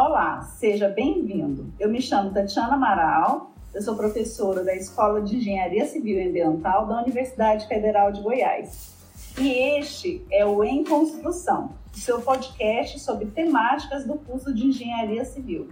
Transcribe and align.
Olá, 0.00 0.42
seja 0.42 0.88
bem-vindo. 0.88 1.72
Eu 1.76 1.90
me 1.90 2.00
chamo 2.00 2.30
Tatiana 2.30 2.74
Amaral, 2.74 3.50
eu 3.74 3.82
sou 3.82 3.96
professora 3.96 4.62
da 4.62 4.72
Escola 4.72 5.20
de 5.20 5.38
Engenharia 5.38 5.84
Civil 5.86 6.20
e 6.20 6.28
Ambiental 6.28 6.86
da 6.86 7.02
Universidade 7.02 7.66
Federal 7.66 8.12
de 8.12 8.22
Goiás. 8.22 8.94
E 9.36 9.50
este 9.76 10.24
é 10.30 10.46
o 10.46 10.62
Em 10.62 10.84
Construção, 10.84 11.70
seu 11.92 12.22
podcast 12.22 13.00
sobre 13.00 13.26
temáticas 13.26 14.06
do 14.06 14.14
curso 14.18 14.54
de 14.54 14.68
Engenharia 14.68 15.24
Civil. 15.24 15.68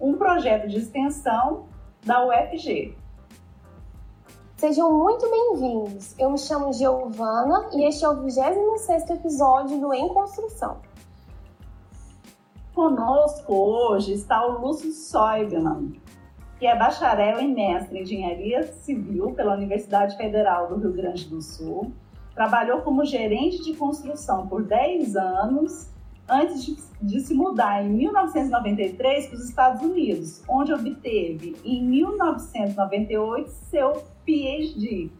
Um 0.00 0.14
projeto 0.14 0.66
de 0.66 0.78
extensão 0.78 1.66
da 2.02 2.26
UFG. 2.26 2.96
Sejam 4.56 4.90
muito 4.90 5.30
bem-vindos. 5.30 6.18
Eu 6.18 6.30
me 6.30 6.38
chamo 6.38 6.72
Giovana 6.72 7.68
e 7.74 7.86
este 7.86 8.06
é 8.06 8.08
o 8.08 8.22
26º 8.22 9.10
episódio 9.10 9.78
do 9.78 9.92
Em 9.92 10.08
Construção. 10.08 10.93
Conosco 12.74 13.54
hoje 13.54 14.14
está 14.14 14.44
o 14.44 14.58
Lúcio 14.60 14.90
Soibman, 14.90 15.92
que 16.58 16.66
é 16.66 16.76
bacharel 16.76 17.40
e 17.40 17.46
mestre 17.46 18.00
em 18.00 18.02
Engenharia 18.02 18.64
Civil 18.64 19.30
pela 19.30 19.54
Universidade 19.54 20.16
Federal 20.16 20.66
do 20.66 20.80
Rio 20.80 20.92
Grande 20.92 21.28
do 21.28 21.40
Sul. 21.40 21.92
Trabalhou 22.34 22.80
como 22.80 23.04
gerente 23.04 23.62
de 23.62 23.74
construção 23.74 24.48
por 24.48 24.64
10 24.64 25.14
anos 25.14 25.88
antes 26.28 26.64
de, 26.64 26.76
de 27.00 27.20
se 27.20 27.32
mudar 27.32 27.84
em 27.84 27.90
1993 27.90 29.28
para 29.28 29.36
os 29.36 29.48
Estados 29.48 29.80
Unidos, 29.80 30.42
onde 30.48 30.72
obteve 30.72 31.54
em 31.64 31.80
1998 31.80 33.50
seu 33.50 34.02
PhD 34.26 35.12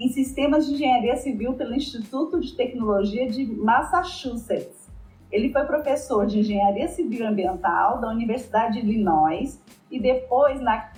em 0.00 0.08
Sistemas 0.08 0.66
de 0.66 0.74
Engenharia 0.74 1.16
Civil 1.16 1.54
pelo 1.54 1.76
Instituto 1.76 2.40
de 2.40 2.56
Tecnologia 2.56 3.30
de 3.30 3.46
Massachusetts 3.46 4.87
ele 5.30 5.52
foi 5.52 5.64
professor 5.64 6.26
de 6.26 6.40
Engenharia 6.40 6.88
Civil 6.88 7.26
Ambiental 7.26 8.00
da 8.00 8.08
Universidade 8.08 8.80
de 8.80 8.88
Illinois 8.88 9.60
e 9.90 10.00
depois 10.00 10.60
na 10.60 10.90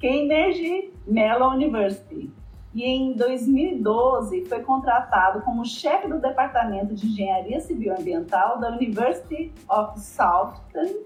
Carnegie 0.00 0.92
Mellon 1.06 1.54
University. 1.54 2.30
E 2.74 2.84
em 2.84 3.14
2012 3.14 4.44
foi 4.46 4.60
contratado 4.60 5.40
como 5.42 5.64
chefe 5.64 6.06
do 6.08 6.20
Departamento 6.20 6.94
de 6.94 7.06
Engenharia 7.06 7.60
Civil 7.60 7.94
Ambiental 7.94 8.58
da 8.60 8.70
University 8.70 9.52
of 9.68 9.98
Southern 9.98 10.96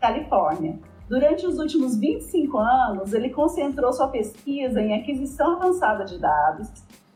California. 0.00 0.78
Durante 1.08 1.46
os 1.46 1.58
últimos 1.58 1.96
25 1.96 2.58
anos, 2.58 3.14
ele 3.14 3.30
concentrou 3.30 3.92
sua 3.92 4.08
pesquisa 4.08 4.80
em 4.80 4.94
aquisição 4.94 5.56
avançada 5.56 6.04
de 6.04 6.18
dados, 6.18 6.70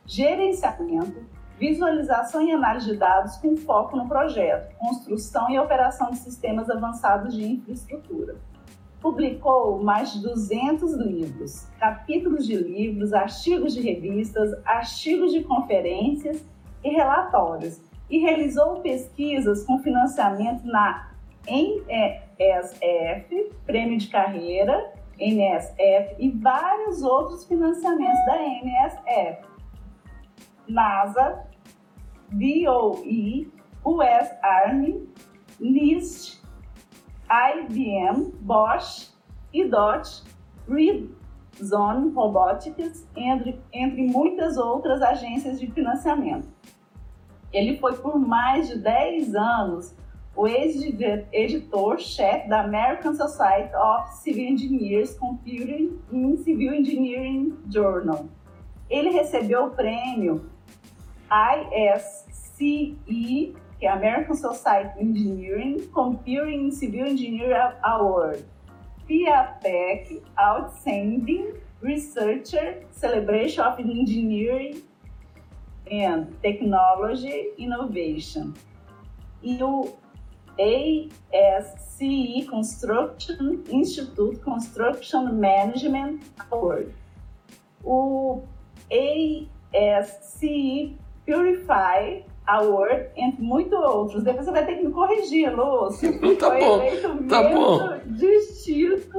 gerenciamento, 0.06 1.20
visualização 1.62 2.42
e 2.42 2.50
análise 2.50 2.90
de 2.90 2.96
dados 2.96 3.36
com 3.36 3.56
foco 3.56 3.96
no 3.96 4.08
projeto, 4.08 4.74
construção 4.78 5.48
e 5.48 5.60
operação 5.60 6.10
de 6.10 6.18
sistemas 6.18 6.68
avançados 6.68 7.36
de 7.36 7.44
infraestrutura. 7.44 8.34
Publicou 9.00 9.80
mais 9.80 10.12
de 10.12 10.22
200 10.22 10.94
livros, 10.94 11.68
capítulos 11.78 12.48
de 12.48 12.56
livros, 12.56 13.12
artigos 13.12 13.74
de 13.74 13.80
revistas, 13.80 14.52
artigos 14.64 15.30
de 15.30 15.44
conferências 15.44 16.44
e 16.82 16.88
relatórios, 16.88 17.80
e 18.10 18.18
realizou 18.18 18.80
pesquisas 18.80 19.64
com 19.64 19.78
financiamento 19.78 20.66
na 20.66 21.12
NSF, 21.46 21.92
Prêmio 23.64 23.98
de 23.98 24.08
Carreira, 24.08 24.92
NSF, 25.16 26.16
e 26.18 26.28
vários 26.28 27.04
outros 27.04 27.44
financiamentos 27.44 28.26
da 28.26 28.42
NSF. 28.42 29.52
NASA, 30.68 31.51
DOE, 32.32 33.50
US 33.84 34.30
Army, 34.42 35.06
NIST, 35.60 36.40
IBM, 37.28 38.32
Bosch 38.40 39.10
e 39.52 39.64
Dodge, 39.64 40.22
Zone 41.62 42.10
Robotics, 42.12 43.06
entre, 43.16 43.60
entre 43.72 44.02
muitas 44.02 44.56
outras 44.56 45.02
agências 45.02 45.60
de 45.60 45.70
financiamento. 45.70 46.48
Ele 47.52 47.76
foi 47.78 47.96
por 47.96 48.18
mais 48.18 48.68
de 48.68 48.78
10 48.78 49.34
anos 49.34 49.94
o 50.34 50.48
ex-editor-chefe 50.48 52.48
da 52.48 52.62
American 52.62 53.14
Society 53.14 53.74
of 53.76 54.16
Civil 54.16 54.52
Engineers 54.52 55.14
Computing 55.18 55.98
in 56.10 56.38
Civil 56.38 56.72
Engineering 56.72 57.54
Journal. 57.68 58.24
Ele 58.88 59.10
recebeu 59.10 59.66
o 59.66 59.70
prêmio 59.70 60.50
ISCE, 61.32 62.98
que 63.06 63.86
é 63.86 63.88
American 63.88 64.34
Society 64.34 65.00
Engineering 65.00 65.88
Computing 65.88 66.70
Civil 66.70 67.06
Engineer 67.06 67.76
Award, 67.82 68.44
FIATEC 69.06 70.22
Outstanding 70.38 71.54
Researcher 71.80 72.84
Celebration 72.90 73.64
of 73.64 73.80
Engineering 73.80 74.82
and 75.90 76.26
Technology 76.42 77.54
Innovation 77.58 78.52
e 79.42 79.62
o 79.62 79.96
ASCE 81.32 82.46
Construction 82.48 83.64
Institute 83.70 84.38
Construction 84.40 85.32
Management 85.32 86.20
Award. 86.50 86.92
O 87.82 88.44
ASCE 88.90 90.98
Purify 91.26 92.24
Award, 92.46 93.10
entre 93.16 93.42
muitos 93.42 93.78
outros. 93.78 94.22
Depois 94.24 94.44
você 94.44 94.50
vai 94.50 94.66
ter 94.66 94.76
que 94.76 94.84
me 94.84 94.92
corrigir, 94.92 95.54
Lúcio. 95.54 96.12
tá 96.38 96.50
foi 96.50 96.60
bom, 96.60 96.82
eleito 96.82 97.24
tá 97.28 97.42
membro 97.42 97.60
bom. 97.60 98.00
distinto 98.06 99.18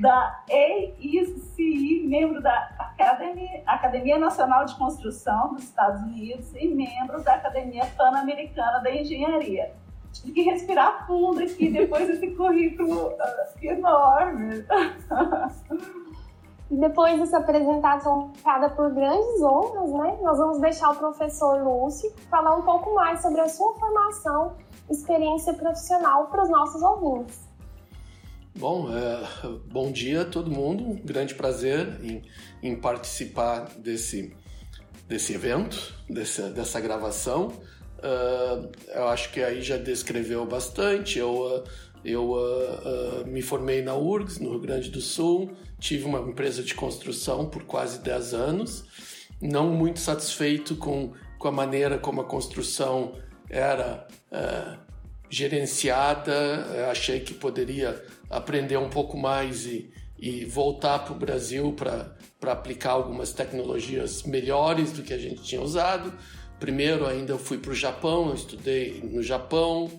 da 0.00 0.42
AICI, 0.50 2.04
membro 2.06 2.42
da 2.42 2.52
Academia, 2.78 3.62
Academia 3.66 4.18
Nacional 4.18 4.64
de 4.64 4.74
Construção 4.76 5.54
dos 5.54 5.64
Estados 5.64 6.00
Unidos 6.02 6.52
e 6.56 6.66
membro 6.68 7.22
da 7.22 7.34
Academia 7.34 7.84
Pan-Americana 7.96 8.80
da 8.80 8.90
Engenharia. 8.90 9.72
Tive 10.12 10.32
que 10.32 10.42
respirar 10.42 11.06
fundo 11.06 11.42
aqui 11.42 11.70
depois 11.70 12.06
desse 12.06 12.28
currículo 12.30 13.08
uh, 13.08 13.16
enorme. 13.62 14.64
E 16.70 16.76
depois 16.76 17.20
dessa 17.20 17.38
apresentação 17.38 18.32
marcada 18.42 18.70
por 18.70 18.90
grandes 18.92 19.42
honras, 19.42 19.90
né, 19.90 20.18
nós 20.22 20.38
vamos 20.38 20.60
deixar 20.60 20.90
o 20.90 20.96
professor 20.96 21.62
Lúcio 21.62 22.10
falar 22.30 22.56
um 22.56 22.62
pouco 22.62 22.94
mais 22.94 23.20
sobre 23.20 23.40
a 23.40 23.48
sua 23.48 23.74
formação 23.74 24.56
experiência 24.90 25.54
profissional 25.54 26.26
para 26.26 26.42
os 26.42 26.50
nossos 26.50 26.82
ouvintes. 26.82 27.40
Bom, 28.56 28.88
é, 28.90 29.48
bom 29.66 29.90
dia 29.90 30.22
a 30.22 30.24
todo 30.24 30.50
mundo. 30.50 30.84
Um 30.84 30.94
grande 30.96 31.34
prazer 31.34 31.98
em, 32.02 32.22
em 32.62 32.76
participar 32.76 33.68
desse, 33.78 34.34
desse 35.08 35.34
evento, 35.34 35.94
dessa, 36.08 36.50
dessa 36.50 36.80
gravação. 36.80 37.48
Uh, 37.98 38.70
eu 38.94 39.08
acho 39.08 39.32
que 39.32 39.42
aí 39.42 39.62
já 39.62 39.76
descreveu 39.76 40.44
bastante. 40.46 41.18
Eu, 41.18 41.32
uh, 41.34 41.64
eu 42.04 42.32
uh, 42.32 43.26
me 43.26 43.40
formei 43.40 43.82
na 43.82 43.94
URGS, 43.94 44.38
no 44.38 44.50
Rio 44.50 44.60
Grande 44.60 44.90
do 44.90 45.00
Sul, 45.00 45.52
tive 45.78 46.04
uma 46.04 46.18
empresa 46.20 46.62
de 46.62 46.74
construção 46.74 47.46
por 47.46 47.64
quase 47.64 48.00
10 48.00 48.34
anos, 48.34 48.84
não 49.40 49.70
muito 49.70 50.00
satisfeito 50.00 50.76
com, 50.76 51.12
com 51.38 51.48
a 51.48 51.52
maneira 51.52 51.98
como 51.98 52.20
a 52.20 52.24
construção 52.24 53.12
era 53.48 54.06
gerenciada, 55.30 56.88
achei 56.90 57.20
que 57.20 57.34
poderia 57.34 58.02
aprender 58.30 58.76
um 58.76 58.88
pouco 58.88 59.16
mais 59.16 59.66
e, 59.66 59.90
e 60.18 60.44
voltar 60.44 61.00
para 61.00 61.12
o 61.12 61.16
Brasil 61.16 61.72
para 61.72 62.52
aplicar 62.52 62.92
algumas 62.92 63.32
tecnologias 63.32 64.22
melhores 64.22 64.92
do 64.92 65.02
que 65.02 65.12
a 65.12 65.18
gente 65.18 65.42
tinha 65.42 65.60
usado. 65.60 66.12
Primeiro, 66.60 67.06
ainda 67.06 67.32
eu 67.32 67.38
fui 67.38 67.58
para 67.58 67.72
o 67.72 67.74
Japão, 67.74 68.32
estudei 68.32 69.00
no 69.02 69.22
Japão, 69.22 69.90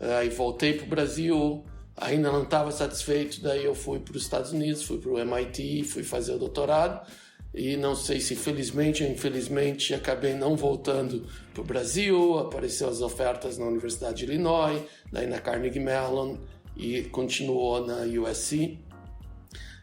aí 0.00 0.30
voltei 0.30 0.72
para 0.72 0.86
o 0.86 0.88
Brasil, 0.88 1.64
ainda 1.96 2.32
não 2.32 2.42
estava 2.42 2.72
satisfeito, 2.72 3.42
daí 3.42 3.64
eu 3.64 3.74
fui 3.74 3.98
para 4.00 4.16
os 4.16 4.22
Estados 4.22 4.52
Unidos, 4.52 4.82
fui 4.82 4.98
para 4.98 5.10
o 5.10 5.18
MIT, 5.18 5.84
fui 5.84 6.02
fazer 6.02 6.34
o 6.34 6.38
doutorado 6.38 7.06
e 7.52 7.76
não 7.76 7.94
sei 7.94 8.20
se 8.20 8.34
felizmente 8.34 9.02
ou 9.02 9.10
infelizmente 9.10 9.92
acabei 9.92 10.34
não 10.34 10.56
voltando 10.56 11.26
para 11.52 11.60
o 11.60 11.64
Brasil, 11.64 12.38
apareceu 12.38 12.88
as 12.88 13.02
ofertas 13.02 13.58
na 13.58 13.66
Universidade 13.66 14.18
de 14.18 14.32
Illinois, 14.32 14.82
daí 15.12 15.26
na 15.26 15.38
Carnegie 15.38 15.80
Mellon 15.80 16.38
e 16.76 17.02
continuou 17.02 17.86
na 17.86 18.02
USC 18.04 18.78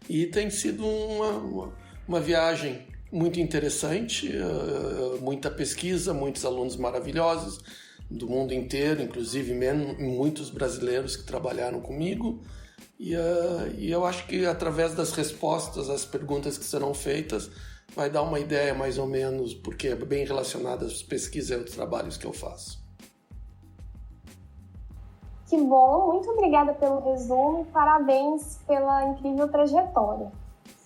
e 0.09 0.25
tem 0.25 0.49
sido 0.49 0.85
uma, 0.85 1.31
uma, 1.31 1.73
uma 2.07 2.19
viagem 2.19 2.87
muito 3.11 3.39
interessante, 3.39 4.29
uh, 4.29 5.21
muita 5.21 5.51
pesquisa, 5.51 6.13
muitos 6.13 6.43
alunos 6.45 6.75
maravilhosos 6.75 7.61
do 8.09 8.27
mundo 8.27 8.53
inteiro, 8.53 9.01
inclusive 9.01 9.53
muitos 9.99 10.49
brasileiros 10.49 11.15
que 11.15 11.23
trabalharam 11.23 11.81
comigo. 11.81 12.39
E, 12.99 13.15
uh, 13.15 13.67
e 13.77 13.91
eu 13.91 14.05
acho 14.05 14.25
que 14.27 14.45
através 14.45 14.95
das 14.95 15.11
respostas 15.11 15.89
às 15.89 16.05
perguntas 16.05 16.57
que 16.57 16.65
serão 16.65 16.93
feitas, 16.93 17.49
vai 17.95 18.09
dar 18.09 18.21
uma 18.21 18.39
ideia 18.39 18.73
mais 18.73 18.97
ou 18.97 19.07
menos, 19.07 19.53
porque 19.53 19.89
é 19.89 19.95
bem 19.95 20.25
relacionada 20.25 20.85
às 20.85 21.01
pesquisas 21.01 21.49
e 21.49 21.53
aos 21.53 21.71
trabalhos 21.71 22.17
que 22.17 22.25
eu 22.25 22.33
faço. 22.33 22.85
Que 25.47 25.57
bom, 25.57 26.07
muito 26.07 26.29
obrigada 26.29 26.73
pelo 26.73 26.99
resumo, 26.99 27.65
parabéns 27.71 28.59
pela 28.67 29.05
incrível 29.07 29.47
trajetória. 29.47 30.31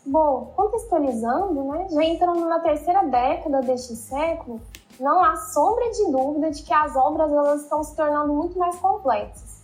Bom, 0.06 0.54
contextualizando, 0.56 1.64
né, 1.64 1.88
já 1.90 2.04
entrando 2.04 2.48
na 2.48 2.60
terceira 2.60 3.04
década 3.04 3.62
deste 3.62 3.96
século, 3.96 4.62
não 5.02 5.24
há 5.24 5.36
sombra 5.36 5.90
de 5.90 6.12
dúvida 6.12 6.52
de 6.52 6.62
que 6.62 6.72
as 6.72 6.96
obras 6.96 7.32
elas 7.32 7.64
estão 7.64 7.84
se 7.84 7.96
tornando 7.96 8.32
muito 8.32 8.58
mais 8.58 8.76
complexas. 8.76 9.62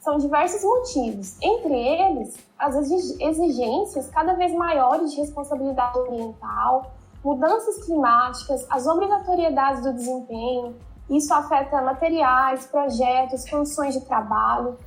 São 0.00 0.16
diversos 0.16 0.64
motivos, 0.64 1.36
entre 1.42 1.74
eles 1.74 2.34
as 2.58 2.74
exigências 2.74 4.08
cada 4.08 4.32
vez 4.32 4.54
maiores 4.54 5.12
de 5.12 5.20
responsabilidade 5.20 5.98
ambiental, 5.98 6.92
mudanças 7.22 7.84
climáticas, 7.84 8.66
as 8.70 8.86
obrigatoriedades 8.86 9.82
do 9.82 9.92
desempenho. 9.92 10.74
Isso 11.10 11.34
afeta 11.34 11.82
materiais, 11.82 12.66
projetos, 12.66 13.48
condições 13.48 13.92
de 13.92 14.00
trabalho, 14.06 14.78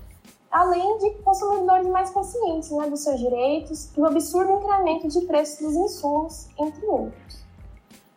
além 0.49 0.97
de 0.97 1.11
consumidores 1.21 1.87
mais 1.87 2.09
conscientes 2.09 2.71
né, 2.71 2.89
dos 2.89 3.03
seus 3.03 3.19
direitos 3.19 3.95
e 3.95 4.01
o 4.01 4.07
absurdo 4.07 4.53
incremento 4.53 5.07
de 5.07 5.21
preços 5.27 5.59
dos 5.59 5.75
insumos, 5.75 6.47
entre 6.57 6.83
outros. 6.87 7.42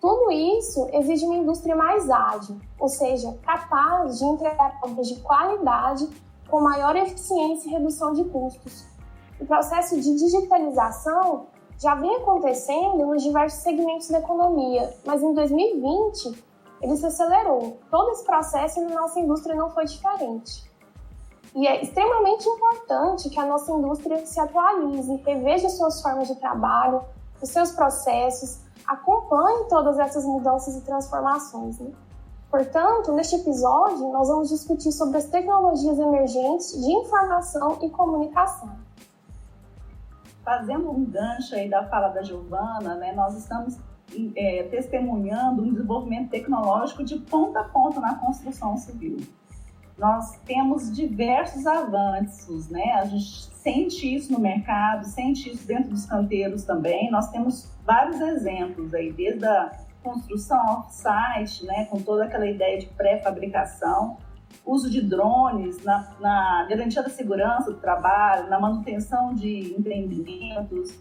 Tudo 0.06 0.31
isso 0.31 0.88
exige 0.93 1.25
uma 1.25 1.35
indústria 1.35 1.75
mais 1.75 2.08
ágil, 2.08 2.61
ou 2.79 2.88
seja, 2.88 3.37
capaz 3.43 4.20
de 4.20 4.25
entregar 4.25 4.79
obras 4.85 5.08
de 5.08 5.20
qualidade 5.20 6.08
com 6.49 6.61
maior 6.61 6.94
eficiência 6.94 7.69
e 7.69 7.73
redução 7.73 8.12
de 8.12 8.23
custos. 8.26 8.87
O 9.41 9.44
processo 9.44 10.00
de 10.00 10.17
digitalização 10.17 11.47
já 11.76 11.97
vem 11.97 12.14
acontecendo 12.14 13.05
nos 13.05 13.20
diversos 13.20 13.64
segmentos 13.64 14.08
da 14.08 14.20
economia, 14.20 14.94
mas 15.05 15.20
em 15.20 15.35
2020 15.35 16.44
ele 16.82 16.97
se 16.97 17.06
acelerou. 17.06 17.76
Todo 17.91 18.12
esse 18.12 18.25
processo 18.25 18.81
na 18.82 18.94
nossa 19.00 19.19
indústria 19.19 19.56
não 19.56 19.70
foi 19.70 19.87
diferente. 19.87 20.70
E 21.52 21.67
é 21.67 21.82
extremamente 21.82 22.49
importante 22.49 23.29
que 23.29 23.41
a 23.41 23.44
nossa 23.44 23.73
indústria 23.73 24.25
se 24.25 24.38
atualize, 24.38 25.17
reveja 25.26 25.69
suas 25.69 26.00
formas 26.00 26.29
de 26.29 26.37
trabalho, 26.37 27.02
os 27.43 27.49
seus 27.49 27.73
processos, 27.73 28.64
acompanhe 28.87 29.69
todas 29.69 29.99
essas 29.99 30.25
mudanças 30.25 30.77
e 30.77 30.81
transformações. 30.83 31.79
Né? 31.79 31.91
Portanto, 32.50 33.12
neste 33.12 33.37
episódio, 33.37 34.11
nós 34.12 34.29
vamos 34.29 34.49
discutir 34.49 34.93
sobre 34.93 35.19
as 35.19 35.27
tecnologias 35.27 35.99
emergentes 35.99 36.73
de 36.73 36.93
informação 36.93 37.79
e 37.83 37.91
comunicação. 37.91 38.71
Fazendo 40.44 40.91
um 40.91 41.05
gancho 41.05 41.55
aí 41.55 41.69
da 41.69 41.85
fala 41.88 42.09
da 42.09 42.23
Giovana, 42.23 42.94
né, 42.94 43.12
nós 43.12 43.37
estamos 43.37 43.77
é, 44.37 44.62
testemunhando 44.71 45.62
um 45.62 45.73
desenvolvimento 45.73 46.31
tecnológico 46.31 47.03
de 47.03 47.19
ponta 47.19 47.61
a 47.61 47.65
ponta 47.65 48.00
na 48.00 48.15
construção 48.15 48.77
civil 48.77 49.19
nós 49.98 50.38
temos 50.44 50.94
diversos 50.94 51.66
avanços, 51.66 52.69
né? 52.69 52.93
A 52.94 53.04
gente 53.06 53.46
sente 53.54 54.14
isso 54.14 54.32
no 54.32 54.38
mercado, 54.38 55.04
sente 55.06 55.50
isso 55.50 55.66
dentro 55.66 55.90
dos 55.90 56.04
canteiros 56.04 56.64
também. 56.64 57.10
Nós 57.10 57.31
temos 57.31 57.70
vários 57.84 58.20
exemplos 58.20 58.93
aí, 58.93 59.10
desde 59.10 59.46
a 59.46 59.72
construção 60.02 60.58
off-site, 60.66 61.64
né, 61.64 61.87
com 61.87 62.00
toda 62.00 62.25
aquela 62.25 62.46
ideia 62.46 62.78
de 62.78 62.87
pré-fabricação, 62.87 64.19
uso 64.64 64.88
de 64.88 65.00
drones 65.00 65.82
na, 65.82 66.14
na 66.20 66.66
garantia 66.69 67.02
da 67.02 67.08
segurança 67.08 67.72
do 67.72 67.78
trabalho, 67.78 68.49
na 68.49 68.60
manutenção 68.60 69.34
de 69.34 69.75
empreendimentos, 69.76 70.96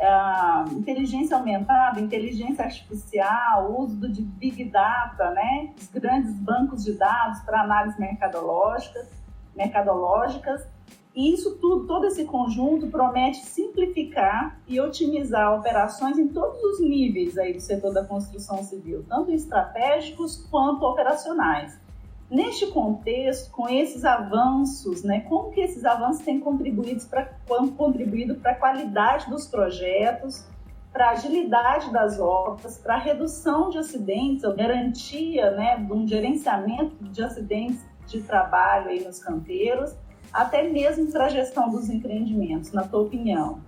uh, 0.00 0.72
inteligência 0.74 1.36
aumentada, 1.36 2.00
inteligência 2.00 2.64
artificial, 2.64 3.74
uso 3.78 4.08
de 4.08 4.22
big 4.22 4.64
data, 4.64 5.30
né, 5.30 5.74
os 5.78 5.88
grandes 5.88 6.32
bancos 6.34 6.84
de 6.84 6.94
dados 6.94 7.40
para 7.40 7.62
análise 7.62 7.98
mercadológica, 7.98 9.06
mercadológicas. 9.54 10.66
E 11.14 11.32
isso 11.32 11.56
tudo, 11.56 11.86
todo 11.86 12.06
esse 12.06 12.26
conjunto 12.26 12.88
promete 12.88 13.38
simplificar 13.38 14.60
e 14.68 14.78
otimizar 14.78 15.58
operações 15.58 16.18
em 16.18 16.28
todos 16.28 16.62
os 16.62 16.80
níveis 16.80 17.38
aí 17.38 17.54
do 17.54 17.60
setor 17.60 17.94
da 17.94 18.04
construção 18.04 18.62
civil, 18.62 19.02
tanto 19.08 19.32
estratégicos 19.32 20.46
quanto 20.50 20.84
operacionais. 20.84 21.85
Neste 22.28 22.66
contexto, 22.66 23.52
com 23.52 23.68
esses 23.68 24.04
avanços, 24.04 25.04
né, 25.04 25.20
como 25.20 25.52
que 25.52 25.60
esses 25.60 25.84
avanços 25.84 26.24
têm 26.24 26.40
contribuído 26.40 27.04
para 27.06 27.30
contribuído 27.76 28.34
para 28.36 28.52
a 28.52 28.54
qualidade 28.56 29.30
dos 29.30 29.46
projetos, 29.46 30.44
para 30.92 31.08
a 31.08 31.10
agilidade 31.10 31.92
das 31.92 32.18
obras, 32.18 32.78
para 32.78 32.94
a 32.94 32.98
redução 32.98 33.70
de 33.70 33.78
acidentes, 33.78 34.44
a 34.44 34.52
garantia 34.52 35.52
né, 35.52 35.76
de 35.76 35.92
um 35.92 36.08
gerenciamento 36.08 36.96
de 37.04 37.22
acidentes 37.22 37.84
de 38.06 38.22
trabalho 38.22 38.88
aí 38.88 39.04
nos 39.04 39.20
canteiros, 39.20 39.94
até 40.32 40.64
mesmo 40.64 41.12
para 41.12 41.26
a 41.26 41.28
gestão 41.28 41.70
dos 41.70 41.88
empreendimentos, 41.88 42.72
na 42.72 42.82
tua 42.82 43.02
opinião? 43.02 43.60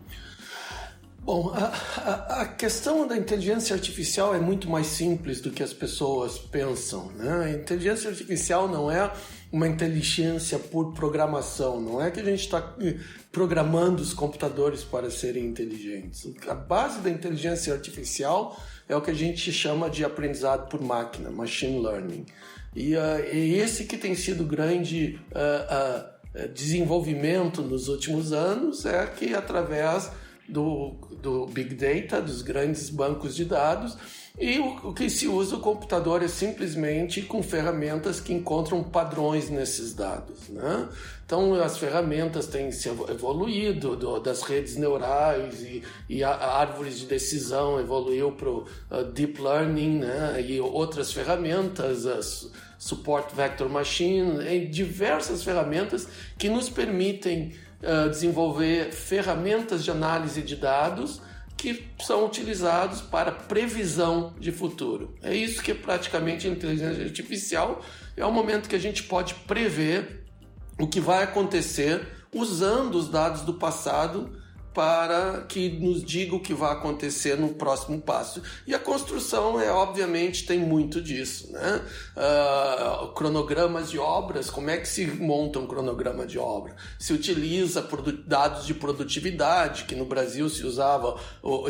Bom, 1.29 1.53
a, 1.55 1.67
a, 1.67 2.41
a, 2.41 2.47
questão 2.47 3.07
da 3.07 3.15
inteligência 3.15 3.77
artificial 3.77 4.35
é 4.35 4.41
muito 4.41 4.67
mais 4.67 4.87
simples 4.87 5.43
do 5.43 5.51
que 5.51 5.63
as 5.63 5.75
pessoas 5.75 6.39
pensam. 6.39 7.13
Né? 7.13 7.45
A 7.45 7.51
inteligência 7.51 8.09
artificial 8.09 8.67
não 8.67 8.91
é 8.91 9.13
uma 9.53 9.69
inteligência 9.69 10.59
por 10.59 10.95
programação, 10.95 11.83
não 11.83 12.03
é 12.03 12.11
que 12.11 12.19
a 12.19 12.25
gente 12.25 12.45
está 12.45 12.75
eh, 12.81 12.97
programando 13.31 14.01
os 14.01 14.15
computadores 14.15 14.85
para 14.85 15.11
serem 15.11 15.45
inteligentes. 15.45 16.27
A 16.49 16.55
base 16.55 17.01
da 17.03 17.11
inteligência 17.11 17.75
artificial 17.75 18.59
é 18.89 18.97
o 18.97 19.03
que 19.03 19.11
a 19.11 19.15
gente 19.15 19.53
chama 19.53 19.91
de 19.91 20.07
aprendizado 20.07 20.71
por 20.71 20.81
máquina, 20.81 21.31
machine 21.31 21.79
learning. 21.79 22.25
E 22.75 22.95
uh, 22.95 23.01
é 23.01 23.37
esse 23.37 23.85
que 23.85 23.99
tem 23.99 24.15
sido 24.15 24.45
grande 24.45 25.21
uh, 25.33 26.45
uh, 26.45 26.49
desenvolvimento 26.55 27.61
nos 27.61 27.89
últimos 27.89 28.33
anos, 28.33 28.87
é 28.87 29.05
que 29.05 29.35
através 29.35 30.11
do, 30.49 30.95
do 31.23 31.47
Big 31.47 31.75
Data, 31.75 32.23
dos 32.23 32.43
grandes 32.43 32.89
bancos 32.89 33.37
de 33.37 33.45
dados, 33.45 33.97
e 34.41 34.59
o, 34.59 34.89
o, 34.89 34.95
que 34.95 35.11
se 35.11 35.27
usa 35.27 35.57
o 35.57 35.61
computador 35.61 36.23
é 36.23 36.29
simplesmente 36.29 37.23
com 37.23 37.43
ferramentas 37.43 38.21
que 38.21 38.33
encontram 38.33 38.85
padrões 38.85 39.51
nesses 39.51 39.93
dados. 39.93 40.49
Né? 40.49 40.89
Então, 41.27 41.55
as 41.55 41.77
ferramentas 41.77 42.47
têm 42.47 42.71
se 42.71 42.89
evoluído, 42.89 43.97
do, 43.97 44.21
das 44.21 44.43
redes 44.43 44.77
neurais 44.77 45.61
e, 45.63 45.83
e 46.09 46.23
a, 46.23 46.31
a 46.31 46.61
árvores 46.61 47.01
de 47.01 47.07
decisão 47.07 47.81
evoluiu 47.81 48.31
para 48.31 48.49
o 48.49 48.65
uh, 48.91 49.05
Deep 49.13 49.43
Learning 49.43 49.99
né? 49.99 50.41
e 50.47 50.61
outras 50.61 51.13
ferramentas, 51.13 52.07
as 52.07 52.51
Support 52.79 53.35
Vector 53.35 53.69
Machine, 53.69 54.41
e 54.47 54.67
diversas 54.67 55.43
ferramentas 55.43 56.07
que 56.39 56.49
nos 56.49 56.71
permitem 56.71 57.53
uh, 57.83 58.09
desenvolver 58.11 58.93
ferramentas 58.93 59.85
de 59.85 59.91
análise 59.91 60.43
de 60.43 60.57
dados 60.57 61.21
que 61.57 61.89
são 62.01 62.25
utilizados 62.25 63.01
para 63.01 63.33
previsão 63.33 64.33
de 64.39 64.53
futuro. 64.53 65.17
É 65.21 65.35
isso 65.35 65.61
que 65.61 65.73
é 65.73 65.75
praticamente 65.75 66.47
inteligência 66.47 67.03
artificial 67.03 67.83
é 68.17 68.25
o 68.25 68.33
momento 68.33 68.69
que 68.69 68.77
a 68.77 68.81
gente 68.81 69.03
pode 69.03 69.35
prever 69.35 70.25
o 70.79 70.87
que 70.87 71.01
vai 71.01 71.25
acontecer 71.25 72.07
usando 72.33 72.95
os 72.95 73.09
dados 73.09 73.43
do 73.43 73.55
passado 73.55 74.38
para 74.73 75.45
que 75.49 75.69
nos 75.69 76.05
diga 76.05 76.37
o 76.37 76.41
que 76.41 76.55
vai 76.55 76.73
acontecer 76.73 77.37
no 77.37 77.51
próximo 77.55 78.01
passo. 78.01 78.43
E 78.67 78.75
a 78.75 78.79
construção 78.79 79.61
é 79.61 79.71
obviamente 79.71 80.47
tem 80.47 80.59
muito 80.59 81.01
disso, 81.01 81.53
né? 81.53 81.83
Uh, 82.17 83.09
cronogramas 83.13 83.91
de 83.91 83.99
obras, 83.99 84.51
como 84.51 84.71
é 84.71 84.77
que 84.77 84.87
se 84.87 85.07
monta 85.07 85.59
um 85.59 85.67
cronograma 85.67 86.27
de 86.27 86.39
obra? 86.39 86.77
Se 86.99 87.13
utiliza 87.13 87.87
dados 88.27 88.67
de 88.67 88.75
produtividade, 88.75 89.85
que 89.85 89.95
no 89.95 90.05
Brasil 90.05 90.49
se 90.49 90.65
usava, 90.65 91.19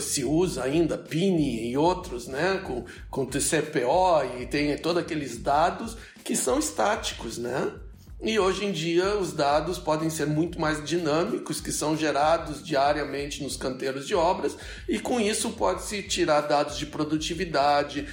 se 0.01 0.25
usa 0.25 0.65
ainda 0.65 0.99
PINI 0.99 1.71
e 1.71 1.77
outros, 1.77 2.27
né? 2.27 2.63
Com, 2.67 2.85
com 3.11 3.25
TCPO 3.27 4.41
e 4.41 4.47
tem 4.47 4.77
todos 4.77 5.03
aqueles 5.03 5.39
dados 5.39 5.97
que 6.25 6.37
são 6.37 6.59
estáticos, 6.59 7.39
né? 7.39 7.73
E 8.21 8.37
hoje 8.37 8.65
em 8.65 8.73
dia 8.73 9.17
os 9.17 9.33
dados 9.33 9.79
podem 9.79 10.11
ser 10.11 10.27
muito 10.27 10.61
mais 10.61 10.85
dinâmicos, 10.85 11.61
que 11.61 11.71
são 11.71 11.97
gerados 11.97 12.65
diariamente 12.65 13.45
nos 13.45 13.57
canteiros 13.57 14.09
de 14.09 14.15
obras, 14.15 14.57
e 14.89 14.99
com 14.99 15.21
isso 15.21 15.51
pode-se 15.51 16.03
tirar 16.03 16.41
dados 16.41 16.77
de 16.77 16.87
produtividade, 16.87 18.09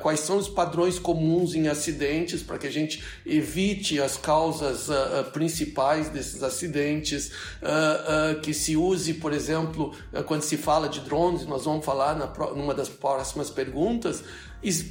quais 0.00 0.20
são 0.20 0.38
os 0.38 0.48
padrões 0.48 0.98
comuns 0.98 1.54
em 1.54 1.68
acidentes, 1.68 2.42
para 2.42 2.56
que 2.56 2.66
a 2.66 2.72
gente 2.72 3.04
evite 3.26 4.00
as 4.00 4.16
causas 4.16 4.88
uh, 4.88 5.30
principais 5.34 6.08
desses 6.08 6.42
acidentes, 6.42 7.30
uh, 7.60 8.40
que 8.40 8.54
se 8.54 8.74
use, 8.74 9.12
por 9.14 9.34
exemplo, 9.34 9.94
quando 10.24 10.42
se 10.42 10.56
fala 10.56 10.88
de 10.88 11.00
drones, 11.00 11.44
nós 11.44 11.66
vamos 11.66 11.84
falar 11.84 12.14
numa 12.56 12.72
das 12.72 12.88
próximas 12.88 13.50
perguntas, 13.50 14.24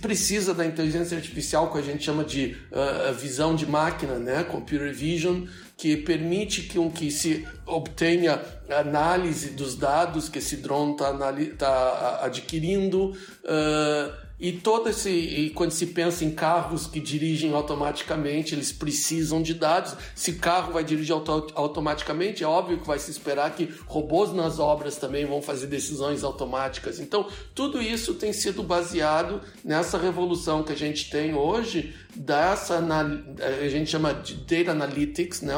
precisa 0.02 0.54
da 0.54 0.66
inteligência 0.66 1.18
artificial 1.18 1.72
que 1.72 1.78
a 1.78 1.82
gente 1.82 2.04
chama 2.04 2.24
de 2.24 2.56
uh, 2.72 3.14
visão 3.14 3.56
de 3.56 3.66
máquina, 3.66 4.18
né, 4.20 4.44
computer 4.44 4.94
vision, 4.94 5.46
que 5.78 5.98
permite 5.98 6.64
que, 6.64 6.90
que 6.90 7.12
se 7.12 7.46
obtenha 7.66 8.40
análise 8.70 9.52
dos 9.52 9.76
dados 9.76 10.30
que 10.30 10.40
esse 10.40 10.58
drone 10.58 10.94
está 10.94 11.14
tá 11.58 12.20
adquirindo 12.24 13.12
uh, 13.12 14.25
e 14.38 14.52
todo 14.52 14.90
esse 14.90 15.10
e 15.10 15.50
quando 15.52 15.72
se 15.72 15.88
pensa 15.88 16.26
em 16.26 16.32
carros 16.32 16.88
que 16.88 17.00
dirigem 17.00 17.54
automaticamente, 17.54 18.54
eles 18.54 18.72
precisam 18.72 19.42
de 19.42 19.54
dados. 19.54 19.96
Se 20.14 20.34
carro 20.34 20.74
vai 20.74 20.84
dirigir 20.84 21.14
auto, 21.14 21.48
automaticamente, 21.56 22.44
é 22.44 22.48
óbvio 22.48 22.80
que 22.80 22.88
vai 22.88 23.00
se 23.00 23.10
esperar 23.10 23.56
que 23.56 23.74
robôs 23.86 24.34
nas 24.34 24.60
obras 24.60 24.98
também 24.98 25.26
vão 25.26 25.42
fazer 25.42 25.68
decisões 25.68 26.24
automáticas. 26.24 27.00
Então, 27.00 27.28
tudo 27.54 27.82
isso 27.82 28.16
tem 28.16 28.34
sido 28.34 28.62
baseado 28.62 29.42
nessa 29.64 29.98
revolução 29.98 30.64
que 30.64 30.74
a 30.74 30.78
gente 30.78 31.10
tem 31.10 31.34
hoje 31.34 31.96
dessa 32.14 32.76
a 32.80 33.70
gente 33.70 33.90
chama 33.90 34.14
de 34.14 34.36
data 34.36 34.72
analytics, 34.72 35.42
né? 35.42 35.54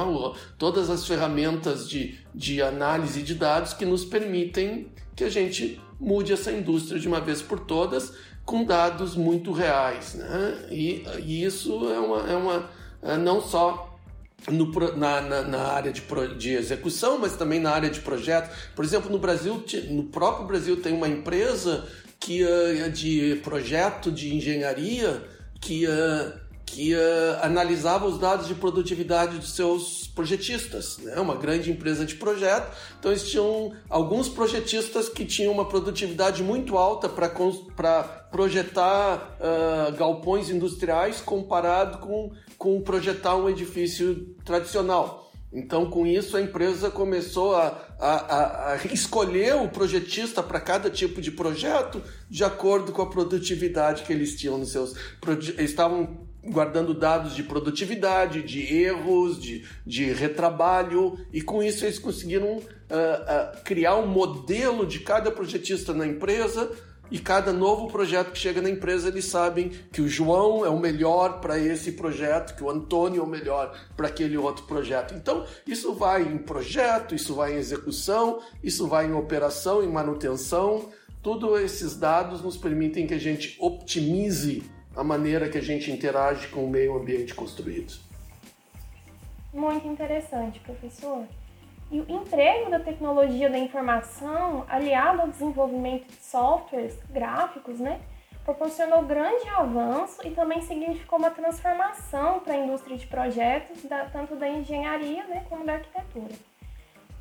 Todas 0.57 0.89
as 0.89 1.05
ferramentas 1.05 1.89
de, 1.89 2.19
de 2.33 2.61
análise 2.61 3.21
de 3.21 3.35
dados 3.35 3.73
que 3.73 3.85
nos 3.85 4.05
permitem 4.05 4.87
que 5.15 5.23
a 5.23 5.29
gente 5.29 5.81
mude 5.99 6.31
essa 6.31 6.51
indústria 6.51 6.99
de 6.99 7.07
uma 7.07 7.19
vez 7.19 7.41
por 7.41 7.59
todas 7.59 8.13
com 8.47 8.63
dados 8.63 9.15
muito 9.15 9.51
reais. 9.51 10.15
Né? 10.15 10.67
E, 10.71 11.05
e 11.19 11.43
isso 11.43 11.91
é 11.91 11.99
uma, 11.99 12.31
é 12.31 12.35
uma 12.35 12.69
é 13.03 13.17
não 13.17 13.41
só 13.41 13.99
no, 14.49 14.71
na, 14.95 15.21
na, 15.21 15.41
na, 15.41 15.61
área 15.63 15.91
de, 15.91 16.01
de 16.37 16.53
execução, 16.53 17.19
mas 17.19 17.35
também 17.35 17.59
na 17.59 17.71
área 17.71 17.89
de 17.89 17.99
projeto. 17.99 18.49
Por 18.73 18.85
exemplo, 18.85 19.11
no 19.11 19.19
Brasil, 19.19 19.61
no 19.89 20.03
próprio 20.05 20.47
Brasil, 20.47 20.81
tem 20.81 20.93
uma 20.93 21.09
empresa 21.09 21.85
que 22.17 22.43
uh, 22.43 22.89
de 22.89 23.35
projeto 23.43 24.09
de 24.09 24.33
engenharia 24.33 25.21
que 25.59 25.85
uh, 25.85 26.46
que 26.67 26.93
uh, 26.93 26.99
analisava 27.41 28.05
os 28.05 28.19
dados 28.19 28.45
de 28.47 28.53
produtividade 28.53 29.39
dos 29.39 29.55
seus 29.55 30.05
projetistas, 30.07 30.97
né? 30.99 31.19
uma 31.19 31.35
grande 31.35 31.71
empresa 31.71 32.05
de 32.05 32.15
projeto. 32.15 32.69
Então, 32.99 33.09
eles 33.09 33.27
tinham 33.27 33.73
alguns 33.89 34.27
projetistas 34.27 35.07
que 35.09 35.25
tinham 35.25 35.51
uma 35.53 35.65
produtividade 35.65 36.43
muito 36.43 36.77
alta 36.77 37.07
para 37.09 38.03
projetar 38.29 39.37
uh, 39.39 39.95
galpões 39.97 40.49
industriais 40.49 41.21
comparado 41.21 41.99
com, 41.99 42.31
com 42.57 42.81
projetar 42.81 43.35
um 43.37 43.49
edifício 43.49 44.35
tradicional. 44.43 45.31
Então, 45.51 45.89
com 45.89 46.05
isso, 46.05 46.35
a 46.35 46.41
empresa 46.41 46.91
começou 46.91 47.55
a, 47.55 47.95
a, 47.97 48.73
a 48.73 48.75
escolher 48.93 49.55
o 49.55 49.69
projetista 49.69 50.43
para 50.43 50.59
cada 50.59 50.89
tipo 50.89 51.21
de 51.21 51.31
projeto 51.31 52.03
de 52.29 52.43
acordo 52.43 52.91
com 52.91 53.01
a 53.01 53.09
produtividade 53.09 54.03
que 54.03 54.11
eles 54.11 54.35
tinham 54.37 54.57
nos 54.57 54.73
seus. 54.73 54.93
Estavam 55.57 56.26
guardando 56.49 56.93
dados 56.93 57.35
de 57.35 57.43
produtividade, 57.43 58.41
de 58.41 58.73
erros, 58.73 59.39
de, 59.39 59.65
de 59.85 60.05
retrabalho, 60.11 61.19
e 61.31 61.41
com 61.41 61.61
isso 61.61 61.85
eles 61.85 61.99
conseguiram 61.99 62.57
uh, 62.57 62.59
uh, 62.59 63.63
criar 63.63 63.95
um 63.95 64.07
modelo 64.07 64.85
de 64.85 64.99
cada 64.99 65.31
projetista 65.31 65.93
na 65.93 66.05
empresa. 66.05 66.71
E 67.09 67.19
cada 67.19 67.53
novo 67.53 67.87
projeto 67.87 68.33
que 68.33 68.37
chega 68.37 68.61
na 68.61 68.69
empresa, 68.69 69.07
eles 69.07 69.23
sabem 69.23 69.71
que 69.93 70.01
o 70.01 70.09
João 70.09 70.65
é 70.65 70.69
o 70.69 70.77
melhor 70.77 71.39
para 71.39 71.57
esse 71.57 71.93
projeto, 71.93 72.53
que 72.53 72.61
o 72.61 72.69
Antônio 72.69 73.21
é 73.21 73.23
o 73.23 73.27
melhor 73.27 73.73
para 73.95 74.09
aquele 74.09 74.37
outro 74.37 74.65
projeto. 74.65 75.13
Então, 75.13 75.45
isso 75.65 75.93
vai 75.93 76.23
em 76.23 76.37
projeto, 76.37 77.15
isso 77.15 77.33
vai 77.33 77.53
em 77.53 77.57
execução, 77.57 78.41
isso 78.61 78.87
vai 78.87 79.05
em 79.05 79.13
operação, 79.13 79.81
em 79.81 79.87
manutenção. 79.87 80.89
Todos 81.23 81.61
esses 81.61 81.95
dados 81.95 82.41
nos 82.41 82.57
permitem 82.57 83.07
que 83.07 83.13
a 83.13 83.19
gente 83.19 83.55
optimize 83.57 84.63
a 84.97 85.03
maneira 85.03 85.47
que 85.47 85.59
a 85.59 85.61
gente 85.61 85.91
interage 85.91 86.47
com 86.47 86.65
o 86.65 86.69
meio 86.69 86.97
ambiente 86.97 87.35
construído. 87.35 87.93
Muito 89.53 89.87
interessante, 89.87 90.59
professor. 90.59 91.23
E 91.91 92.01
o 92.01 92.05
emprego 92.09 92.71
da 92.71 92.79
tecnologia 92.79 93.47
da 93.47 93.59
informação, 93.59 94.65
aliado 94.67 95.21
ao 95.21 95.27
desenvolvimento 95.27 96.07
de 96.07 96.15
softwares 96.15 96.97
gráficos, 97.11 97.79
né, 97.79 98.01
proporcionou 98.43 99.03
grande 99.03 99.47
avanço 99.49 100.19
e 100.25 100.31
também 100.31 100.61
significou 100.61 101.19
uma 101.19 101.29
transformação 101.29 102.39
para 102.39 102.53
a 102.53 102.57
indústria 102.57 102.97
de 102.97 103.05
projetos, 103.05 103.83
da, 103.83 104.05
tanto 104.05 104.35
da 104.35 104.49
engenharia 104.49 105.23
né, 105.25 105.45
como 105.47 105.63
da 105.63 105.73
arquitetura. 105.73 106.33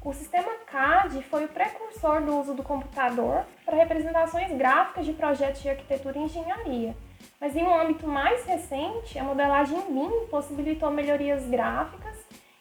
O 0.03 0.15
sistema 0.15 0.51
CAD 0.67 1.23
foi 1.25 1.45
o 1.45 1.49
precursor 1.49 2.23
do 2.23 2.39
uso 2.39 2.55
do 2.55 2.63
computador 2.63 3.45
para 3.65 3.77
representações 3.77 4.57
gráficas 4.57 5.05
de 5.05 5.13
projetos 5.13 5.61
de 5.61 5.69
arquitetura 5.69 6.19
e 6.19 6.23
engenharia 6.23 6.95
mas 7.41 7.55
em 7.55 7.63
um 7.63 7.75
âmbito 7.75 8.07
mais 8.07 8.45
recente, 8.45 9.19
a 9.19 9.25
modelagem 9.25 9.81
BIM 9.89 10.27
possibilitou 10.31 10.91
melhorias 10.91 11.47
gráficas 11.47 12.17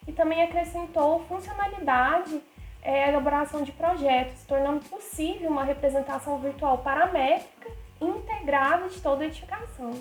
e 0.06 0.12
também 0.12 0.42
acrescentou 0.42 1.24
funcionalidade 1.26 2.40
é, 2.82 3.04
a 3.04 3.08
elaboração 3.08 3.62
de 3.62 3.72
projetos, 3.72 4.44
tornando 4.44 4.80
possível 4.88 5.50
uma 5.50 5.64
representação 5.64 6.38
virtual 6.38 6.78
paramétrica 6.78 7.70
integrada 8.00 8.88
de 8.88 9.00
toda 9.00 9.24
a 9.24 9.26
edificação. 9.26 9.92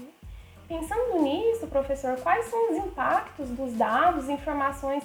Pensando 0.67 1.21
nisso, 1.21 1.67
professor, 1.67 2.19
quais 2.21 2.45
são 2.45 2.71
os 2.71 2.77
impactos 2.77 3.49
dos 3.49 3.73
dados 3.73 4.27
e 4.27 4.33
informações 4.33 5.03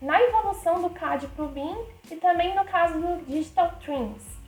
na 0.00 0.20
evolução 0.20 0.82
do 0.82 0.90
CAD 0.90 1.28
para 1.28 1.44
o 1.44 1.48
BIM 1.48 1.76
e 2.10 2.16
também 2.16 2.54
no 2.54 2.64
caso 2.64 2.98
do 2.98 3.24
Digital 3.24 3.72
Twins? 3.84 4.41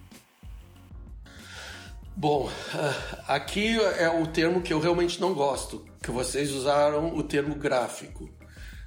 Bom, 2.17 2.49
ah, 2.73 3.35
aqui 3.35 3.77
é 3.99 4.09
o 4.09 4.25
termo 4.29 4.63
que 4.63 4.73
eu 4.73 4.79
realmente 4.79 5.21
não 5.21 5.35
gosto, 5.35 5.85
que 6.01 6.13
vocês 6.13 6.53
usaram 6.53 7.17
o 7.17 7.25
termo 7.25 7.57
gráfico. 7.57 8.31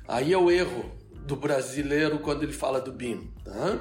Aí 0.07 0.31
é 0.31 0.37
o 0.37 0.49
erro 0.49 0.89
do 1.25 1.35
brasileiro 1.35 2.19
quando 2.19 2.43
ele 2.43 2.53
fala 2.53 2.79
do 2.79 2.93
BIM. 2.93 3.29
Tá? 3.43 3.79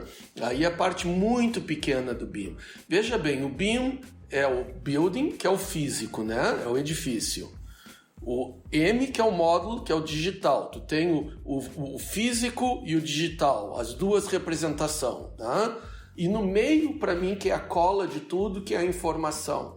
Aí 0.48 0.64
é 0.64 0.66
a 0.66 0.70
parte 0.70 1.06
muito 1.06 1.60
pequena 1.60 2.12
do 2.12 2.26
BIM. 2.26 2.56
Veja 2.88 3.16
bem, 3.16 3.44
o 3.44 3.48
BIM 3.48 4.00
é 4.30 4.44
o 4.48 4.64
building, 4.64 5.30
que 5.30 5.46
é 5.46 5.50
o 5.50 5.56
físico, 5.56 6.24
né? 6.24 6.62
É 6.64 6.68
o 6.68 6.76
edifício. 6.76 7.48
O 8.20 8.60
M, 8.72 9.06
que 9.06 9.20
é 9.20 9.24
o 9.24 9.30
módulo, 9.30 9.84
que 9.84 9.92
é 9.92 9.94
o 9.94 10.02
digital. 10.02 10.72
Tu 10.72 10.80
tem 10.80 11.12
o, 11.12 11.32
o, 11.44 11.94
o 11.94 11.98
físico 12.00 12.82
e 12.84 12.96
o 12.96 13.00
digital, 13.00 13.78
as 13.78 13.94
duas 13.94 14.26
representações. 14.26 15.36
Tá? 15.38 15.78
E 16.16 16.28
no 16.28 16.42
meio, 16.42 16.98
para 16.98 17.14
mim, 17.14 17.34
que 17.34 17.50
é 17.50 17.54
a 17.54 17.60
cola 17.60 18.06
de 18.06 18.20
tudo, 18.20 18.62
que 18.62 18.74
é 18.74 18.78
a 18.78 18.84
informação. 18.84 19.76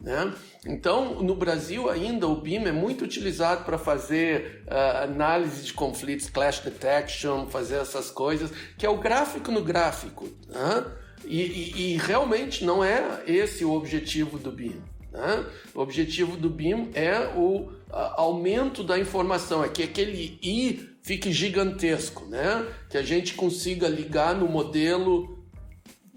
Né? 0.00 0.32
Então, 0.66 1.22
no 1.22 1.34
Brasil 1.34 1.88
ainda, 1.88 2.26
o 2.26 2.40
BIM 2.40 2.64
é 2.64 2.72
muito 2.72 3.04
utilizado 3.04 3.64
para 3.64 3.78
fazer 3.78 4.64
uh, 4.66 5.04
análise 5.04 5.64
de 5.64 5.72
conflitos, 5.72 6.28
clash 6.28 6.60
detection, 6.60 7.46
fazer 7.46 7.76
essas 7.76 8.10
coisas, 8.10 8.50
que 8.76 8.84
é 8.84 8.90
o 8.90 8.98
gráfico 8.98 9.50
no 9.50 9.62
gráfico. 9.62 10.28
Né? 10.48 10.86
E, 11.24 11.40
e, 11.40 11.94
e, 11.94 11.96
realmente 11.96 12.64
não 12.64 12.84
é 12.84 13.22
esse 13.26 13.64
o 13.64 13.72
objetivo 13.72 14.38
do 14.38 14.52
BIM. 14.52 14.80
Né? 15.10 15.46
O 15.74 15.80
objetivo 15.80 16.36
do 16.36 16.50
BIM 16.50 16.90
é 16.94 17.32
o 17.34 17.62
uh, 17.62 17.70
aumento 18.16 18.84
da 18.84 18.98
informação, 18.98 19.64
é 19.64 19.68
que 19.68 19.82
aquele 19.82 20.38
I 20.42 20.88
fique 21.02 21.32
gigantesco, 21.32 22.26
né? 22.26 22.66
que 22.90 22.98
a 22.98 23.02
gente 23.02 23.34
consiga 23.34 23.88
ligar 23.88 24.34
no 24.34 24.46
modelo 24.46 25.35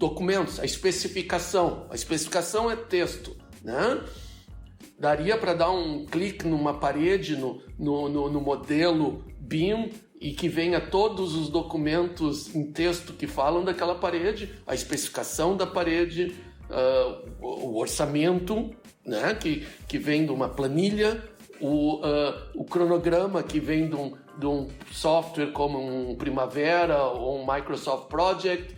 documentos, 0.00 0.58
a 0.58 0.64
especificação. 0.64 1.86
A 1.90 1.94
especificação 1.94 2.70
é 2.70 2.74
texto, 2.74 3.36
né? 3.62 4.02
Daria 4.98 5.36
para 5.36 5.52
dar 5.52 5.70
um 5.70 6.06
clique 6.06 6.46
numa 6.46 6.72
parede 6.72 7.36
no, 7.36 7.62
no, 7.78 8.08
no, 8.08 8.30
no 8.30 8.40
modelo 8.40 9.22
BIM 9.38 9.90
e 10.18 10.32
que 10.32 10.48
venha 10.48 10.80
todos 10.80 11.34
os 11.34 11.50
documentos 11.50 12.54
em 12.54 12.72
texto 12.72 13.12
que 13.12 13.26
falam 13.26 13.62
daquela 13.62 13.94
parede, 13.94 14.54
a 14.66 14.74
especificação 14.74 15.54
da 15.54 15.66
parede, 15.66 16.34
uh, 16.70 17.46
o 17.46 17.78
orçamento, 17.78 18.70
né, 19.04 19.34
que, 19.34 19.66
que 19.86 19.98
vem 19.98 20.24
de 20.24 20.32
uma 20.32 20.48
planilha, 20.48 21.22
o, 21.60 21.96
uh, 21.96 22.34
o 22.54 22.64
cronograma 22.64 23.42
que 23.42 23.60
vem 23.60 23.88
de 23.88 23.96
um, 23.96 24.14
de 24.38 24.46
um 24.46 24.68
software 24.90 25.52
como 25.52 25.78
um 25.78 26.14
Primavera 26.14 27.02
ou 27.04 27.42
um 27.42 27.46
Microsoft 27.46 28.08
Project, 28.08 28.74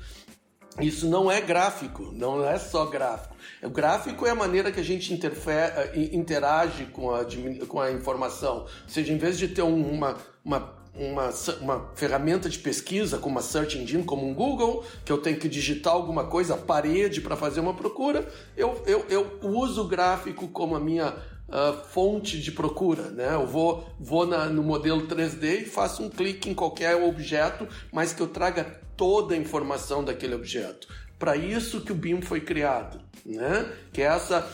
isso 0.81 1.07
não 1.07 1.31
é 1.31 1.41
gráfico, 1.41 2.11
não 2.13 2.47
é 2.47 2.59
só 2.59 2.87
gráfico. 2.87 3.35
O 3.63 3.69
gráfico 3.69 4.27
é 4.27 4.31
a 4.31 4.35
maneira 4.35 4.73
que 4.73 4.81
a 4.81 4.83
gente 4.83 5.13
eh, 5.13 6.09
interage 6.13 6.87
com 6.87 7.15
a, 7.15 7.25
com 7.69 7.81
a 7.81 7.93
informação. 7.93 8.61
Ou 8.61 8.89
seja, 8.89 9.13
em 9.13 9.19
vez 9.19 9.39
de 9.39 9.49
ter 9.49 9.63
uma, 9.63 10.17
uma, 10.45 10.73
uma, 10.95 11.31
uma 11.61 11.91
ferramenta 11.95 12.49
de 12.49 12.59
pesquisa, 12.59 13.19
como 13.19 13.37
uma 13.37 13.43
search 13.43 13.79
engine, 13.79 14.03
como 14.03 14.27
um 14.27 14.35
Google, 14.35 14.85
que 15.05 15.13
eu 15.13 15.19
tenho 15.19 15.39
que 15.39 15.49
digitar 15.49 15.93
alguma 15.93 16.25
coisa, 16.25 16.57
parede 16.57 17.21
para 17.21 17.37
fazer 17.37 17.61
uma 17.61 17.75
procura, 17.75 18.27
eu, 18.57 18.83
eu, 18.87 19.05
eu 19.09 19.39
uso 19.43 19.83
o 19.83 19.89
gráfico 19.89 20.49
como 20.49 20.75
a 20.75 20.81
minha 20.81 21.15
Uh, 21.53 21.85
fonte 21.91 22.41
de 22.41 22.51
procura, 22.51 23.11
né? 23.11 23.35
Eu 23.35 23.47
vou, 23.47 23.87
vou 24.01 24.27
na, 24.27 24.47
no 24.47 24.63
modelo 24.63 25.07
3D 25.07 25.61
e 25.61 25.65
faço 25.67 26.03
um 26.03 26.09
clique 26.09 26.49
em 26.49 26.55
qualquer 26.55 26.97
objeto, 26.97 27.69
mas 27.93 28.15
que 28.15 28.23
eu 28.23 28.27
traga 28.27 28.81
toda 29.03 29.35
a 29.35 29.37
informação 29.37 30.05
daquele 30.05 30.33
objeto. 30.33 30.87
Para 31.19 31.37
isso 31.37 31.81
que 31.81 31.91
o 31.91 31.95
BIM 31.95 32.21
foi 32.21 32.41
criado, 32.41 33.01
né? 33.27 33.69
Que 33.93 34.01
é 34.01 34.05
essa 34.05 34.49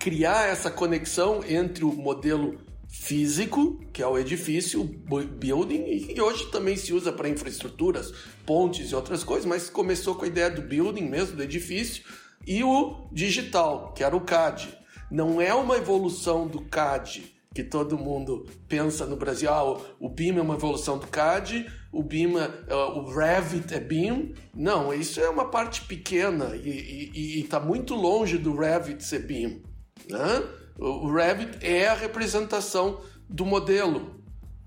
criar 0.00 0.48
essa 0.48 0.68
conexão 0.68 1.44
entre 1.46 1.84
o 1.84 1.92
modelo 1.92 2.58
físico, 2.88 3.78
que 3.92 4.02
é 4.02 4.06
o 4.06 4.18
edifício, 4.18 4.80
o 4.80 4.84
building, 4.84 6.12
e 6.12 6.20
hoje 6.20 6.50
também 6.50 6.76
se 6.76 6.92
usa 6.92 7.12
para 7.12 7.28
infraestruturas, 7.28 8.12
pontes 8.44 8.90
e 8.90 8.96
outras 8.96 9.22
coisas, 9.22 9.46
mas 9.46 9.70
começou 9.70 10.16
com 10.16 10.24
a 10.24 10.28
ideia 10.28 10.50
do 10.50 10.62
building 10.62 11.08
mesmo, 11.08 11.36
do 11.36 11.44
edifício, 11.44 12.02
e 12.44 12.64
o 12.64 13.06
digital, 13.12 13.92
que 13.92 14.02
era 14.02 14.16
o 14.16 14.20
CAD. 14.20 14.76
Não 15.08 15.40
é 15.40 15.54
uma 15.54 15.76
evolução 15.76 16.48
do 16.48 16.62
CAD 16.62 17.35
que 17.56 17.64
todo 17.64 17.96
mundo 17.96 18.44
pensa 18.68 19.06
no 19.06 19.16
Brasil. 19.16 19.48
Ah, 19.50 19.64
o 19.98 20.10
BIM 20.10 20.36
é 20.36 20.42
uma 20.42 20.56
evolução 20.56 20.98
do 20.98 21.06
CAD, 21.06 21.66
o 21.90 22.02
BIM, 22.02 22.34
uh, 22.36 22.98
o 22.98 23.10
Revit 23.10 23.72
é 23.72 23.80
BIM. 23.80 24.34
Não, 24.54 24.92
isso 24.92 25.18
é 25.18 25.30
uma 25.30 25.46
parte 25.46 25.80
pequena 25.86 26.54
e 26.54 27.40
está 27.40 27.58
muito 27.58 27.94
longe 27.94 28.36
do 28.36 28.54
Revit 28.54 29.02
ser 29.02 29.20
BIM. 29.20 29.62
Né? 30.06 30.42
O 30.78 31.10
Revit 31.10 31.64
é 31.64 31.88
a 31.88 31.94
representação 31.94 33.00
do 33.26 33.46
modelo. 33.46 34.20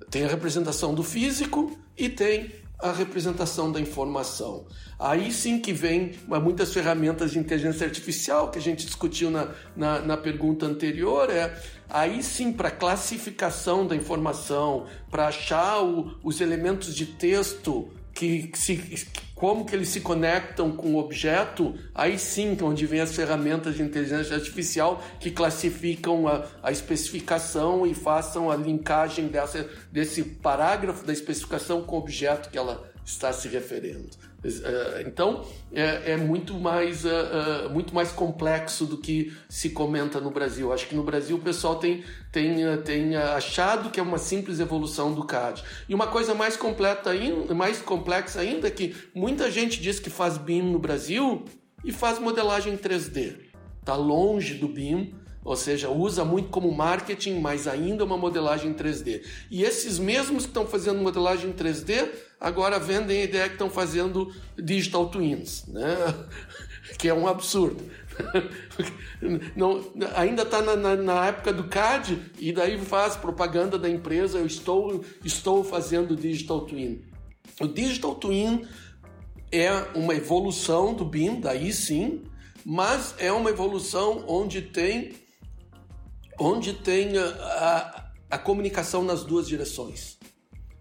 Tem 0.09 0.25
a 0.25 0.27
representação 0.27 0.95
do 0.95 1.03
físico 1.03 1.77
e 1.95 2.09
tem 2.09 2.51
a 2.81 2.91
representação 2.93 3.71
da 3.71 3.79
informação. 3.79 4.65
Aí 4.97 5.31
sim 5.33 5.59
que 5.59 5.73
vem 5.73 6.13
muitas 6.41 6.73
ferramentas 6.73 7.31
de 7.31 7.39
inteligência 7.39 7.85
artificial 7.85 8.49
que 8.49 8.57
a 8.57 8.61
gente 8.61 8.85
discutiu 8.85 9.29
na, 9.29 9.49
na, 9.75 9.99
na 9.99 10.17
pergunta 10.17 10.65
anterior. 10.65 11.29
É 11.29 11.61
aí 11.89 12.23
sim 12.23 12.53
para 12.53 12.71
classificação 12.71 13.85
da 13.85 13.95
informação, 13.95 14.87
para 15.11 15.27
achar 15.27 15.83
o, 15.83 16.17
os 16.23 16.39
elementos 16.39 16.95
de 16.95 17.05
texto 17.05 17.89
que, 18.13 18.49
se, 18.55 19.07
como 19.39 19.63
que 19.63 19.73
eles 19.73 19.87
se 19.87 20.01
conectam 20.01 20.69
com 20.73 20.95
o 20.95 20.97
objeto, 20.99 21.73
aí 21.95 22.19
sim 22.19 22.57
é 22.59 22.63
onde 22.63 22.85
vem 22.85 22.99
as 22.99 23.15
ferramentas 23.15 23.75
de 23.75 23.81
inteligência 23.81 24.35
artificial 24.35 25.01
que 25.17 25.31
classificam 25.31 26.27
a, 26.27 26.45
a 26.61 26.71
especificação 26.73 27.87
e 27.87 27.93
façam 27.93 28.51
a 28.51 28.55
linkagem 28.57 29.29
dessa, 29.29 29.65
desse 29.89 30.23
parágrafo 30.23 31.05
da 31.05 31.13
especificação 31.13 31.83
com 31.83 31.95
o 31.95 31.99
objeto 31.99 32.49
que 32.49 32.57
ela 32.57 32.83
está 33.05 33.31
se 33.31 33.47
referindo. 33.47 34.09
Eh, 34.43 35.03
então 35.05 35.45
é, 35.73 36.13
é 36.13 36.17
muito 36.17 36.53
mais 36.53 37.03
uh, 37.03 37.69
muito 37.71 37.93
mais 37.93 38.09
complexo 38.11 38.85
do 38.85 38.97
que 38.97 39.33
se 39.49 39.71
comenta 39.71 40.21
no 40.21 40.31
Brasil. 40.31 40.71
Acho 40.71 40.87
que 40.87 40.95
no 40.95 41.03
Brasil 41.03 41.35
o 41.35 41.41
pessoal 41.41 41.75
tem 41.75 42.03
uh, 42.63 42.81
tem 42.81 43.15
achado 43.15 43.89
que 43.89 43.99
é 43.99 44.03
uma 44.03 44.17
simples 44.17 44.59
evolução 44.59 45.13
do 45.13 45.23
CAD. 45.23 45.63
E 45.87 45.95
uma 45.95 46.07
coisa 46.07 46.33
mais 46.33 46.55
completa 46.55 47.09
ainda, 47.09 47.53
mais 47.55 47.81
complexa 47.81 48.41
ainda 48.41 48.67
é 48.67 48.71
que 48.71 48.95
muita 49.13 49.49
gente 49.49 49.81
diz 49.81 49.99
que 49.99 50.09
faz 50.09 50.37
BIM 50.37 50.61
no 50.61 50.79
Brasil 50.79 51.45
e 51.83 51.91
faz 51.91 52.19
modelagem 52.19 52.77
3D. 52.77 53.35
Está 53.81 53.95
longe 53.95 54.55
do 54.55 54.67
BIM 54.67 55.13
ou 55.43 55.55
seja, 55.55 55.89
usa 55.89 56.25
muito 56.25 56.49
como 56.49 56.71
marketing, 56.71 57.39
mas 57.39 57.67
ainda 57.67 58.03
uma 58.03 58.17
modelagem 58.17 58.73
3D. 58.73 59.23
E 59.49 59.63
esses 59.63 59.97
mesmos 59.97 60.43
que 60.43 60.49
estão 60.49 60.67
fazendo 60.67 61.01
modelagem 61.01 61.53
3D 61.53 62.09
agora 62.39 62.77
vendem 62.77 63.21
a 63.21 63.23
ideia 63.23 63.47
que 63.47 63.55
estão 63.55 63.69
fazendo 63.69 64.33
digital 64.57 65.07
twins, 65.07 65.65
né? 65.67 65.95
que 66.99 67.07
é 67.07 67.13
um 67.13 67.27
absurdo. 67.27 67.83
Não, 69.55 69.83
ainda 70.15 70.43
está 70.43 70.61
na, 70.61 70.75
na, 70.75 70.95
na, 70.95 71.27
época 71.27 71.53
do 71.53 71.65
CAD 71.65 72.19
e 72.39 72.51
daí 72.51 72.79
faz 72.79 73.15
propaganda 73.15 73.77
da 73.77 73.89
empresa. 73.89 74.37
Eu 74.37 74.45
estou, 74.45 75.03
estou 75.23 75.63
fazendo 75.63 76.15
digital 76.15 76.61
twin. 76.61 77.01
O 77.59 77.67
digital 77.67 78.15
twin 78.15 78.65
é 79.51 79.71
uma 79.95 80.13
evolução 80.15 80.93
do 80.93 81.03
BIM, 81.03 81.39
daí 81.39 81.73
sim, 81.73 82.23
mas 82.65 83.15
é 83.17 83.31
uma 83.31 83.49
evolução 83.49 84.23
onde 84.27 84.61
tem 84.61 85.13
onde 86.41 86.71
tem 86.73 87.17
a, 87.17 87.25
a, 87.27 88.11
a 88.31 88.37
comunicação 88.37 89.03
nas 89.03 89.25
duas 89.25 89.45
direções. 89.45 90.17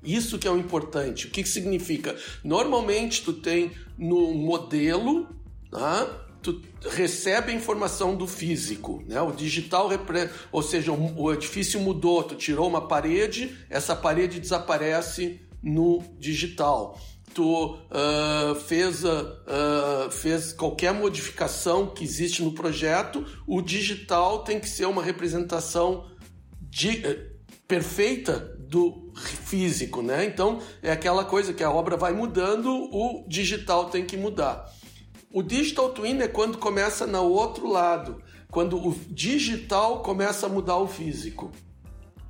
Isso 0.03 0.39
que 0.39 0.47
é 0.47 0.51
o 0.51 0.57
importante. 0.57 1.27
O 1.27 1.31
que, 1.31 1.43
que 1.43 1.49
significa? 1.49 2.17
Normalmente 2.45 3.25
tu 3.25 3.33
tem 3.33 3.73
no 3.99 4.33
modelo, 4.33 5.27
tá? 5.69 6.28
Tu 6.53 6.89
recebe 6.89 7.53
a 7.53 7.55
informação 7.55 8.17
do 8.17 8.27
físico, 8.27 9.03
né? 9.07 9.21
O 9.21 9.33
digital, 9.33 9.91
ou 10.51 10.63
seja, 10.63 10.93
o 10.93 11.33
edifício 11.33 11.81
mudou, 11.81 12.23
tu 12.23 12.35
tirou 12.35 12.69
uma 12.69 12.87
parede, 12.89 13.57
essa 13.69 13.95
parede 13.95 14.41
desaparece 14.41 15.41
no 15.63 16.03
digital. 16.19 16.99
Tu 17.35 17.45
uh, 17.45 18.55
fez, 18.67 19.05
uh, 19.05 20.11
fez 20.11 20.53
qualquer 20.53 20.95
modificação 20.95 21.87
que 21.87 22.03
existe 22.03 22.43
no 22.43 22.53
projeto, 22.53 23.25
o 23.47 23.61
digital 23.61 24.43
tem 24.43 24.59
que 24.59 24.69
ser 24.69 24.87
uma 24.87 25.03
representação 25.03 26.11
de, 26.61 26.89
uh, 26.89 27.39
perfeita 27.69 28.57
do 28.59 29.13
físico, 29.15 30.03
né? 30.03 30.25
Então 30.25 30.61
é 30.83 30.91
aquela 30.91 31.25
coisa 31.25 31.53
que 31.53 31.63
a 31.63 31.71
obra 31.71 31.97
vai 31.97 32.13
mudando, 32.13 32.71
o 32.71 33.27
digital 33.29 33.91
tem 33.91 34.07
que 34.07 34.17
mudar. 34.17 34.73
O 35.31 35.43
digital 35.43 35.91
twin 35.91 36.19
é 36.21 36.29
quando 36.29 36.59
começa 36.59 37.07
no 37.07 37.23
outro 37.25 37.69
lado, 37.69 38.23
quando 38.51 38.79
o 38.79 38.95
digital 39.09 40.03
começa 40.03 40.47
a 40.47 40.49
mudar 40.49 40.79
o 40.79 40.89
físico, 40.89 41.53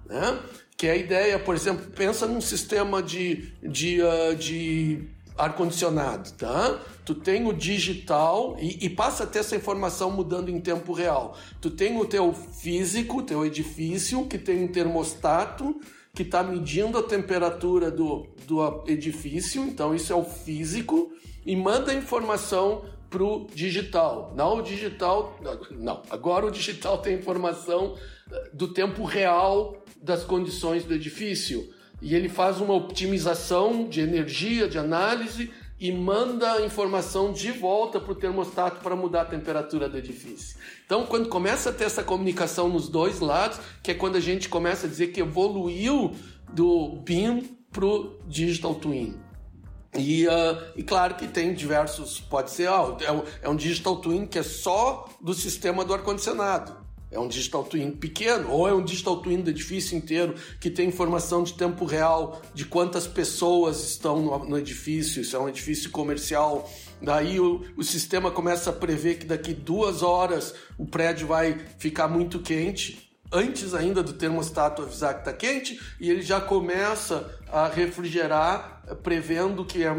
né? 0.07 0.41
Que 0.77 0.87
é 0.89 0.93
a 0.93 0.97
ideia, 0.97 1.39
por 1.39 1.55
exemplo, 1.55 1.91
pensa 1.91 2.27
num 2.27 2.41
sistema 2.41 3.03
de, 3.03 3.53
de, 3.63 4.01
uh, 4.01 4.35
de 4.35 5.09
ar-condicionado, 5.37 6.33
tá? 6.33 6.81
Tu 7.05 7.15
tem 7.15 7.47
o 7.47 7.53
digital 7.53 8.57
e, 8.61 8.85
e, 8.85 8.91
passa 8.91 9.25
a 9.25 9.27
ter 9.27 9.39
essa 9.39 9.55
informação 9.55 10.11
mudando 10.11 10.51
em 10.51 10.61
tempo 10.61 10.93
real. 10.93 11.37
Tu 11.61 11.71
tem 11.71 11.97
o 11.97 12.05
teu 12.05 12.33
físico, 12.33 13.23
teu 13.23 13.47
edifício, 13.47 14.27
que 14.27 14.39
tem 14.39 14.65
um 14.65 14.69
termostato, 14.69 15.81
que 16.13 16.23
está 16.23 16.43
medindo 16.43 16.99
a 16.99 17.03
temperatura 17.03 17.93
do, 17.93 18.27
do 18.45 18.83
edifício, 18.89 19.63
então 19.63 19.95
isso 19.95 20.13
é 20.13 20.17
o 20.17 20.25
físico, 20.25 21.13
e 21.49 21.57
manda 21.57 21.93
a 21.93 21.95
informação 21.95 22.85
para 23.09 23.25
o 23.25 23.47
digital. 23.55 24.35
Não 24.37 24.59
o 24.59 24.63
digital. 24.63 25.41
Não, 25.71 26.03
agora 26.11 26.45
o 26.45 26.51
digital 26.51 26.99
tem 26.99 27.17
informação 27.17 27.97
eh, 28.31 28.51
do 28.53 28.69
tempo 28.69 29.03
real 29.05 29.83
das 29.97 30.25
condições 30.25 30.85
do 30.85 30.93
edifício. 30.93 31.73
E 32.03 32.15
ele 32.15 32.29
faz 32.29 32.61
uma 32.61 32.75
optimização 32.75 33.89
de 33.89 34.03
energia, 34.03 34.69
de 34.69 34.77
análise 34.77 35.51
e 35.81 35.91
manda 35.91 36.53
a 36.53 36.67
informação 36.67 37.33
de 37.33 37.51
volta 37.51 37.99
para 37.99 38.13
o 38.13 38.15
termostato 38.15 38.83
para 38.83 38.95
mudar 38.95 39.23
a 39.23 39.25
temperatura 39.25 39.89
do 39.89 39.97
edifício. 39.97 40.59
Então, 40.85 41.07
quando 41.07 41.31
começa 41.31 41.71
a 41.71 41.73
ter 41.73 41.85
essa 41.85 42.05
comunicação 42.05 42.69
nos 42.69 42.91
dois 42.91 43.21
lados, 43.21 43.59
que 43.83 43.91
é 43.93 43.95
quando 43.95 44.17
a 44.17 44.21
gente 44.21 44.51
começa 44.51 44.87
a 44.87 44.91
dizer 44.91 45.09
que 45.09 45.21
evoluiu 45.21 46.15
do 46.53 47.01
BIM 47.07 47.57
para 47.73 47.87
o 47.87 48.19
Digital 48.27 48.75
Twin. 48.75 49.28
E, 49.97 50.27
uh, 50.27 50.31
e, 50.77 50.83
claro 50.83 51.15
que 51.15 51.27
tem 51.27 51.55
diversos, 51.55 52.21
pode 52.21 52.51
ser, 52.51 52.69
oh, 52.69 52.97
é 53.41 53.49
um 53.49 53.57
digital 53.57 53.97
twin 53.97 54.27
que 54.27 54.39
é 54.39 54.43
só 54.43 55.09
do 55.21 55.33
sistema 55.33 55.85
do 55.85 55.95
ar-condicionado. 55.95 56.89
É 57.11 57.19
um 57.19 57.27
digital 57.27 57.65
twin 57.65 57.91
pequeno, 57.91 58.51
ou 58.51 58.69
é 58.69 58.75
um 58.75 58.85
digital 58.85 59.17
twin 59.23 59.41
do 59.41 59.49
edifício 59.49 59.97
inteiro 59.97 60.35
que 60.61 60.69
tem 60.69 60.89
informação 60.89 61.43
de 61.43 61.55
tempo 61.55 61.87
real 61.87 62.43
de 62.53 62.67
quantas 62.67 63.07
pessoas 63.07 63.83
estão 63.83 64.21
no, 64.21 64.39
no 64.45 64.59
edifício, 64.59 65.23
isso 65.23 65.35
é 65.35 65.39
um 65.39 65.49
edifício 65.49 65.91
comercial. 65.91 66.71
Daí 67.01 67.41
o, 67.41 67.65
o 67.79 67.83
sistema 67.83 68.31
começa 68.31 68.69
a 68.69 68.75
prever 68.75 69.19
que 69.19 69.25
daqui 69.25 69.55
duas 69.55 70.03
horas 70.03 70.55
o 70.77 70.85
prédio 70.85 71.27
vai 71.27 71.59
ficar 71.79 72.09
muito 72.09 72.41
quente, 72.41 73.08
antes 73.33 73.75
ainda 73.75 74.03
do 74.03 74.13
termostato 74.13 74.83
avisar 74.83 75.15
que 75.15 75.21
está 75.21 75.33
quente, 75.33 75.81
e 76.01 76.11
ele 76.11 76.23
já 76.23 76.41
começa 76.41 77.29
a 77.51 77.69
refrigerar, 77.69 78.83
prevendo 79.03 79.65
que, 79.65 79.83
é, 79.85 79.91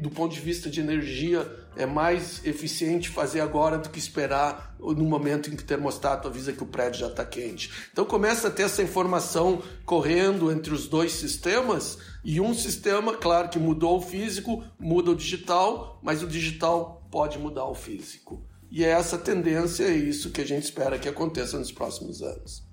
do 0.00 0.10
ponto 0.10 0.34
de 0.34 0.40
vista 0.40 0.70
de 0.70 0.80
energia, 0.80 1.60
é 1.76 1.86
mais 1.86 2.44
eficiente 2.44 3.08
fazer 3.08 3.40
agora 3.40 3.78
do 3.78 3.88
que 3.88 3.98
esperar 3.98 4.74
no 4.78 5.04
momento 5.04 5.50
em 5.50 5.56
que 5.56 5.62
o 5.62 5.66
termostato 5.66 6.26
avisa 6.26 6.52
que 6.52 6.62
o 6.62 6.66
prédio 6.66 7.00
já 7.00 7.06
está 7.08 7.24
quente. 7.24 7.70
Então 7.92 8.04
começa 8.04 8.48
a 8.48 8.50
ter 8.50 8.64
essa 8.64 8.82
informação 8.82 9.62
correndo 9.84 10.50
entre 10.50 10.74
os 10.74 10.88
dois 10.88 11.12
sistemas 11.12 11.98
e 12.24 12.40
um 12.40 12.54
sistema, 12.54 13.16
claro 13.16 13.48
que 13.48 13.58
mudou 13.58 13.98
o 13.98 14.02
físico, 14.02 14.64
muda 14.78 15.12
o 15.12 15.16
digital, 15.16 16.00
mas 16.02 16.22
o 16.22 16.26
digital 16.26 17.06
pode 17.10 17.38
mudar 17.38 17.66
o 17.66 17.74
físico. 17.74 18.44
E 18.70 18.84
é 18.84 18.90
essa 18.90 19.18
tendência, 19.18 19.84
é 19.84 19.94
isso 19.94 20.30
que 20.30 20.40
a 20.40 20.46
gente 20.46 20.64
espera 20.64 20.98
que 20.98 21.08
aconteça 21.08 21.58
nos 21.58 21.72
próximos 21.72 22.22
anos. 22.22 22.69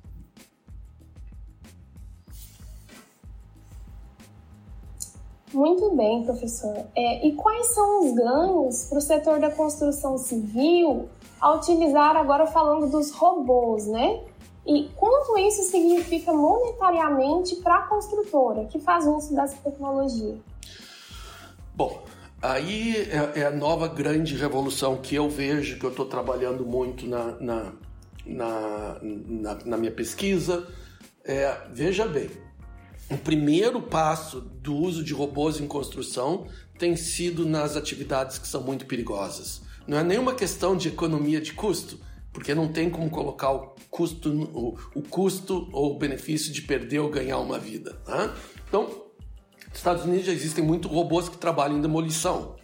Muito 5.54 5.96
bem, 5.96 6.24
professor. 6.24 6.76
É, 6.96 7.26
e 7.26 7.34
quais 7.34 7.68
são 7.68 8.06
os 8.06 8.14
ganhos 8.14 8.86
para 8.86 8.98
o 8.98 9.02
setor 9.02 9.40
da 9.40 9.50
construção 9.50 10.18
civil 10.18 11.10
ao 11.40 11.58
utilizar, 11.58 12.18
agora 12.18 12.46
falando 12.48 12.90
dos 12.90 13.12
robôs, 13.12 13.88
né? 13.88 14.22
E 14.66 14.90
quanto 14.96 15.38
isso 15.38 15.64
significa 15.64 16.34
monetariamente 16.34 17.56
para 17.58 17.78
a 17.78 17.82
construtora 17.84 18.66
que 18.66 18.80
faz 18.80 19.08
uso 19.08 19.34
dessa 19.34 19.56
tecnologia? 19.64 20.36
Bom, 21.74 22.04
aí 22.42 23.10
é, 23.10 23.40
é, 23.40 23.46
a 23.46 23.52
nova 23.52 23.88
grande 23.88 24.36
revolução 24.36 24.98
que 24.98 25.16
eu 25.16 25.30
vejo, 25.30 25.80
que 25.80 25.86
eu 25.86 25.92
estou 25.92 26.06
trabalhando 26.06 26.66
muito 26.66 27.08
na, 27.08 27.38
na, 27.40 27.74
na, 28.26 28.98
na, 29.02 29.58
na 29.64 29.78
minha 29.78 29.92
pesquisa. 29.92 30.68
É, 31.24 31.56
veja 31.72 32.06
bem, 32.06 32.30
o 33.10 33.18
primeiro 33.18 33.82
passo 33.82 34.42
do 34.42 34.76
uso 34.76 35.04
de 35.04 35.14
robôs 35.14 35.60
em 35.60 35.68
construção 35.68 36.48
tem 36.78 36.96
sido 36.96 37.46
nas 37.46 37.76
atividades 37.76 38.38
que 38.38 38.48
são 38.48 38.62
muito 38.62 38.86
perigosas. 38.86 39.62
não 39.88 39.98
é 39.98 40.04
nenhuma 40.04 40.36
questão 40.36 40.76
de 40.76 40.90
economia 40.90 41.40
de 41.40 41.54
custo, 41.54 42.00
porque 42.34 42.54
não 42.54 42.68
tem 42.68 42.90
como 42.90 43.10
colocar 43.10 43.52
o 43.52 43.74
custo, 43.90 44.30
o, 44.30 44.78
o 44.94 45.02
custo 45.02 45.70
ou 45.72 45.96
o 45.96 45.98
benefício 45.98 46.52
de 46.52 46.62
perder 46.62 47.00
ou 47.00 47.10
ganhar 47.10 47.40
uma 47.40 47.58
vida. 47.58 47.94
Tá? 48.06 48.36
Então, 48.68 48.84
nos 49.70 49.78
Estados 49.78 50.04
Unidos 50.04 50.26
já 50.26 50.34
existem 50.34 50.64
muitos 50.64 50.92
robôs 50.92 51.30
que 51.30 51.38
trabalham 51.38 51.78
em 51.78 51.82
demolição. 51.82 52.56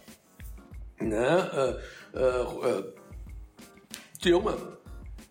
Né? 1.00 1.36
Uh, 1.36 2.18
uh, 2.18 2.68
uh, 2.68 2.94
ter 4.20 4.34
uma, 4.34 4.56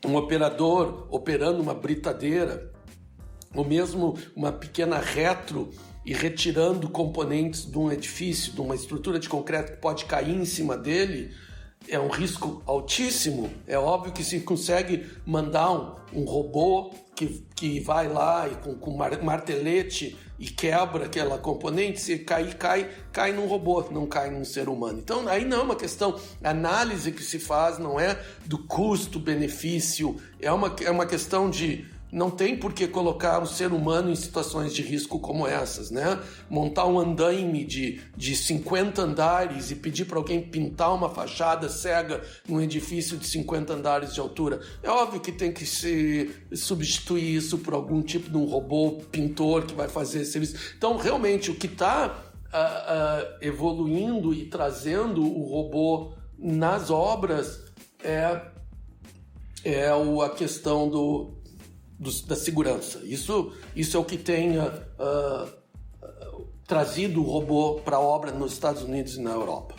um 0.06 0.16
operador 0.16 1.08
operando 1.10 1.62
uma 1.62 1.74
britadeira, 1.74 2.73
ou 3.56 3.66
mesmo 3.66 4.18
uma 4.36 4.52
pequena 4.52 4.98
retro 4.98 5.70
e 6.06 6.14
retirando 6.14 6.90
componentes 6.90 7.66
de 7.70 7.78
um 7.78 7.92
edifício, 7.92 8.54
de 8.54 8.62
uma 8.62 8.76
estrutura 8.76 9.20
de 9.20 9.30
concreto 9.30 9.74
que 9.74 9.78
pode 9.78 10.06
cair 10.06 10.36
em 10.36 10.46
cima 10.46 10.78
dele, 10.78 11.32
é 11.88 12.00
um 12.00 12.10
risco 12.10 12.62
altíssimo. 12.66 13.50
É 13.68 13.78
óbvio 13.78 14.14
que 14.14 14.24
se 14.24 14.40
consegue 14.42 15.06
mandar 15.26 15.72
um, 15.72 16.22
um 16.22 16.24
robô 16.26 16.92
que, 17.16 17.46
que 17.56 17.80
vai 17.80 18.08
lá 18.08 18.48
e 18.48 18.56
com, 18.56 18.76
com 18.76 18.98
martelete 18.98 20.18
e 20.40 20.48
quebra 20.48 21.06
aquela 21.06 21.38
componente, 21.38 22.02
se 22.02 22.20
cair, 22.20 22.56
cai, 22.56 22.90
cai 23.12 23.32
num 23.32 23.48
robô, 23.48 23.82
não 23.92 24.06
cai 24.06 24.30
num 24.30 24.44
ser 24.44 24.68
humano. 24.68 25.00
Então 25.00 25.28
aí 25.28 25.46
não 25.46 25.60
é 25.60 25.62
uma 25.62 25.76
questão, 25.76 26.20
a 26.44 26.50
análise 26.50 27.12
que 27.12 27.24
se 27.24 27.40
faz 27.40 27.78
não 27.78 28.00
é 28.00 28.20
do 28.46 28.58
custo-benefício, 28.58 30.18
é 30.42 30.52
uma, 30.52 30.76
é 30.82 30.92
uma 30.92 31.06
questão 31.06 31.50
de 31.50 31.86
não 32.14 32.30
tem 32.30 32.56
por 32.56 32.74
que 32.74 32.88
colocar 32.88 33.42
o 33.42 33.48
ser 33.48 33.74
humano 33.74 34.12
em 34.12 34.16
situações 34.16 34.72
de 34.72 34.84
risco 34.84 35.20
como 35.20 35.48
essas, 35.48 35.90
né? 35.90 36.20
Montar 36.48 36.86
um 36.86 37.00
andaime 37.00 37.66
de, 37.66 38.02
de 38.16 38.36
50 38.36 39.02
andares 39.02 39.72
e 39.72 39.76
pedir 39.76 40.06
para 40.06 40.20
alguém 40.20 40.40
pintar 40.40 40.94
uma 40.94 41.10
fachada 41.10 41.68
cega 41.68 42.22
num 42.48 42.62
edifício 42.62 43.18
de 43.18 43.26
50 43.26 43.74
andares 43.74 44.14
de 44.14 44.20
altura. 44.20 44.62
É 44.84 44.90
óbvio 44.92 45.20
que 45.20 45.32
tem 45.32 45.52
que 45.52 45.66
se 45.66 46.30
substituir 46.54 47.36
isso 47.36 47.58
por 47.58 47.74
algum 47.74 48.04
tipo 48.04 48.30
de 48.30 48.38
um 48.38 48.46
robô 48.46 49.02
pintor 49.12 49.66
que 49.66 49.74
vai 49.74 49.88
fazer 49.88 50.22
esse 50.22 50.34
serviço. 50.34 50.56
Então, 50.78 50.98
realmente, 50.98 51.50
o 51.50 51.56
que 51.56 51.66
está 51.66 52.08
uh, 52.08 52.14
uh, 52.14 53.38
evoluindo 53.42 54.32
e 54.36 54.46
trazendo 54.46 55.24
o 55.24 55.42
robô 55.50 56.14
nas 56.38 56.92
obras 56.92 57.64
é, 58.04 58.40
é 59.66 59.90
a 59.90 60.30
questão 60.30 60.88
do, 60.88 61.33
da 62.26 62.36
segurança. 62.36 63.00
Isso, 63.04 63.54
isso 63.76 63.98
é 63.98 64.00
o 64.00 64.06
que 64.06 64.18
tem 64.18 64.58
uh, 64.58 64.72
uh, 65.00 66.48
trazido 66.68 67.22
o 67.22 67.24
robô 67.24 67.82
para 67.84 67.98
a 67.98 68.00
obra 68.00 68.32
nos 68.32 68.54
Estados 68.54 68.84
Unidos 68.84 69.16
e 69.16 69.22
na 69.22 69.32
Europa. 69.32 69.76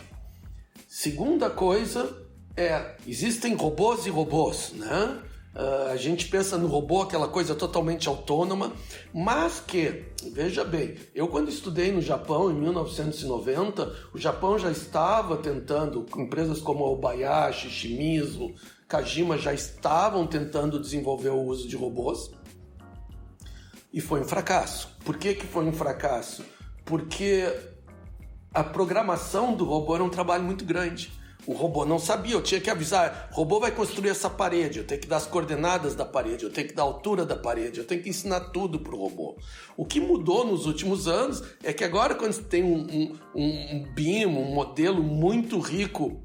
Segunda 0.87 1.49
coisa 1.49 2.25
é, 2.55 2.95
existem 3.05 3.53
robôs 3.55 4.05
e 4.05 4.09
robôs, 4.09 4.71
né? 4.73 5.21
Uh, 5.55 5.89
a 5.91 5.95
gente 5.95 6.27
pensa 6.27 6.57
no 6.57 6.67
robô, 6.67 7.01
aquela 7.01 7.29
coisa 7.29 7.55
totalmente 7.55 8.09
autônoma, 8.09 8.73
mas 9.13 9.61
que, 9.65 10.03
veja 10.33 10.65
bem, 10.65 10.95
eu 11.13 11.29
quando 11.29 11.47
estudei 11.47 11.93
no 11.93 12.01
Japão 12.01 12.51
em 12.51 12.55
1990, 12.55 13.95
o 14.13 14.17
Japão 14.17 14.59
já 14.59 14.69
estava 14.69 15.37
tentando, 15.37 16.05
empresas 16.17 16.59
como 16.59 16.83
Obayashi, 16.83 17.69
Shimizu, 17.69 18.53
Kajima 18.95 19.37
já 19.37 19.53
estavam 19.53 20.25
tentando 20.25 20.79
desenvolver 20.79 21.27
o 21.27 21.41
uso 21.41 21.67
de 21.67 21.75
robôs 21.75 22.31
e 23.91 23.99
foi 23.99 24.21
um 24.21 24.23
fracasso. 24.23 24.95
Por 25.03 25.17
que, 25.17 25.33
que 25.33 25.45
foi 25.45 25.65
um 25.65 25.73
fracasso? 25.73 26.45
Porque 26.85 27.53
a 28.53 28.63
programação 28.63 29.53
do 29.53 29.65
robô 29.65 29.95
era 29.95 30.03
um 30.03 30.09
trabalho 30.09 30.45
muito 30.45 30.63
grande. 30.63 31.11
O 31.45 31.51
robô 31.51 31.85
não 31.85 31.99
sabia, 31.99 32.35
eu 32.35 32.41
tinha 32.41 32.61
que 32.61 32.69
avisar, 32.69 33.29
o 33.33 33.35
robô 33.35 33.59
vai 33.59 33.69
construir 33.69 34.09
essa 34.09 34.29
parede, 34.29 34.79
eu 34.79 34.87
tenho 34.87 35.01
que 35.01 35.07
dar 35.07 35.17
as 35.17 35.27
coordenadas 35.27 35.93
da 35.93 36.05
parede, 36.05 36.45
eu 36.45 36.49
tenho 36.49 36.69
que 36.69 36.73
dar 36.73 36.83
a 36.83 36.85
altura 36.85 37.23
da 37.25 37.35
parede, 37.35 37.79
eu 37.79 37.85
tenho 37.85 38.01
que 38.01 38.09
ensinar 38.09 38.39
tudo 38.49 38.79
para 38.79 38.95
o 38.95 38.97
robô. 38.97 39.37
O 39.77 39.85
que 39.85 39.99
mudou 39.99 40.43
nos 40.43 40.65
últimos 40.65 41.07
anos 41.07 41.43
é 41.61 41.71
que 41.71 41.83
agora 41.83 42.15
quando 42.15 42.31
você 42.31 42.41
tem 42.41 42.63
um, 42.63 43.13
um, 43.35 43.75
um 43.75 43.93
BIM, 43.93 44.25
um 44.25 44.55
modelo 44.55 45.03
muito 45.03 45.59
rico, 45.59 46.23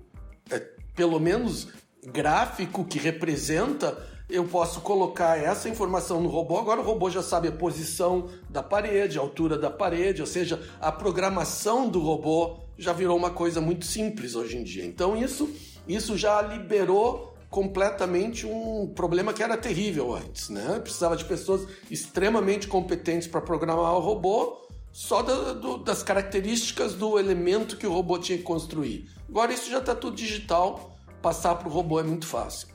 é, 0.49 0.59
pelo 0.95 1.21
menos 1.21 1.69
gráfico 2.07 2.85
que 2.85 2.99
representa, 2.99 3.99
eu 4.29 4.45
posso 4.45 4.81
colocar 4.81 5.37
essa 5.39 5.69
informação 5.69 6.21
no 6.21 6.29
robô. 6.29 6.59
Agora 6.59 6.81
o 6.81 6.85
robô 6.85 7.11
já 7.11 7.23
sabe 7.23 7.49
a 7.49 7.53
posição 7.53 8.29
da 8.49 8.63
parede, 8.63 9.19
a 9.19 9.21
altura 9.21 9.59
da 9.59 9.71
parede, 9.71 10.21
ou 10.21 10.27
seja, 10.27 10.63
a 10.81 10.93
programação 10.93 11.89
do 11.89 12.01
robô 12.01 12.59
já 12.79 12.93
virou 12.93 13.17
uma 13.17 13.31
coisa 13.31 13.61
muito 13.61 13.85
simples 13.85 14.35
hoje 14.35 14.57
em 14.57 14.63
dia. 14.63 14.85
Então 14.85 15.17
isso, 15.17 15.51
isso 15.87 16.17
já 16.17 16.41
liberou 16.41 17.35
completamente 17.51 18.47
um 18.47 18.93
problema 18.95 19.33
que 19.33 19.43
era 19.43 19.57
terrível 19.57 20.15
antes, 20.15 20.49
né? 20.49 20.79
Precisava 20.79 21.17
de 21.17 21.25
pessoas 21.25 21.67
extremamente 21.91 22.69
competentes 22.69 23.27
para 23.27 23.41
programar 23.41 23.97
o 23.97 23.99
robô, 23.99 24.57
só 24.93 25.23
do, 25.23 25.79
das 25.79 26.03
características 26.03 26.95
do 26.95 27.19
elemento 27.19 27.77
que 27.77 27.87
o 27.87 27.93
robô 27.93 28.19
tinha 28.19 28.39
que 28.39 28.45
construir. 28.45 29.09
Agora 29.29 29.53
isso 29.53 29.69
já 29.69 29.79
está 29.79 29.95
tudo 29.95 30.17
digital 30.17 30.97
passar 31.21 31.55
para 31.57 31.69
o 31.69 31.71
robô 31.71 32.01
é 32.01 32.03
muito 32.03 32.27
fácil. 32.27 32.69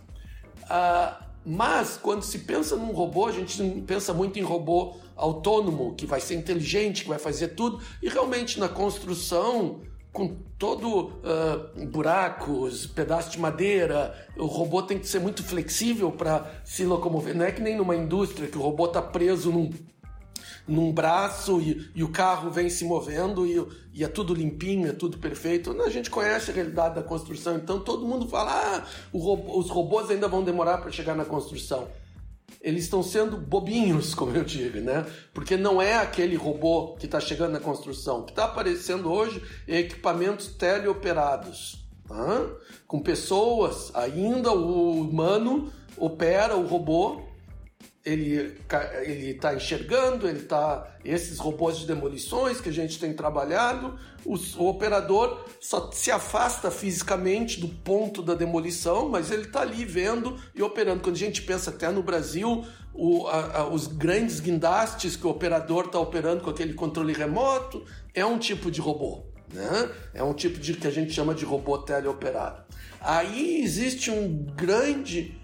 Ah, 0.69 1.25
mas 1.45 1.97
quando 1.97 2.23
se 2.23 2.39
pensa 2.39 2.75
num 2.75 2.91
robô, 2.91 3.27
a 3.27 3.31
gente 3.31 3.61
pensa 3.85 4.13
muito 4.13 4.39
em 4.39 4.41
robô 4.41 4.95
autônomo, 5.15 5.93
que 5.95 6.05
vai 6.05 6.19
ser 6.19 6.35
inteligente, 6.35 7.03
que 7.03 7.09
vai 7.09 7.19
fazer 7.19 7.49
tudo, 7.49 7.79
e 8.01 8.09
realmente 8.09 8.59
na 8.59 8.67
construção, 8.67 9.81
com 10.11 10.37
todo 10.57 11.09
uh, 11.09 11.85
buracos, 11.87 12.87
pedaço 12.87 13.29
de 13.31 13.39
madeira, 13.39 14.15
o 14.37 14.45
robô 14.45 14.81
tem 14.81 14.97
que 14.97 15.07
ser 15.07 15.19
muito 15.19 15.43
flexível 15.43 16.11
para 16.11 16.61
se 16.63 16.83
locomover. 16.85 17.35
Não 17.35 17.45
é 17.45 17.51
que 17.51 17.61
nem 17.61 17.75
numa 17.75 17.95
indústria 17.95 18.47
que 18.47 18.57
o 18.57 18.61
robô 18.61 18.85
está 18.85 19.01
preso 19.01 19.51
num 19.51 19.69
num 20.67 20.91
braço 20.91 21.61
e, 21.61 21.89
e 21.93 22.03
o 22.03 22.09
carro 22.09 22.49
vem 22.49 22.69
se 22.69 22.85
movendo 22.85 23.45
e, 23.45 23.63
e, 23.93 24.03
é 24.03 24.07
tudo 24.07 24.33
limpinho, 24.33 24.87
é 24.87 24.91
tudo 24.91 25.17
perfeito. 25.17 25.79
A 25.81 25.89
gente 25.89 26.09
conhece 26.09 26.51
a 26.51 26.53
realidade 26.53 26.95
da 26.95 27.03
construção, 27.03 27.55
então 27.55 27.79
todo 27.79 28.05
mundo 28.05 28.27
fala: 28.27 28.51
ah, 28.51 28.83
robô, 29.13 29.59
os 29.59 29.69
robôs 29.69 30.09
ainda 30.09 30.27
vão 30.27 30.43
demorar 30.43 30.79
para 30.79 30.91
chegar 30.91 31.15
na 31.15 31.25
construção. 31.25 31.87
Eles 32.61 32.85
estão 32.85 33.03
sendo 33.03 33.37
bobinhos, 33.37 34.13
como 34.15 34.35
eu 34.35 34.43
digo, 34.43 34.79
né? 34.79 35.05
Porque 35.33 35.55
não 35.55 35.81
é 35.81 35.95
aquele 35.95 36.35
robô 36.35 36.95
que 36.95 37.05
está 37.05 37.19
chegando 37.19 37.51
na 37.51 37.59
construção. 37.59 38.19
O 38.19 38.23
que 38.23 38.31
está 38.31 38.45
aparecendo 38.45 39.11
hoje 39.11 39.41
é 39.67 39.79
equipamentos 39.79 40.47
teleoperados. 40.47 41.85
Tá? 42.07 42.47
Com 42.87 42.99
pessoas, 42.99 43.91
ainda 43.95 44.51
o 44.51 45.01
humano 45.01 45.71
opera 45.97 46.55
o 46.55 46.67
robô 46.67 47.21
ele 48.05 48.55
ele 49.03 49.31
está 49.31 49.55
enxergando, 49.55 50.27
ele 50.27 50.39
está 50.39 50.95
esses 51.03 51.39
robôs 51.39 51.79
de 51.79 51.87
demolições 51.87 52.61
que 52.61 52.69
a 52.69 52.73
gente 52.73 52.99
tem 52.99 53.13
trabalhado, 53.13 53.97
o, 54.23 54.35
o, 54.57 54.67
operador 54.67 55.45
só 55.59 55.91
se 55.91 56.11
afasta 56.11 56.69
fisicamente 56.71 57.59
do 57.59 57.67
ponto 57.67 58.21
da 58.21 58.33
demolição, 58.33 59.09
mas 59.09 59.31
ele 59.31 59.43
está 59.43 59.61
ali 59.61 59.85
vendo 59.85 60.37
e 60.53 60.61
operando. 60.61 61.01
Quando 61.01 61.15
a 61.15 61.19
gente 61.19 61.41
pensa 61.41 61.69
até 61.69 61.89
no 61.91 62.01
Brasil, 62.01 62.65
o, 62.93 63.27
a, 63.27 63.57
a, 63.59 63.67
os 63.67 63.87
grandes 63.87 64.39
guindastes 64.39 65.15
que 65.15 65.27
o 65.27 65.29
operador 65.29 65.85
está 65.85 65.99
operando 65.99 66.43
com 66.43 66.49
aquele 66.49 66.73
controle 66.73 67.13
remoto 67.13 67.83
é 68.13 68.25
um 68.25 68.37
tipo 68.39 68.71
de 68.71 68.81
robô. 68.81 69.23
Né? 69.53 69.91
É 70.13 70.23
um 70.23 70.33
tipo 70.33 70.59
de 70.59 70.73
que 70.73 70.87
a 70.87 70.91
gente 70.91 71.13
chama 71.13 71.35
de 71.35 71.45
robô 71.45 71.77
teleoperado. 71.77 72.63
Aí 72.99 73.61
existe 73.63 74.09
um 74.09 74.43
grande 74.55 75.39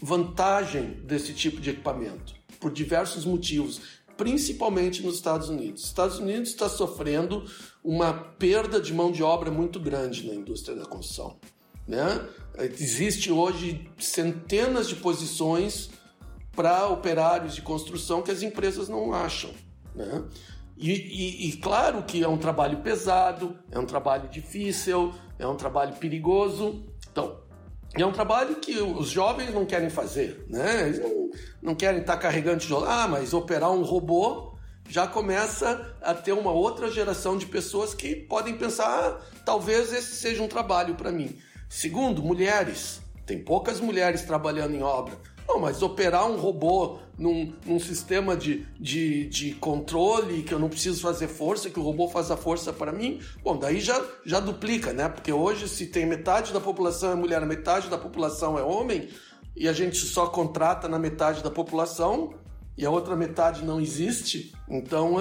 vantagem 0.00 1.00
desse 1.04 1.32
tipo 1.34 1.60
de 1.60 1.70
equipamento, 1.70 2.34
por 2.58 2.72
diversos 2.72 3.24
motivos, 3.24 3.80
principalmente 4.16 5.02
nos 5.02 5.14
Estados 5.14 5.48
Unidos. 5.48 5.82
Os 5.82 5.88
Estados 5.88 6.18
Unidos 6.18 6.50
está 6.50 6.68
sofrendo 6.68 7.44
uma 7.82 8.12
perda 8.12 8.80
de 8.80 8.92
mão 8.92 9.10
de 9.10 9.22
obra 9.22 9.50
muito 9.50 9.80
grande 9.80 10.26
na 10.26 10.34
indústria 10.34 10.76
da 10.76 10.84
construção. 10.84 11.38
Né? 11.86 12.28
Existe 12.78 13.32
hoje 13.32 13.90
centenas 13.98 14.88
de 14.88 14.96
posições 14.96 15.90
para 16.52 16.86
operários 16.88 17.54
de 17.54 17.62
construção 17.62 18.22
que 18.22 18.30
as 18.30 18.42
empresas 18.42 18.88
não 18.88 19.12
acham. 19.12 19.50
Né? 19.94 20.24
E, 20.76 20.90
e, 20.92 21.48
e, 21.48 21.56
claro 21.58 22.02
que 22.02 22.22
é 22.22 22.28
um 22.28 22.38
trabalho 22.38 22.78
pesado, 22.78 23.58
é 23.70 23.78
um 23.78 23.84
trabalho 23.84 24.28
difícil, 24.28 25.12
é 25.38 25.46
um 25.46 25.56
trabalho 25.56 25.94
perigoso. 25.96 26.84
Então, 27.10 27.38
é 27.94 28.06
um 28.06 28.12
trabalho 28.12 28.56
que 28.56 28.78
os 28.80 29.08
jovens 29.08 29.52
não 29.52 29.66
querem 29.66 29.90
fazer, 29.90 30.44
né? 30.48 30.86
Eles 30.86 31.00
não, 31.00 31.30
não 31.60 31.74
querem 31.74 32.00
estar 32.00 32.16
carregando 32.16 32.60
tijolo. 32.60 32.86
Ah, 32.86 33.08
mas 33.08 33.34
operar 33.34 33.70
um 33.70 33.82
robô 33.82 34.54
já 34.88 35.06
começa 35.06 35.94
a 36.02 36.14
ter 36.14 36.32
uma 36.32 36.52
outra 36.52 36.90
geração 36.90 37.36
de 37.36 37.46
pessoas 37.46 37.94
que 37.94 38.14
podem 38.14 38.56
pensar, 38.56 38.86
ah, 38.88 39.20
talvez 39.44 39.92
esse 39.92 40.16
seja 40.16 40.42
um 40.42 40.48
trabalho 40.48 40.94
para 40.94 41.12
mim. 41.12 41.38
Segundo, 41.68 42.22
mulheres. 42.22 43.00
Tem 43.26 43.38
poucas 43.38 43.78
mulheres 43.80 44.22
trabalhando 44.22 44.74
em 44.74 44.82
obra. 44.82 45.16
Bom, 45.52 45.58
mas 45.58 45.82
operar 45.82 46.30
um 46.30 46.36
robô 46.36 47.00
num, 47.18 47.52
num 47.66 47.80
sistema 47.80 48.36
de, 48.36 48.64
de, 48.78 49.26
de 49.26 49.52
controle 49.54 50.44
que 50.44 50.54
eu 50.54 50.60
não 50.60 50.68
preciso 50.68 51.00
fazer 51.00 51.26
força, 51.26 51.68
que 51.68 51.80
o 51.80 51.82
robô 51.82 52.06
faz 52.06 52.30
a 52.30 52.36
força 52.36 52.72
para 52.72 52.92
mim, 52.92 53.20
bom, 53.42 53.56
daí 53.56 53.80
já, 53.80 54.00
já 54.24 54.38
duplica, 54.38 54.92
né? 54.92 55.08
Porque 55.08 55.32
hoje, 55.32 55.68
se 55.68 55.88
tem 55.88 56.06
metade 56.06 56.52
da 56.52 56.60
população 56.60 57.10
é 57.10 57.14
mulher, 57.16 57.44
metade 57.44 57.88
da 57.88 57.98
população 57.98 58.56
é 58.56 58.62
homem, 58.62 59.08
e 59.56 59.68
a 59.68 59.72
gente 59.72 59.96
só 59.96 60.28
contrata 60.28 60.88
na 60.88 61.00
metade 61.00 61.42
da 61.42 61.50
população 61.50 62.32
e 62.78 62.86
a 62.86 62.90
outra 62.90 63.16
metade 63.16 63.64
não 63.64 63.80
existe, 63.80 64.54
então 64.68 65.16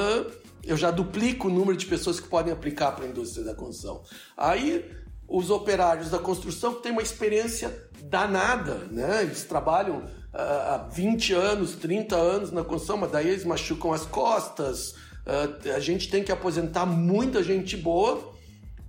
eu 0.63 0.77
já 0.77 0.91
duplico 0.91 1.47
o 1.47 1.51
número 1.51 1.75
de 1.75 1.87
pessoas 1.87 2.19
que 2.19 2.27
podem 2.27 2.53
aplicar 2.53 2.91
para 2.91 3.05
a 3.05 3.07
indústria 3.07 3.43
da 3.43 3.55
construção. 3.55 4.03
Aí 4.37 4.85
os 5.27 5.49
operários 5.49 6.11
da 6.11 6.19
construção 6.19 6.75
têm 6.75 6.91
uma 6.91 7.01
experiência 7.01 7.89
danada, 8.03 8.75
né? 8.91 9.23
Eles 9.23 9.43
trabalham 9.43 10.18
há 10.33 10.87
20 10.91 11.33
anos, 11.33 11.75
30 11.75 12.15
anos 12.15 12.51
na 12.51 12.63
construção, 12.63 12.97
mas 12.97 13.11
daí 13.11 13.29
eles 13.29 13.45
machucam 13.45 13.93
as 13.93 14.05
costas. 14.05 14.91
Uh, 15.25 15.73
a 15.75 15.79
gente 15.79 16.09
tem 16.09 16.23
que 16.23 16.31
aposentar 16.31 16.85
muita 16.85 17.43
gente 17.43 17.75
boa 17.77 18.33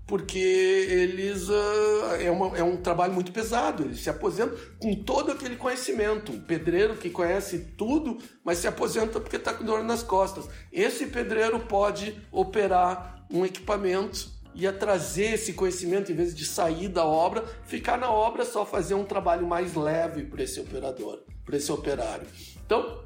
porque 0.07 0.38
eles 0.38 1.48
uh, 1.48 2.14
é, 2.20 2.31
uma, 2.31 2.59
é, 2.59 2.64
um 2.64 2.76
trabalho 2.76 3.12
muito 3.12 3.31
pesado. 3.31 3.85
Eles 3.85 4.00
se 4.00 4.11
aposentam 4.11 4.59
com 4.81 4.94
todo 4.94 5.31
aquele 5.31 5.55
conhecimento. 5.55 6.33
O 6.33 6.40
pedreiro 6.40 6.96
que 6.96 7.11
conhece 7.11 7.59
tudo, 7.76 8.18
mas 8.44 8.59
se 8.59 8.66
aposenta 8.66 9.20
porque 9.20 9.37
está 9.37 9.55
com 9.55 9.64
dor 9.64 9.85
nas 9.85 10.03
costas. 10.03 10.48
Esse 10.72 11.07
pedreiro 11.07 11.61
pode 11.61 12.20
operar 12.33 13.24
um 13.31 13.44
equipamento 13.44 14.40
ia 14.55 14.72
trazer 14.72 15.35
esse 15.35 15.53
conhecimento 15.53 16.11
em 16.11 16.14
vez 16.14 16.35
de 16.35 16.44
sair 16.44 16.88
da 16.88 17.05
obra, 17.05 17.44
ficar 17.64 17.96
na 17.96 18.11
obra 18.11 18.44
só 18.44 18.66
fazer 18.66 18.94
um 18.94 19.05
trabalho 19.05 19.46
mais 19.46 19.74
leve 19.74 20.24
para 20.24 20.42
esse 20.42 20.61
operador, 20.61 21.22
para 21.44 21.57
esse 21.57 21.70
operário. 21.70 22.26
Então, 22.64 23.03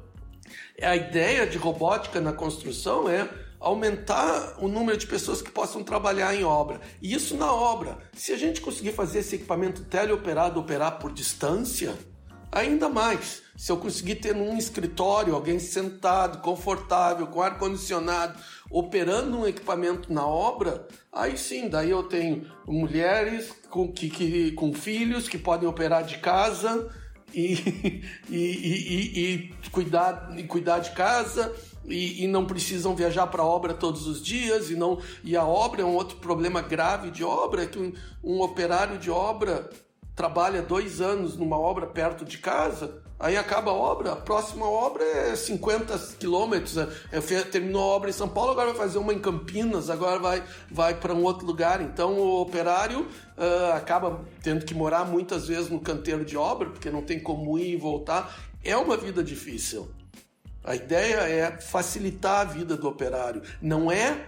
a 0.81 0.95
ideia 0.95 1.47
de 1.47 1.57
robótica 1.57 2.19
na 2.19 2.33
construção 2.33 3.09
é 3.09 3.29
aumentar 3.59 4.57
o 4.59 4.67
número 4.67 4.97
de 4.97 5.07
pessoas 5.07 5.41
que 5.41 5.49
possam 5.49 5.83
trabalhar 5.83 6.35
em 6.35 6.43
obra. 6.43 6.79
E 7.01 7.13
isso 7.13 7.35
na 7.35 7.51
obra. 7.51 7.97
Se 8.13 8.31
a 8.31 8.37
gente 8.37 8.61
conseguir 8.61 8.91
fazer 8.91 9.19
esse 9.19 9.35
equipamento 9.35 9.83
teleoperado 9.85 10.59
operar 10.59 10.99
por 10.99 11.11
distância, 11.11 11.97
ainda 12.51 12.87
mais. 12.87 13.41
Se 13.57 13.71
eu 13.71 13.77
conseguir 13.77 14.15
ter 14.15 14.35
num 14.35 14.57
escritório 14.57 15.33
alguém 15.33 15.57
sentado, 15.59 16.41
confortável, 16.41 17.25
com 17.27 17.41
ar 17.41 17.57
condicionado, 17.57 18.37
operando 18.69 19.39
um 19.39 19.47
equipamento 19.47 20.13
na 20.13 20.27
obra, 20.27 20.87
aí 21.11 21.37
sim, 21.37 21.67
daí 21.67 21.89
eu 21.89 22.03
tenho 22.03 22.45
mulheres 22.67 23.51
com, 23.69 23.91
que, 23.91 24.09
que, 24.09 24.51
com 24.51 24.73
filhos 24.73 25.27
que 25.27 25.37
podem 25.37 25.67
operar 25.67 26.03
de 26.03 26.17
casa 26.17 26.89
e, 27.33 28.03
e, 28.29 28.35
e, 28.35 29.53
e 29.63 29.69
cuidar, 29.69 30.33
e 30.37 30.43
cuidar 30.43 30.79
de 30.79 30.91
casa. 30.91 31.53
E, 31.87 32.23
e, 32.23 32.27
não 32.27 32.47
precisam 32.47 32.95
viajar 32.95 33.27
para 33.27 33.43
a 33.43 33.45
obra 33.45 33.71
todos 33.71 34.07
os 34.07 34.19
dias 34.19 34.71
e 34.71 34.75
não 34.75 34.97
e 35.23 35.37
a 35.37 35.43
obra 35.43 35.83
é 35.83 35.85
um 35.85 35.93
outro 35.93 36.17
problema 36.17 36.59
grave 36.59 37.11
de 37.11 37.23
obra 37.23 37.61
é 37.61 37.67
que 37.67 37.77
um, 37.77 37.93
um 38.23 38.41
operário 38.41 38.97
de 38.97 39.11
obra 39.11 39.69
trabalha 40.15 40.63
dois 40.63 41.01
anos 41.01 41.37
numa 41.37 41.59
obra 41.59 41.85
perto 41.85 42.25
de 42.25 42.39
casa, 42.39 43.03
aí 43.19 43.37
acaba 43.37 43.71
a 43.71 43.73
obra, 43.73 44.13
a 44.13 44.15
próxima 44.15 44.69
obra 44.69 45.03
é 45.03 45.35
50 45.35 45.97
quilômetros. 46.19 46.77
É, 46.77 46.87
é, 47.11 47.41
terminou 47.43 47.81
a 47.81 47.95
obra 47.95 48.09
em 48.09 48.13
São 48.13 48.27
Paulo, 48.27 48.51
agora 48.51 48.67
vai 48.67 48.77
fazer 48.77 48.97
uma 48.97 49.13
em 49.13 49.19
Campinas, 49.19 49.89
agora 49.89 50.19
vai, 50.19 50.43
vai 50.69 50.93
para 50.95 51.13
um 51.13 51.23
outro 51.23 51.45
lugar. 51.45 51.81
Então 51.81 52.13
o 52.13 52.41
operário 52.41 53.01
uh, 53.01 53.73
acaba 53.73 54.21
tendo 54.41 54.65
que 54.65 54.73
morar 54.73 55.05
muitas 55.05 55.47
vezes 55.47 55.69
no 55.69 55.79
canteiro 55.79 56.25
de 56.25 56.37
obra, 56.37 56.69
porque 56.69 56.89
não 56.89 57.01
tem 57.01 57.19
como 57.19 57.57
ir 57.57 57.73
e 57.73 57.77
voltar. 57.77 58.35
É 58.63 58.75
uma 58.75 58.97
vida 58.97 59.23
difícil. 59.23 59.89
A 60.63 60.75
ideia 60.75 61.17
é 61.17 61.51
facilitar 61.61 62.41
a 62.41 62.43
vida 62.43 62.75
do 62.75 62.87
operário, 62.87 63.43
não 63.61 63.91
é 63.91 64.25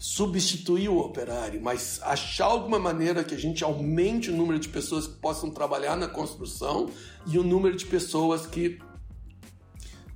substituir 0.00 0.88
o 0.88 0.98
operário, 0.98 1.60
mas 1.60 2.00
achar 2.02 2.46
alguma 2.46 2.78
maneira 2.78 3.22
que 3.22 3.34
a 3.34 3.38
gente 3.38 3.62
aumente 3.62 4.30
o 4.30 4.34
número 4.34 4.58
de 4.58 4.66
pessoas 4.66 5.06
que 5.06 5.12
possam 5.16 5.50
trabalhar 5.50 5.94
na 5.94 6.08
construção 6.08 6.88
e 7.26 7.38
o 7.38 7.42
número 7.42 7.76
de 7.76 7.84
pessoas 7.84 8.46
que 8.46 8.80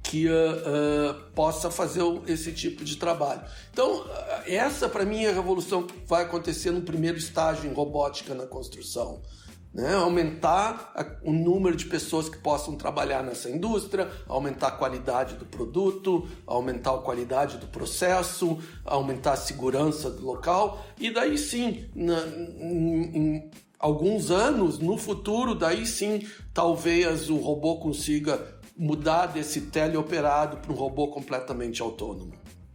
que 0.02 0.28
uh, 0.28 0.30
uh, 0.30 1.32
possa 1.34 1.70
fazer 1.70 2.02
esse 2.28 2.52
tipo 2.52 2.84
de 2.84 2.96
trabalho. 2.96 3.42
Então, 3.72 4.04
essa 4.46 4.86
para 4.88 5.04
mim 5.04 5.24
é 5.24 5.30
a 5.30 5.32
revolução 5.32 5.82
que 5.82 5.94
vai 6.06 6.22
acontecer 6.22 6.70
no 6.70 6.82
primeiro 6.82 7.16
estágio 7.16 7.68
em 7.68 7.74
robótica 7.74 8.34
na 8.34 8.46
construção 8.46 9.22
né? 9.74 9.92
aumentar 9.94 10.94
o 11.22 11.32
número 11.32 11.74
de 11.74 11.86
pessoas 11.86 12.28
que 12.28 12.38
possam 12.38 12.76
trabalhar 12.76 13.22
nessa 13.24 13.50
indústria, 13.50 14.08
aumentar 14.28 14.68
a 14.68 14.72
qualidade 14.72 15.34
do 15.34 15.44
produto, 15.44 16.28
aumentar 16.46 16.94
a 16.94 16.98
qualidade 16.98 17.58
do 17.58 17.66
processo, 17.66 18.58
aumentar 18.84 19.32
a 19.32 19.36
segurança 19.36 20.08
do 20.08 20.24
local 20.24 20.86
e 20.98 21.10
daí 21.10 21.36
sim, 21.36 21.86
na, 21.94 22.24
em, 22.26 23.16
em 23.16 23.50
alguns 23.78 24.30
anos 24.30 24.78
no 24.78 24.96
futuro, 24.96 25.54
daí 25.54 25.84
sim, 25.84 26.26
talvez 26.54 27.28
o 27.28 27.36
robô 27.36 27.76
consiga 27.76 28.40
mudar 28.76 29.26
desse 29.26 29.62
teleoperado 29.62 30.58
para 30.58 30.72
um 30.72 30.76
robô 30.76 31.08
completamente 31.08 31.82
autônomo. 31.82 32.32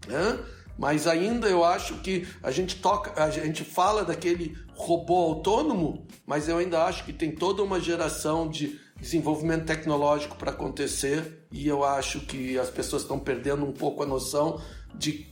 Né? 0.08 0.40
Mas 0.80 1.08
ainda 1.08 1.50
eu 1.50 1.66
acho 1.66 1.96
que 1.96 2.26
a 2.42 2.52
gente 2.52 2.78
toca, 2.78 3.22
a 3.22 3.30
gente 3.30 3.66
fala 3.66 4.06
daquele 4.06 4.58
robô 4.74 5.16
autônomo, 5.16 6.08
mas 6.26 6.48
eu 6.48 6.58
ainda 6.58 6.86
acho 6.86 7.04
que 7.04 7.12
tem 7.12 7.36
toda 7.36 7.62
uma 7.62 7.82
geração 7.82 8.48
de 8.48 8.80
desenvolvimento 8.98 9.66
tecnológico 9.66 10.38
para 10.38 10.52
acontecer 10.52 11.46
e 11.52 11.68
eu 11.68 11.84
acho 11.84 12.22
que 12.22 12.58
as 12.58 12.70
pessoas 12.70 13.02
estão 13.02 13.20
perdendo 13.20 13.66
um 13.66 13.74
pouco 13.74 14.04
a 14.04 14.06
noção 14.06 14.62
de 14.96 15.28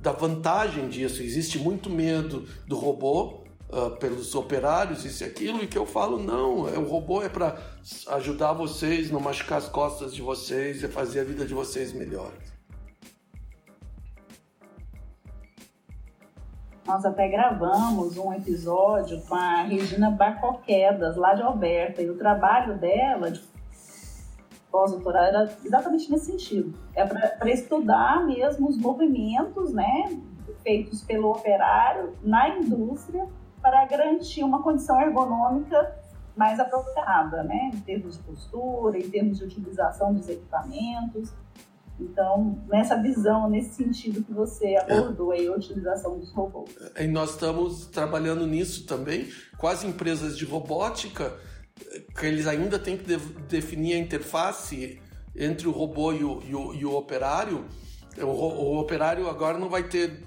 da 0.00 0.10
vantagem 0.10 0.88
disso. 0.88 1.22
Existe 1.22 1.56
muito 1.56 1.88
medo 1.88 2.44
do 2.66 2.76
robô 2.76 3.44
uh, 3.70 3.96
pelos 4.00 4.34
operários, 4.34 5.04
isso 5.04 5.22
e 5.22 5.26
aquilo, 5.26 5.62
e 5.62 5.68
que 5.68 5.78
eu 5.78 5.86
falo, 5.86 6.18
não, 6.18 6.68
é, 6.68 6.76
o 6.76 6.86
robô 6.86 7.22
é 7.22 7.28
para 7.28 7.56
ajudar 8.08 8.52
vocês, 8.52 9.10
não 9.10 9.20
machucar 9.20 9.58
as 9.58 9.68
costas 9.68 10.12
de 10.12 10.20
vocês 10.20 10.82
e 10.82 10.88
fazer 10.88 11.20
a 11.20 11.24
vida 11.24 11.46
de 11.46 11.54
vocês 11.54 11.92
melhor. 11.92 12.32
Nós 16.86 17.02
até 17.04 17.28
gravamos 17.28 18.18
um 18.18 18.30
episódio 18.32 19.22
com 19.22 19.34
a 19.34 19.62
Regina 19.62 20.10
Barcoquedas, 20.10 21.16
lá 21.16 21.32
de 21.32 21.40
Alberta, 21.40 22.02
e 22.02 22.10
o 22.10 22.18
trabalho 22.18 22.76
dela, 22.76 23.30
de 23.30 23.42
pós-doutorado, 24.70 25.28
era 25.28 25.56
exatamente 25.64 26.10
nesse 26.12 26.26
sentido. 26.26 26.78
É 26.94 27.06
para 27.06 27.50
estudar 27.50 28.26
mesmo 28.26 28.68
os 28.68 28.76
movimentos 28.76 29.72
né, 29.72 30.14
feitos 30.62 31.02
pelo 31.02 31.30
operário 31.30 32.12
na 32.22 32.50
indústria 32.50 33.26
para 33.62 33.86
garantir 33.86 34.44
uma 34.44 34.62
condição 34.62 35.00
ergonômica 35.00 35.96
mais 36.36 36.60
apropriada, 36.60 37.44
né, 37.44 37.70
em 37.72 37.80
termos 37.80 38.18
de 38.18 38.22
postura, 38.24 38.98
em 38.98 39.08
termos 39.08 39.38
de 39.38 39.44
utilização 39.44 40.12
dos 40.12 40.28
equipamentos. 40.28 41.32
Então, 41.98 42.58
nessa 42.68 43.00
visão, 43.00 43.48
nesse 43.48 43.74
sentido 43.74 44.22
que 44.22 44.32
você 44.32 44.76
abordou 44.76 45.30
aí, 45.30 45.46
a 45.46 45.52
utilização 45.52 46.18
dos 46.18 46.32
robôs. 46.32 46.70
E 46.98 47.06
nós 47.06 47.30
estamos 47.30 47.86
trabalhando 47.86 48.46
nisso 48.46 48.84
também 48.84 49.28
com 49.56 49.68
as 49.68 49.84
empresas 49.84 50.36
de 50.36 50.44
robótica, 50.44 51.32
que 52.18 52.26
eles 52.26 52.46
ainda 52.46 52.78
têm 52.78 52.96
que 52.96 53.04
de 53.04 53.16
definir 53.48 53.94
a 53.94 53.98
interface 53.98 55.00
entre 55.36 55.66
o 55.68 55.70
robô 55.70 56.12
e 56.12 56.24
o, 56.24 56.42
e 56.42 56.54
o, 56.54 56.74
e 56.74 56.84
o 56.84 56.94
operário. 56.94 57.64
O, 58.18 58.26
o, 58.26 58.78
operário 58.78 59.28
agora 59.28 59.58
não 59.58 59.68
vai 59.68 59.82
ter 59.84 60.22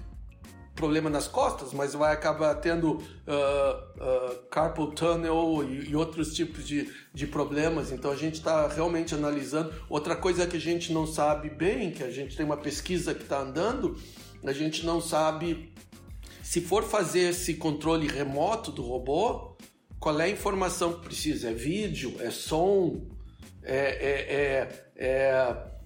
problema 0.78 1.10
nas 1.10 1.26
costas, 1.26 1.72
mas 1.72 1.92
vai 1.92 2.14
acabar 2.14 2.54
tendo 2.54 2.92
uh, 2.92 3.00
uh, 3.00 4.46
carpal 4.48 4.92
tunnel 4.92 5.64
e, 5.68 5.90
e, 5.90 5.96
outros 5.96 6.32
tipos 6.32 6.66
de, 6.66 6.88
de 7.12 7.26
problemas. 7.26 7.90
Então 7.90 8.12
a 8.12 8.16
gente 8.16 8.34
está 8.34 8.68
realmente 8.68 9.12
analisando. 9.12 9.74
Outra 9.90 10.14
coisa 10.14 10.46
que 10.46 10.56
a 10.56 10.60
gente 10.60 10.92
não 10.92 11.04
sabe 11.04 11.50
bem, 11.50 11.90
que 11.90 12.04
a 12.04 12.10
gente 12.10 12.36
tem 12.36 12.46
uma 12.46 12.56
pesquisa 12.56 13.12
que 13.12 13.24
está 13.24 13.40
andando, 13.40 13.98
a 14.44 14.52
gente 14.52 14.86
não 14.86 15.00
sabe 15.00 15.74
se 16.44 16.60
for 16.60 16.84
fazer 16.84 17.30
esse 17.30 17.54
controle 17.54 18.06
remoto 18.06 18.70
do 18.70 18.82
robô, 18.82 19.56
qual 19.98 20.18
é 20.20 20.24
a 20.26 20.30
informação 20.30 20.94
que 20.94 21.06
precisa? 21.06 21.50
É 21.50 21.52
vídeo? 21.52 22.14
É 22.20 22.30
som? 22.30 23.02
É, 23.64 23.76
é, 23.76 24.34
é, 24.34 25.06
é 25.08 25.77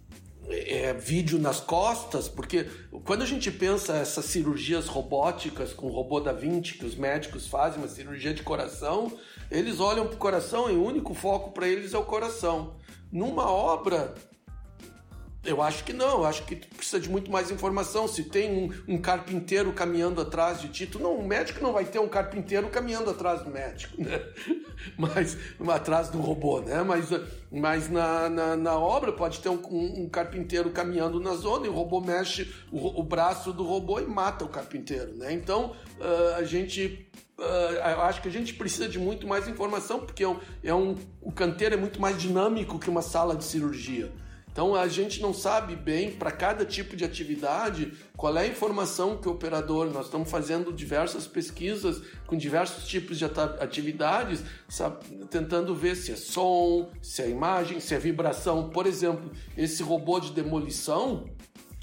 é, 0.52 0.92
vídeo 0.92 1.38
nas 1.38 1.60
costas, 1.60 2.28
porque 2.28 2.66
quando 3.04 3.22
a 3.22 3.26
gente 3.26 3.50
pensa 3.50 3.94
essas 3.96 4.26
cirurgias 4.26 4.86
robóticas 4.86 5.72
com 5.72 5.86
o 5.86 5.92
robô 5.92 6.20
da 6.20 6.32
Vinci 6.32 6.74
que 6.74 6.86
os 6.86 6.94
médicos 6.94 7.46
fazem, 7.46 7.78
uma 7.78 7.88
cirurgia 7.88 8.34
de 8.34 8.42
coração, 8.42 9.12
eles 9.50 9.80
olham 9.80 10.06
para 10.06 10.14
o 10.14 10.18
coração 10.18 10.70
e 10.70 10.74
o 10.74 10.84
único 10.84 11.14
foco 11.14 11.52
para 11.52 11.68
eles 11.68 11.94
é 11.94 11.98
o 11.98 12.04
coração. 12.04 12.76
Numa 13.10 13.50
obra, 13.50 14.14
Eu 15.44 15.60
acho 15.60 15.82
que 15.82 15.92
não, 15.92 16.18
eu 16.18 16.24
acho 16.24 16.44
que 16.44 16.54
tu 16.54 16.68
precisa 16.68 17.00
de 17.00 17.10
muito 17.10 17.28
mais 17.28 17.50
informação. 17.50 18.06
Se 18.06 18.22
tem 18.22 18.48
um, 18.48 18.94
um, 18.94 18.98
carpinteiro 18.98 19.72
caminhando 19.72 20.20
atrás 20.20 20.60
de 20.60 20.68
ti, 20.68 20.86
tu 20.86 21.00
não, 21.00 21.16
o 21.16 21.26
médico 21.26 21.60
não 21.60 21.72
vai 21.72 21.84
ter 21.84 21.98
um 21.98 22.08
carpinteiro 22.08 22.68
caminhando 22.68 23.10
atrás 23.10 23.42
do 23.42 23.50
médico, 23.50 24.00
né? 24.00 24.22
Mas 24.96 25.36
atrás 25.68 26.08
do 26.10 26.18
robô, 26.20 26.60
né? 26.60 26.82
Mas, 26.82 27.08
mas 27.50 27.90
na, 27.90 28.28
na, 28.28 28.56
na 28.56 28.78
obra 28.78 29.12
pode 29.12 29.40
ter 29.40 29.48
um, 29.48 29.60
um, 29.68 30.02
um, 30.02 30.08
carpinteiro 30.08 30.70
caminhando 30.70 31.18
na 31.18 31.34
zona 31.34 31.66
e 31.66 31.68
o 31.68 31.72
robô 31.72 32.00
mexe 32.00 32.52
o, 32.70 33.00
o 33.00 33.02
braço 33.02 33.52
do 33.52 33.64
robô 33.64 33.98
e 33.98 34.06
mata 34.06 34.44
o 34.44 34.48
carpinteiro, 34.48 35.16
né? 35.16 35.32
Então 35.32 35.74
uh, 35.98 36.36
a 36.36 36.44
gente 36.44 37.08
Uh, 37.38 37.74
eu 37.74 38.02
acho 38.02 38.22
que 38.22 38.28
a 38.28 38.30
gente 38.30 38.54
precisa 38.54 38.88
de 38.88 39.00
muito 39.00 39.26
mais 39.26 39.48
informação, 39.48 39.98
porque 39.98 40.22
é 40.22 40.28
um, 40.28 40.38
é 40.62 40.72
um, 40.72 40.94
o 41.20 41.32
canteiro 41.32 41.74
é 41.74 41.78
muito 41.78 42.00
mais 42.00 42.16
dinâmico 42.16 42.78
que 42.78 42.88
uma 42.88 43.02
sala 43.02 43.34
de 43.34 43.42
cirurgia. 43.42 44.12
Então 44.52 44.74
a 44.74 44.86
gente 44.86 45.22
não 45.22 45.32
sabe 45.32 45.74
bem 45.74 46.10
para 46.10 46.30
cada 46.30 46.64
tipo 46.66 46.94
de 46.94 47.04
atividade 47.04 47.94
qual 48.14 48.36
é 48.36 48.42
a 48.42 48.46
informação 48.46 49.16
que 49.16 49.26
o 49.26 49.32
operador. 49.32 49.90
Nós 49.90 50.06
estamos 50.06 50.30
fazendo 50.30 50.70
diversas 50.70 51.26
pesquisas 51.26 52.02
com 52.26 52.36
diversos 52.36 52.86
tipos 52.86 53.18
de 53.18 53.24
atividades, 53.24 54.42
sabe, 54.68 55.04
tentando 55.30 55.74
ver 55.74 55.96
se 55.96 56.12
é 56.12 56.16
som, 56.16 56.90
se 57.00 57.22
é 57.22 57.30
imagem, 57.30 57.80
se 57.80 57.94
é 57.94 57.98
vibração. 57.98 58.68
Por 58.68 58.86
exemplo, 58.86 59.32
esse 59.56 59.82
robô 59.82 60.20
de 60.20 60.32
demolição, 60.32 61.24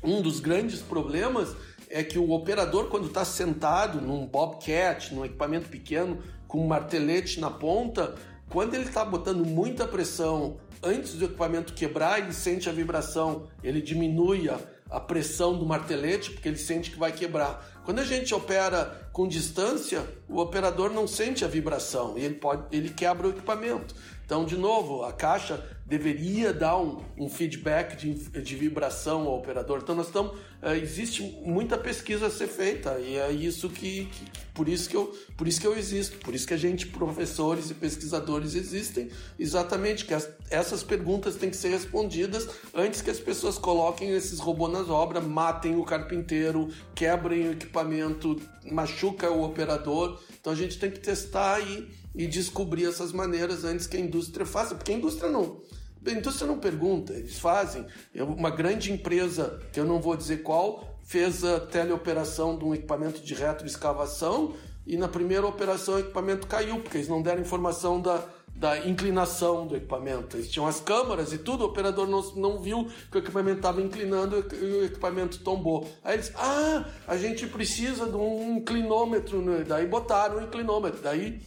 um 0.03 0.21
dos 0.21 0.39
grandes 0.39 0.79
problemas 0.79 1.55
é 1.89 2.03
que 2.03 2.19
o 2.19 2.29
operador, 2.29 2.87
quando 2.87 3.07
está 3.07 3.25
sentado 3.25 3.99
num 3.99 4.27
Bobcat, 4.27 5.13
num 5.13 5.25
equipamento 5.25 5.69
pequeno, 5.69 6.21
com 6.47 6.63
um 6.63 6.67
martelete 6.67 7.39
na 7.39 7.49
ponta, 7.49 8.13
quando 8.47 8.75
ele 8.75 8.85
está 8.85 9.03
botando 9.03 9.43
muita 9.43 9.87
pressão 9.87 10.57
antes 10.83 11.13
do 11.13 11.25
equipamento 11.25 11.73
quebrar, 11.73 12.19
ele 12.19 12.33
sente 12.33 12.69
a 12.69 12.71
vibração, 12.71 13.47
ele 13.63 13.81
diminui 13.81 14.49
a, 14.49 14.59
a 14.89 14.99
pressão 14.99 15.57
do 15.57 15.65
martelete, 15.65 16.31
porque 16.31 16.47
ele 16.47 16.57
sente 16.57 16.91
que 16.91 16.99
vai 16.99 17.11
quebrar. 17.11 17.81
Quando 17.85 17.99
a 17.99 18.03
gente 18.03 18.33
opera 18.33 19.09
com 19.11 19.27
distância, 19.27 20.05
o 20.27 20.39
operador 20.39 20.91
não 20.91 21.07
sente 21.07 21.43
a 21.43 21.47
vibração 21.47 22.17
e 22.17 22.23
ele, 22.23 22.35
pode, 22.35 22.63
ele 22.71 22.89
quebra 22.89 23.27
o 23.27 23.31
equipamento. 23.31 23.95
Então, 24.25 24.45
de 24.45 24.55
novo, 24.55 25.03
a 25.03 25.11
caixa 25.11 25.63
deveria 25.89 26.53
dar 26.53 26.77
um, 26.77 27.01
um 27.17 27.27
feedback 27.27 27.97
de, 27.97 28.13
de, 28.13 28.55
vibração 28.55 29.21
ao 29.21 29.39
operador. 29.39 29.79
Então, 29.81 29.95
nós 29.95 30.05
estamos. 30.05 30.33
Uh, 30.61 30.75
existe 30.81 31.23
muita 31.43 31.77
pesquisa 31.77 32.27
a 32.27 32.29
ser 32.29 32.47
feita 32.47 32.99
e 32.99 33.15
é 33.15 33.31
isso 33.31 33.69
que, 33.69 34.05
que, 34.07 34.25
por 34.53 34.67
isso 34.67 34.89
que 34.89 34.95
eu 34.97 35.15
por 35.37 35.47
isso 35.47 35.61
que 35.61 35.65
eu 35.65 35.77
existo, 35.77 36.17
por 36.17 36.35
isso 36.35 36.45
que 36.45 36.53
a 36.53 36.57
gente 36.57 36.85
professores 36.87 37.71
e 37.71 37.73
pesquisadores 37.73 38.55
existem, 38.55 39.09
exatamente 39.39 40.03
que 40.03 40.13
as, 40.13 40.29
essas 40.49 40.83
perguntas 40.83 41.37
têm 41.37 41.49
que 41.49 41.55
ser 41.55 41.69
respondidas 41.69 42.49
antes 42.73 43.01
que 43.01 43.09
as 43.09 43.21
pessoas 43.21 43.57
coloquem 43.57 44.09
esses 44.09 44.37
robôs 44.37 44.69
nas 44.69 44.89
obras, 44.89 45.23
matem 45.25 45.77
o 45.77 45.85
carpinteiro, 45.85 46.67
quebrem 46.93 47.47
o 47.47 47.51
equipamento, 47.53 48.35
machuca 48.69 49.31
o 49.31 49.45
operador. 49.45 50.19
Então 50.41 50.51
a 50.51 50.55
gente 50.57 50.77
tem 50.77 50.91
que 50.91 50.99
testar 50.99 51.61
e, 51.61 51.87
e 52.13 52.27
descobrir 52.27 52.85
essas 52.85 53.13
maneiras 53.13 53.63
antes 53.63 53.87
que 53.87 53.95
a 53.95 53.99
indústria 54.01 54.45
faça, 54.45 54.75
porque 54.75 54.91
a 54.91 54.95
indústria 54.95 55.31
não 55.31 55.61
a 56.05 56.11
indústria 56.11 56.47
não 56.47 56.59
pergunta, 56.59 57.13
eles 57.13 57.39
fazem. 57.39 57.85
Uma 58.15 58.49
grande 58.49 58.91
empresa, 58.91 59.59
que 59.71 59.79
eu 59.79 59.85
não 59.85 59.99
vou 59.99 60.15
dizer 60.15 60.43
qual, 60.43 60.97
fez 61.03 61.43
a 61.43 61.59
teleoperação 61.59 62.57
de 62.57 62.63
um 62.63 62.73
equipamento 62.73 63.21
de 63.21 63.33
retroescavação 63.33 64.53
e 64.85 64.97
na 64.97 65.07
primeira 65.07 65.45
operação 65.45 65.95
o 65.95 65.99
equipamento 65.99 66.47
caiu, 66.47 66.79
porque 66.79 66.97
eles 66.97 67.09
não 67.09 67.21
deram 67.21 67.41
informação 67.41 68.01
da, 68.01 68.23
da 68.55 68.87
inclinação 68.87 69.67
do 69.67 69.75
equipamento. 69.75 70.37
Eles 70.37 70.49
tinham 70.49 70.67
as 70.67 70.79
câmaras 70.79 71.31
e 71.33 71.37
tudo, 71.37 71.63
o 71.63 71.67
operador 71.67 72.07
não, 72.07 72.21
não 72.35 72.59
viu 72.59 72.89
que 73.11 73.17
o 73.17 73.19
equipamento 73.19 73.57
estava 73.57 73.81
inclinando 73.81 74.37
e 74.53 74.65
o 74.65 74.85
equipamento 74.85 75.39
tombou. 75.39 75.87
Aí 76.03 76.15
eles, 76.15 76.31
ah, 76.35 76.85
a 77.07 77.17
gente 77.17 77.47
precisa 77.47 78.05
de 78.05 78.15
um 78.15 78.57
inclinômetro, 78.57 79.41
né? 79.41 79.63
daí 79.67 79.85
botaram 79.85 80.37
um 80.37 80.43
inclinômetro, 80.43 81.01
daí 81.01 81.41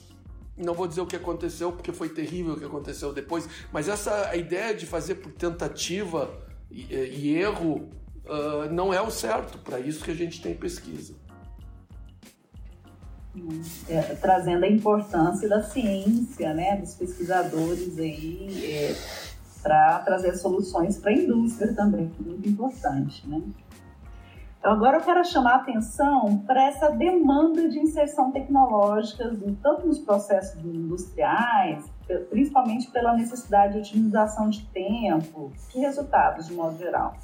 não 0.57 0.75
vou 0.75 0.87
dizer 0.87 1.01
o 1.01 1.07
que 1.07 1.17
aconteceu, 1.17 1.73
porque 1.73 1.93
foi 1.93 2.09
terrível 2.09 2.55
o 2.55 2.59
que 2.59 2.65
aconteceu 2.65 3.13
depois, 3.13 3.49
mas 3.73 3.89
essa 3.89 4.29
a 4.29 4.37
ideia 4.37 4.75
de 4.75 4.87
fazer 4.87 5.17
por 5.17 5.33
tentativa 5.33 6.31
e, 6.71 6.95
e 6.95 7.37
erro 7.37 7.89
uh, 8.25 8.73
não 8.73 8.93
é 8.93 9.01
o 9.01 9.11
certo. 9.11 9.59
Para 9.59 9.79
isso 9.81 10.05
que 10.05 10.11
a 10.11 10.15
gente 10.15 10.41
tem 10.41 10.55
pesquisa. 10.55 11.15
É, 13.89 14.01
trazendo 14.17 14.65
a 14.65 14.69
importância 14.69 15.49
da 15.49 15.63
ciência, 15.63 16.53
né, 16.53 16.77
dos 16.77 16.95
pesquisadores 16.95 17.99
aí, 17.99 18.63
é, 18.63 18.95
para 19.63 20.01
trazer 20.01 20.37
soluções 20.37 20.99
para 20.99 21.13
a 21.13 21.15
indústria 21.15 21.73
também, 21.73 22.13
muito 22.21 22.47
importante, 22.47 23.27
né? 23.27 23.41
Agora 24.63 24.99
eu 24.99 25.01
quero 25.01 25.25
chamar 25.25 25.55
a 25.55 25.57
atenção 25.57 26.39
para 26.47 26.63
essa 26.69 26.89
demanda 26.89 27.69
de 27.69 27.81
inserção 27.81 28.31
tecnológica, 28.31 29.29
tanto 29.61 29.89
nos 29.89 29.99
processos 29.99 30.65
industriais, 30.65 31.85
principalmente 32.31 32.89
pela 32.93 33.13
necessidade 33.13 33.73
de 33.73 33.81
otimização 33.81 34.49
de 34.49 34.65
tempo 34.67 35.51
e 35.75 35.81
resultados, 35.81 36.47
de 36.47 36.55
modo 36.55 36.79
geral. 36.79 37.17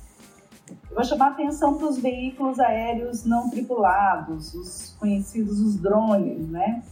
Eu 0.90 0.96
vou 0.96 1.04
chamar 1.04 1.26
a 1.26 1.30
atenção 1.30 1.78
para 1.78 1.86
os 1.86 1.98
veículos 1.98 2.58
aéreos 2.58 3.24
não 3.24 3.48
tripulados, 3.48 4.52
os 4.54 4.96
conhecidos 4.98 5.60
os 5.60 5.76
drones, 5.76 6.48
né? 6.48 6.82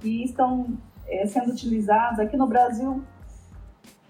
Que 0.00 0.22
estão 0.22 0.66
é, 1.08 1.26
sendo 1.26 1.50
utilizados 1.50 2.20
aqui 2.20 2.36
no 2.36 2.46
Brasil. 2.46 3.02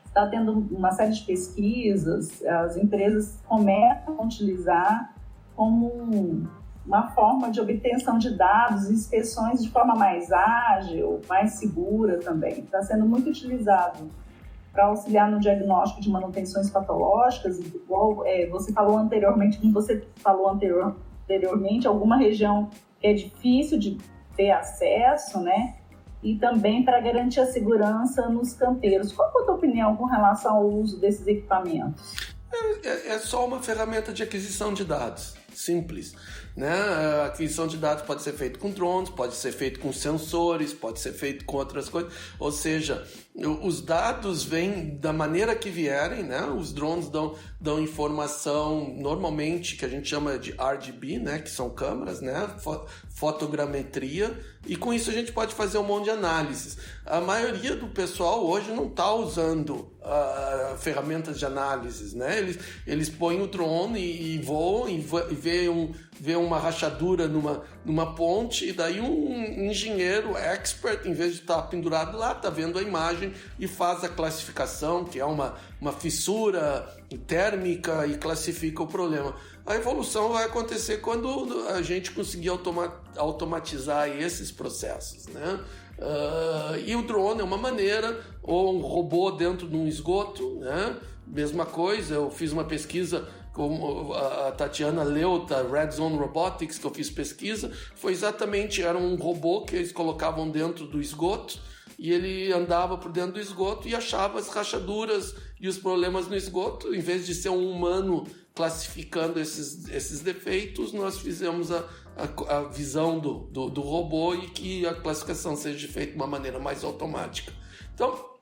Está 0.07 0.27
tendo 0.27 0.67
uma 0.73 0.91
série 0.91 1.13
de 1.13 1.23
pesquisas, 1.23 2.45
as 2.45 2.77
empresas 2.77 3.41
começam 3.47 4.19
a 4.19 4.25
utilizar 4.25 5.14
como 5.55 6.49
uma 6.87 7.09
forma 7.13 7.51
de 7.51 7.61
obtenção 7.61 8.19
de 8.19 8.37
dados 8.37 8.91
inspeções 8.91 9.63
de 9.63 9.71
forma 9.71 9.95
mais 9.95 10.31
ágil, 10.31 11.21
mais 11.29 11.53
segura 11.55 12.19
também. 12.21 12.61
Está 12.61 12.83
sendo 12.83 13.07
muito 13.07 13.31
utilizado 13.31 14.11
para 14.73 14.87
auxiliar 14.87 15.31
no 15.31 15.39
diagnóstico 15.39 16.01
de 16.01 16.11
manutenções 16.11 16.69
patológicas, 16.69 17.59
igual 17.59 18.27
é, 18.27 18.47
você 18.49 18.73
falou 18.73 18.99
anteriormente, 18.99 19.59
como 19.59 19.73
você 19.73 20.07
falou 20.17 20.51
anterior, 20.51 20.97
anteriormente, 21.23 21.87
alguma 21.87 22.17
região 22.17 22.69
que 23.01 23.07
é 23.07 23.15
difícil 23.15 23.79
de 23.79 23.97
ter 24.37 24.51
acesso, 24.51 25.41
né? 25.41 25.77
E 26.23 26.37
também 26.37 26.85
para 26.85 27.01
garantir 27.01 27.41
a 27.41 27.47
segurança 27.47 28.29
nos 28.29 28.55
canteiros. 28.55 29.13
Qual 29.13 29.29
é 29.29 29.43
a 29.43 29.45
tua 29.45 29.55
opinião 29.55 29.95
com 29.95 30.07
relação 30.07 30.57
ao 30.57 30.67
uso 30.67 30.99
desses 30.99 31.27
equipamentos? 31.27 32.35
É, 32.53 32.89
é, 32.89 33.15
é 33.15 33.19
só 33.19 33.47
uma 33.47 33.61
ferramenta 33.63 34.13
de 34.13 34.23
aquisição 34.23 34.73
de 34.75 34.85
dados 34.85 35.44
simples. 35.57 36.15
Né? 36.57 36.71
A 36.71 37.27
aquisição 37.27 37.67
de 37.67 37.77
dados 37.77 38.05
pode 38.05 38.23
ser 38.23 38.33
feita 38.33 38.59
com 38.61 38.71
drones, 38.71 39.11
pode 39.11 39.35
ser 39.35 39.51
feito 39.51 39.81
com 39.81 39.93
sensores, 39.93 40.73
pode 40.73 41.01
ser 41.01 41.13
feito 41.13 41.45
com 41.45 41.57
outras 41.57 41.89
coisas. 41.89 42.13
Ou 42.39 42.53
seja, 42.53 43.05
os 43.63 43.81
dados 43.81 44.45
vêm 44.45 44.97
da 44.97 45.13
maneira 45.13 45.57
que 45.57 45.69
vierem, 45.69 46.23
né? 46.23 46.47
Os 46.47 46.73
drones 46.73 47.09
dão, 47.09 47.35
dão 47.61 47.81
informação 47.81 48.95
normalmente 48.97 49.77
que 49.77 49.85
a 49.85 49.89
gente 49.89 50.09
chama 50.09 50.39
de 50.39 50.53
RGB, 50.53 51.19
né? 51.19 51.41
Que 51.41 51.51
são 51.51 51.69
câmeras, 51.71 52.21
né? 52.21 52.49
Fotogrametria 53.09 54.39
e 54.67 54.77
com 54.77 54.95
isso 54.95 55.11
a 55.11 55.13
gente 55.13 55.33
pode 55.33 55.55
fazer 55.55 55.79
um 55.79 55.83
monte 55.83 56.05
de 56.05 56.11
análises. 56.11 56.79
A 57.05 57.21
maioria 57.21 57.77
do 57.77 57.89
pessoal 57.89 58.47
hoje 58.47 58.71
não 58.71 58.87
está 58.87 59.13
usando 59.13 59.91
uh, 60.01 60.77
ferramentas 60.79 61.39
de 61.39 61.45
análises, 61.45 62.15
né? 62.15 62.39
Eles, 62.39 62.59
eles 62.87 63.11
põem 63.11 63.43
o 63.43 63.47
drone 63.47 64.01
e, 64.01 64.37
e 64.37 64.39
voam 64.39 64.89
e, 64.89 64.95
e 64.95 65.35
vê, 65.35 65.69
um, 65.69 65.93
vê 66.19 66.37
uma 66.37 66.59
rachadura 66.59 67.27
numa, 67.27 67.63
numa 67.85 68.15
ponte 68.15 68.69
e 68.69 68.73
daí 68.73 69.01
um 69.01 69.69
engenheiro 69.69 70.37
expert, 70.37 71.07
em 71.07 71.13
vez 71.13 71.35
de 71.35 71.41
estar 71.41 71.57
tá 71.57 71.63
pendurado 71.63 72.17
lá, 72.17 72.33
está 72.33 72.51
vendo 72.51 72.79
a 72.79 72.83
imagem 72.83 73.33
e 73.59 73.67
faz 73.67 74.05
a 74.05 74.09
classificação, 74.09 75.05
que 75.05 75.19
é 75.19 75.25
uma, 75.25 75.55
uma 75.81 75.93
fissura 75.93 76.89
térmica 77.27 78.07
e 78.07 78.17
classifica 78.17 78.83
o 78.83 78.87
problema. 78.87 79.35
A 79.67 79.75
evolução 79.75 80.31
vai 80.31 80.45
acontecer 80.45 80.99
quando 80.99 81.69
a 81.69 81.83
gente 81.83 82.11
conseguir 82.11 82.49
automa 82.49 82.93
automatizar 83.17 84.09
esses 84.09 84.51
processos, 84.51 85.27
né? 85.29 85.61
Uh, 85.97 86.77
e 86.85 86.97
o 86.97 87.03
drone 87.03 87.41
é 87.41 87.45
uma 87.45 87.57
maneira, 87.57 88.21
ou 88.43 88.77
um 88.77 88.81
robô 88.81 89.31
dentro 89.31 89.69
de 89.69 89.77
um 89.77 89.87
esgoto, 89.87 90.57
né? 90.57 90.97
Mesma 91.27 91.65
coisa, 91.65 92.15
eu 92.15 92.31
fiz 92.31 92.53
uma 92.53 92.65
pesquisa 92.65 93.29
com 93.55 94.13
a 94.13 94.51
Tatiana 94.51 95.05
Leuta, 95.05 95.67
Red 95.67 95.93
Zone 95.93 96.19
Robotics, 96.19 96.77
que 96.77 96.85
eu 96.85 96.91
fiz 96.91 97.09
pesquisa, 97.09 97.73
foi 97.95 98.13
exatamente, 98.13 98.83
era 98.83 98.99
um 98.99 99.15
robô 99.15 99.65
que 99.65 99.77
eles 99.77 99.93
colocavam 99.93 100.51
dentro 100.51 100.87
do 100.87 101.01
esgoto, 101.01 101.59
e 101.97 102.13
ele 102.13 102.53
andava 102.53 102.99
por 102.99 103.13
dentro 103.13 103.35
do 103.35 103.41
esgoto 103.41 103.87
e 103.87 103.95
achava 103.95 104.41
as 104.41 104.49
rachaduras 104.49 105.37
e 105.61 105.69
os 105.69 105.79
problemas 105.79 106.27
no 106.27 106.35
esgoto, 106.35 106.93
em 106.93 106.99
vez 106.99 107.25
de 107.25 107.33
ser 107.33 107.51
um 107.51 107.71
humano 107.71 108.27
classificando 108.53 109.39
esses, 109.39 109.89
esses 109.89 110.21
defeitos, 110.21 110.93
nós 110.93 111.19
fizemos 111.19 111.71
a, 111.71 111.85
a, 112.17 112.57
a 112.57 112.63
visão 112.65 113.21
do, 113.21 113.39
do, 113.51 113.71
do, 113.71 113.81
robô 113.81 114.35
e 114.35 114.49
que 114.49 114.87
a 114.87 114.95
classificação 114.95 115.57
seja 115.57 115.87
feita 115.87 116.13
de 116.13 116.17
uma 116.17 116.27
maneira 116.27 116.59
mais 116.59 116.83
automática. 116.83 117.53
Então, 117.95 118.35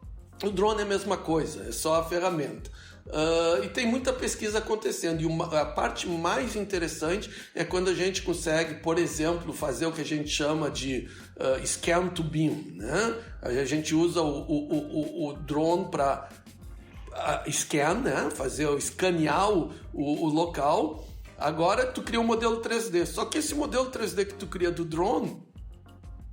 o 0.42 0.50
drone 0.50 0.80
é 0.80 0.84
a 0.84 0.86
mesma 0.86 1.18
coisa, 1.18 1.68
é 1.68 1.72
só 1.72 1.96
a 1.96 2.04
ferramenta. 2.04 2.70
Uh, 3.06 3.64
e 3.64 3.68
tem 3.68 3.86
muita 3.86 4.12
pesquisa 4.12 4.58
acontecendo. 4.58 5.20
E 5.20 5.26
uma, 5.26 5.60
a 5.60 5.66
parte 5.66 6.08
mais 6.08 6.54
interessante 6.56 7.30
é 7.54 7.64
quando 7.64 7.90
a 7.90 7.94
gente 7.94 8.22
consegue, 8.22 8.76
por 8.76 8.98
exemplo, 8.98 9.52
fazer 9.52 9.86
o 9.86 9.92
que 9.92 10.00
a 10.00 10.04
gente 10.04 10.28
chama 10.28 10.70
de 10.70 11.08
uh, 11.36 11.66
scan 11.66 12.08
to 12.08 12.22
beam. 12.22 12.64
Né? 12.74 13.14
A 13.42 13.64
gente 13.64 13.94
usa 13.94 14.22
o, 14.22 14.42
o, 14.42 15.26
o, 15.26 15.28
o 15.28 15.32
drone 15.34 15.90
para 15.90 16.28
uh, 17.08 17.50
scan, 17.50 17.94
né? 17.94 18.30
fazer 18.30 18.68
escanear 18.76 19.50
o, 19.50 19.72
o, 19.92 20.26
o 20.26 20.28
local. 20.28 21.06
Agora 21.36 21.86
tu 21.86 22.02
cria 22.02 22.20
um 22.20 22.24
modelo 22.24 22.62
3D. 22.62 23.04
Só 23.04 23.24
que 23.24 23.38
esse 23.38 23.54
modelo 23.54 23.90
3D 23.90 24.26
que 24.26 24.34
tu 24.34 24.46
cria 24.46 24.70
do 24.70 24.84
drone 24.84 25.42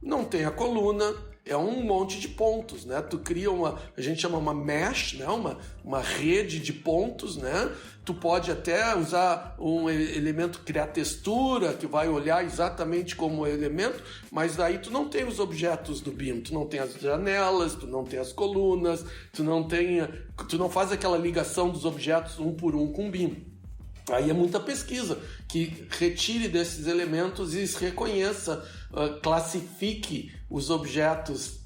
não 0.01 0.24
tem 0.24 0.45
a 0.45 0.51
coluna, 0.51 1.13
é 1.46 1.58
um 1.58 1.84
monte 1.84 2.20
de 2.20 2.28
pontos, 2.28 2.86
né? 2.86 3.02
Tu 3.02 3.18
cria 3.20 3.50
uma, 3.52 3.80
a 3.98 4.02
gente 4.02 4.22
chama 4.22 4.38
uma 4.38 4.54
mesh, 4.54 5.14
né? 5.14 5.28
Uma, 5.28 5.58
uma 5.84 6.02
rede 6.02 6.60
de 6.60 6.72
pontos, 6.72 7.38
né? 7.38 7.72
Tu 8.06 8.14
pode 8.14 8.52
até 8.52 8.96
usar 8.96 9.56
um 9.60 9.90
elemento, 9.90 10.62
criar 10.62 10.88
textura, 10.88 11.74
que 11.74 11.88
vai 11.88 12.08
olhar 12.08 12.44
exatamente 12.44 13.16
como 13.16 13.48
elemento, 13.48 14.02
mas 14.32 14.60
aí 14.60 14.80
tu 14.80 14.92
não 14.92 15.08
tem 15.08 15.28
os 15.28 15.40
objetos 15.40 16.02
do 16.02 16.12
BIM, 16.12 16.42
tu 16.42 16.54
não 16.54 16.66
tem 16.66 16.80
as 16.80 16.94
janelas, 16.96 17.76
tu 17.76 17.88
não 17.88 18.04
tem 18.04 18.20
as 18.20 18.32
colunas, 18.32 19.06
tu 19.32 19.44
não 19.44 19.68
tem, 19.68 20.08
tu 20.48 20.58
não 20.58 20.70
faz 20.70 20.92
aquela 20.92 21.18
ligação 21.18 21.70
dos 21.70 21.86
objetos 21.86 22.40
um 22.40 22.54
por 22.54 22.76
um 22.76 22.92
com 22.92 23.08
o 23.08 23.12
BIM. 23.12 23.46
Aí 24.12 24.30
é 24.30 24.34
muita 24.34 24.60
pesquisa 24.60 25.20
que 25.48 25.86
retire 25.90 26.48
desses 26.48 26.88
elementos 26.88 27.54
e 27.54 27.66
reconheça, 27.80 28.66
uh, 28.92 29.20
classifique 29.22 30.32
os 30.50 30.70
objetos 30.70 31.60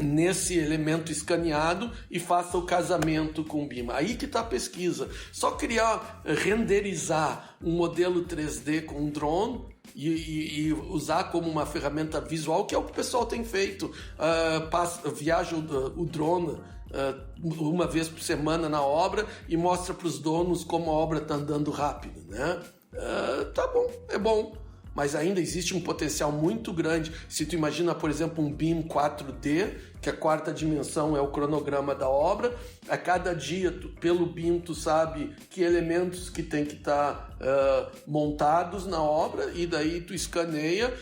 nesse 0.00 0.56
elemento 0.56 1.12
escaneado 1.12 1.90
e 2.10 2.18
faça 2.18 2.56
o 2.56 2.62
casamento 2.62 3.44
com 3.44 3.64
o 3.64 3.68
BIM. 3.68 3.90
Aí 3.90 4.16
que 4.16 4.24
está 4.24 4.40
a 4.40 4.44
pesquisa. 4.44 5.08
Só 5.30 5.52
criar, 5.52 6.22
renderizar 6.24 7.56
um 7.62 7.72
modelo 7.72 8.24
3D 8.24 8.84
com 8.84 9.00
um 9.00 9.10
drone 9.10 9.66
e, 9.94 10.08
e, 10.08 10.60
e, 10.68 10.72
usar 10.72 11.24
como 11.24 11.50
uma 11.50 11.66
ferramenta 11.66 12.20
visual, 12.20 12.64
que 12.66 12.74
é 12.74 12.78
o 12.78 12.84
que 12.84 12.92
o 12.92 12.94
pessoal 12.94 13.26
tem 13.26 13.44
feito. 13.44 13.86
Uh, 13.86 14.68
passa, 14.70 15.10
viaja 15.10 15.54
o, 15.56 16.00
o 16.00 16.06
drone 16.06 16.52
uh, 16.52 17.60
uma 17.60 17.86
vez 17.86 18.08
por 18.08 18.22
semana 18.22 18.68
na 18.68 18.80
obra 18.80 19.26
e 19.48 19.56
mostra 19.56 19.92
para 19.92 20.06
os 20.06 20.18
donos 20.18 20.64
como 20.64 20.90
a 20.90 20.94
obra 20.94 21.18
está 21.18 21.34
andando 21.34 21.70
rápido, 21.70 22.22
né? 22.28 22.62
Uh, 22.94 23.44
tá 23.52 23.66
bom, 23.68 23.90
é 24.08 24.18
bom 24.18 24.61
mas 24.94 25.14
ainda 25.14 25.40
existe 25.40 25.74
um 25.74 25.80
potencial 25.80 26.30
muito 26.30 26.72
grande. 26.72 27.12
Se 27.28 27.46
tu 27.46 27.54
imagina, 27.54 27.94
por 27.94 28.10
exemplo, 28.10 28.44
um 28.44 28.52
BIM 28.52 28.82
4D, 28.82 29.74
que 30.00 30.10
a 30.10 30.12
quarta 30.12 30.52
dimensão 30.52 31.16
é 31.16 31.20
o 31.20 31.28
cronograma 31.28 31.94
da 31.94 32.08
obra, 32.08 32.54
a 32.88 32.96
cada 32.96 33.34
dia, 33.34 33.70
tu, 33.70 33.88
pelo 33.88 34.26
BIM, 34.26 34.58
tu 34.58 34.74
sabe 34.74 35.34
que 35.48 35.62
elementos 35.62 36.28
que 36.28 36.42
tem 36.42 36.64
que 36.64 36.74
estar 36.74 37.36
tá, 37.38 37.90
uh, 37.94 38.10
montados 38.10 38.86
na 38.86 39.00
obra, 39.00 39.52
e 39.54 39.66
daí 39.66 40.00
tu 40.00 40.12
escaneia, 40.12 40.92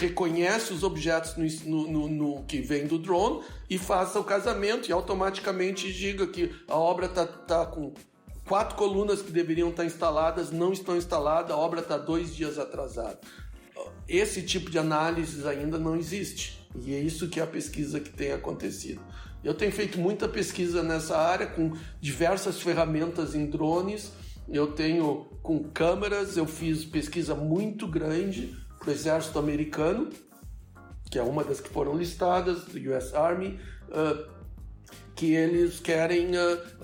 reconhece 0.00 0.72
os 0.72 0.82
objetos 0.82 1.36
no, 1.64 1.86
no, 1.86 2.08
no, 2.08 2.42
que 2.44 2.60
vem 2.60 2.86
do 2.86 2.98
drone 2.98 3.42
e 3.68 3.76
faça 3.76 4.18
o 4.18 4.24
casamento, 4.24 4.88
e 4.88 4.92
automaticamente 4.92 5.92
diga 5.92 6.26
que 6.26 6.50
a 6.66 6.76
obra 6.76 7.06
está 7.06 7.26
tá 7.26 7.66
com 7.66 7.92
Quatro 8.46 8.76
colunas 8.76 9.20
que 9.20 9.32
deveriam 9.32 9.70
estar 9.70 9.84
instaladas 9.84 10.52
não 10.52 10.72
estão 10.72 10.96
instaladas, 10.96 11.50
a 11.50 11.56
obra 11.56 11.80
está 11.80 11.98
dois 11.98 12.34
dias 12.34 12.58
atrasada. 12.58 13.18
Esse 14.08 14.40
tipo 14.42 14.70
de 14.70 14.78
análise 14.78 15.46
ainda 15.48 15.78
não 15.78 15.96
existe. 15.96 16.64
E 16.76 16.94
é 16.94 17.00
isso 17.00 17.28
que 17.28 17.40
é 17.40 17.42
a 17.42 17.46
pesquisa 17.46 17.98
que 17.98 18.10
tem 18.10 18.32
acontecido. 18.32 19.00
Eu 19.42 19.52
tenho 19.52 19.72
feito 19.72 19.98
muita 19.98 20.28
pesquisa 20.28 20.82
nessa 20.82 21.18
área 21.18 21.46
com 21.46 21.72
diversas 22.00 22.60
ferramentas 22.60 23.34
em 23.34 23.46
drones. 23.46 24.12
Eu 24.48 24.68
tenho 24.68 25.26
com 25.42 25.64
câmeras, 25.64 26.36
eu 26.36 26.46
fiz 26.46 26.84
pesquisa 26.84 27.34
muito 27.34 27.88
grande 27.88 28.56
para 28.78 28.90
o 28.90 28.92
exército 28.92 29.40
americano, 29.40 30.08
que 31.10 31.18
é 31.18 31.22
uma 31.22 31.42
das 31.42 31.60
que 31.60 31.68
foram 31.68 31.96
listadas, 31.96 32.64
do 32.66 32.78
US 32.92 33.12
Army. 33.12 33.58
Uh, 33.88 34.35
que 35.16 35.32
eles 35.32 35.80
querem 35.80 36.32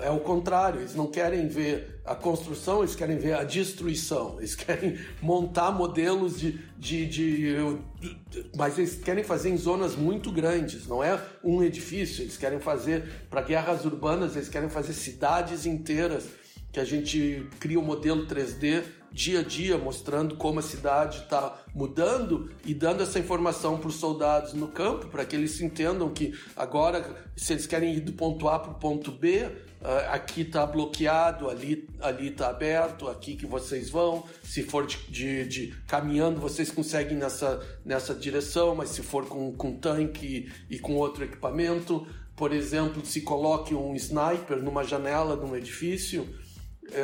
é 0.00 0.10
o 0.10 0.18
contrário, 0.18 0.80
eles 0.80 0.94
não 0.94 1.06
querem 1.06 1.46
ver 1.46 2.00
a 2.02 2.14
construção, 2.14 2.80
eles 2.80 2.96
querem 2.96 3.18
ver 3.18 3.34
a 3.34 3.44
destruição, 3.44 4.36
eles 4.40 4.54
querem 4.54 4.98
montar 5.20 5.70
modelos 5.70 6.40
de, 6.40 6.52
de, 6.78 7.06
de, 7.06 7.54
de 8.00 8.50
mas 8.56 8.78
eles 8.78 8.96
querem 8.96 9.22
fazer 9.22 9.50
em 9.50 9.56
zonas 9.58 9.94
muito 9.94 10.32
grandes, 10.32 10.86
não 10.88 11.04
é 11.04 11.22
um 11.44 11.62
edifício, 11.62 12.22
eles 12.22 12.38
querem 12.38 12.58
fazer 12.58 13.04
para 13.28 13.42
guerras 13.42 13.84
urbanas, 13.84 14.34
eles 14.34 14.48
querem 14.48 14.70
fazer 14.70 14.94
cidades 14.94 15.66
inteiras 15.66 16.24
que 16.72 16.80
a 16.80 16.84
gente 16.84 17.46
cria 17.60 17.78
um 17.78 17.84
modelo 17.84 18.26
3D 18.26 18.82
dia 19.12 19.40
a 19.40 19.42
dia, 19.42 19.76
mostrando 19.76 20.36
como 20.36 20.58
a 20.58 20.62
cidade 20.62 21.18
está 21.18 21.62
mudando 21.74 22.50
e 22.64 22.74
dando 22.74 23.02
essa 23.02 23.18
informação 23.18 23.78
para 23.78 23.88
os 23.88 23.96
soldados 23.96 24.54
no 24.54 24.68
campo, 24.68 25.08
para 25.08 25.24
que 25.24 25.36
eles 25.36 25.60
entendam 25.60 26.10
que 26.10 26.32
agora, 26.56 27.24
se 27.36 27.52
eles 27.52 27.66
querem 27.66 27.94
ir 27.94 28.00
do 28.00 28.12
ponto 28.12 28.48
A 28.48 28.58
para 28.58 28.72
o 28.72 28.74
ponto 28.74 29.10
B, 29.12 29.50
ah, 29.84 30.14
aqui 30.14 30.42
está 30.42 30.64
bloqueado, 30.64 31.50
ali 31.50 31.88
ali 32.00 32.28
está 32.28 32.48
aberto, 32.48 33.08
aqui 33.08 33.34
que 33.34 33.46
vocês 33.46 33.90
vão. 33.90 34.24
Se 34.42 34.62
for 34.62 34.86
de, 34.86 34.96
de, 35.08 35.46
de, 35.46 35.76
caminhando, 35.86 36.40
vocês 36.40 36.70
conseguem 36.70 37.16
nessa, 37.16 37.60
nessa 37.84 38.14
direção, 38.14 38.74
mas 38.74 38.90
se 38.90 39.02
for 39.02 39.26
com, 39.26 39.52
com 39.52 39.76
tanque 39.76 40.50
e 40.70 40.78
com 40.78 40.96
outro 40.96 41.24
equipamento, 41.24 42.06
por 42.36 42.52
exemplo, 42.52 43.04
se 43.04 43.20
coloque 43.20 43.74
um 43.74 43.94
sniper 43.94 44.62
numa 44.62 44.84
janela 44.84 45.36
de 45.36 45.44
um 45.44 45.54
edifício, 45.54 46.28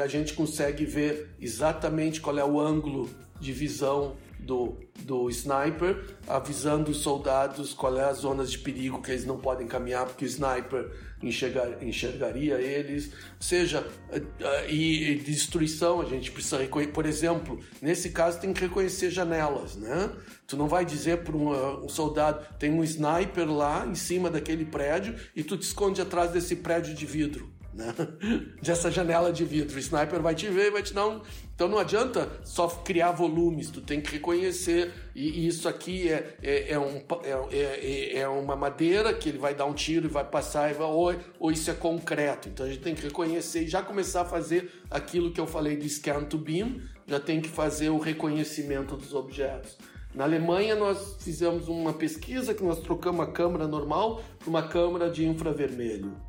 a 0.02 0.06
gente 0.06 0.34
consegue 0.34 0.84
ver 0.84 1.34
exatamente 1.40 2.20
qual 2.20 2.38
é 2.38 2.44
o 2.44 2.60
ângulo 2.60 3.08
de 3.40 3.52
visão 3.52 4.16
do, 4.38 4.76
do 5.00 5.28
sniper, 5.30 6.16
avisando 6.26 6.90
os 6.90 6.98
soldados 6.98 7.74
qual 7.74 7.98
é 7.98 8.04
as 8.04 8.18
zonas 8.18 8.50
de 8.50 8.58
perigo 8.58 9.02
que 9.02 9.10
eles 9.10 9.24
não 9.24 9.38
podem 9.38 9.66
caminhar, 9.66 10.06
porque 10.06 10.24
o 10.24 10.28
sniper 10.28 10.90
enxergar, 11.22 11.82
enxergaria 11.82 12.60
eles. 12.60 13.06
Ou 13.06 13.40
seja, 13.40 13.86
é, 14.10 14.22
é, 14.40 14.70
e, 14.70 15.12
e 15.12 15.14
destruição, 15.16 16.00
a 16.00 16.04
gente 16.04 16.30
precisa 16.30 16.58
reconhecer. 16.58 16.92
Por 16.92 17.04
exemplo, 17.04 17.60
nesse 17.82 18.10
caso 18.10 18.40
tem 18.40 18.52
que 18.52 18.60
reconhecer 18.60 19.10
janelas, 19.10 19.76
né? 19.76 20.10
Tu 20.46 20.56
não 20.56 20.68
vai 20.68 20.84
dizer 20.84 21.18
para 21.18 21.36
um, 21.36 21.84
um 21.84 21.88
soldado, 21.88 22.46
tem 22.58 22.70
um 22.70 22.82
sniper 22.84 23.50
lá 23.50 23.86
em 23.86 23.94
cima 23.94 24.30
daquele 24.30 24.64
prédio 24.64 25.14
e 25.34 25.42
tu 25.42 25.56
te 25.56 25.62
esconde 25.62 26.00
atrás 26.00 26.30
desse 26.30 26.56
prédio 26.56 26.94
de 26.94 27.04
vidro 27.04 27.57
né? 27.78 27.94
dessa 28.60 28.90
janela 28.90 29.32
de 29.32 29.44
vidro. 29.44 29.76
O 29.76 29.78
sniper 29.78 30.20
vai 30.20 30.34
te 30.34 30.48
ver 30.48 30.66
e 30.66 30.70
vai 30.72 30.82
te 30.82 30.92
dar 30.92 31.06
um. 31.06 31.20
Então 31.54 31.68
não 31.68 31.78
adianta 31.78 32.28
só 32.44 32.66
criar 32.68 33.12
volumes, 33.12 33.70
tu 33.70 33.80
tem 33.80 34.00
que 34.00 34.10
reconhecer. 34.10 34.92
E, 35.14 35.46
isso 35.46 35.68
aqui 35.68 36.08
é, 36.08 36.36
é, 36.42 36.72
é, 36.72 36.78
um, 36.78 37.02
é, 37.22 37.56
é, 37.56 38.18
é, 38.18 38.28
uma 38.28 38.56
madeira 38.56 39.14
que 39.14 39.28
ele 39.28 39.38
vai 39.38 39.54
dar 39.54 39.64
um 39.66 39.74
tiro 39.74 40.06
e 40.06 40.08
vai 40.10 40.24
passar, 40.24 40.70
e 40.70 40.74
vai, 40.74 40.86
ou, 40.86 41.14
ou 41.38 41.50
isso 41.50 41.70
é 41.70 41.74
concreto. 41.74 42.48
Então 42.48 42.66
a 42.66 42.68
gente 42.68 42.82
tem 42.82 42.94
que 42.94 43.02
reconhecer 43.02 43.62
e 43.62 43.68
já 43.68 43.82
começar 43.82 44.22
a 44.22 44.24
fazer 44.24 44.72
aquilo 44.90 45.32
que 45.32 45.40
eu 45.40 45.46
falei 45.46 45.76
do 45.76 45.88
scan 45.88 46.24
to 46.24 46.38
beam, 46.38 46.80
já 47.06 47.20
tem 47.20 47.40
que 47.40 47.48
fazer 47.48 47.90
o 47.90 47.98
reconhecimento 47.98 48.96
dos 48.96 49.14
objetos. 49.14 49.76
Na 50.14 50.24
Alemanha, 50.24 50.74
nós 50.74 51.16
fizemos 51.20 51.68
uma 51.68 51.92
pesquisa 51.92 52.54
que 52.54 52.64
nós 52.64 52.80
trocamos 52.80 53.20
a 53.20 53.30
câmera 53.30 53.68
normal 53.68 54.22
por 54.38 54.48
uma 54.48 54.62
câmera 54.62 55.10
de 55.10 55.26
infravermelho. 55.26 56.27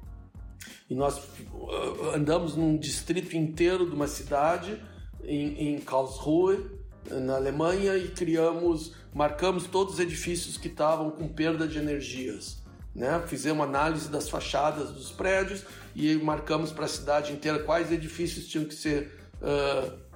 E 0.90 0.96
nós 0.96 1.18
uh, 1.18 2.12
andamos 2.16 2.56
num 2.56 2.78
distrito 2.78 3.36
inteiro 3.38 3.86
de 3.86 3.96
uma 3.96 4.08
cidade, 4.08 4.82
em, 5.24 5.76
em 5.76 5.80
Karlsruhe, 5.80 6.66
na 7.10 7.36
Alemanha, 7.36 7.96
e 7.96 8.10
criamos, 8.10 8.94
marcamos 9.14 9.66
todos 9.66 9.96
os 9.96 10.00
edifícios 10.00 10.58
que 10.58 10.68
estavam 10.68 11.12
com 11.12 11.28
perda 11.28 11.68
de 11.68 11.78
energias. 11.78 12.64
Né? 12.94 13.22
Fizemos 13.28 13.64
análise 13.64 14.10
das 14.10 14.30
fachadas 14.30 14.92
dos 14.92 15.12
prédios 15.12 15.64
e 15.96 16.16
marcamos 16.16 16.72
para 16.72 16.86
a 16.86 16.88
cidade 16.88 17.34
inteira 17.34 17.60
quais 17.60 17.92
edifícios 17.92 18.48
tinham 18.48 18.66
que 18.66 18.74
ser 18.74 19.14
uh, 19.42 20.10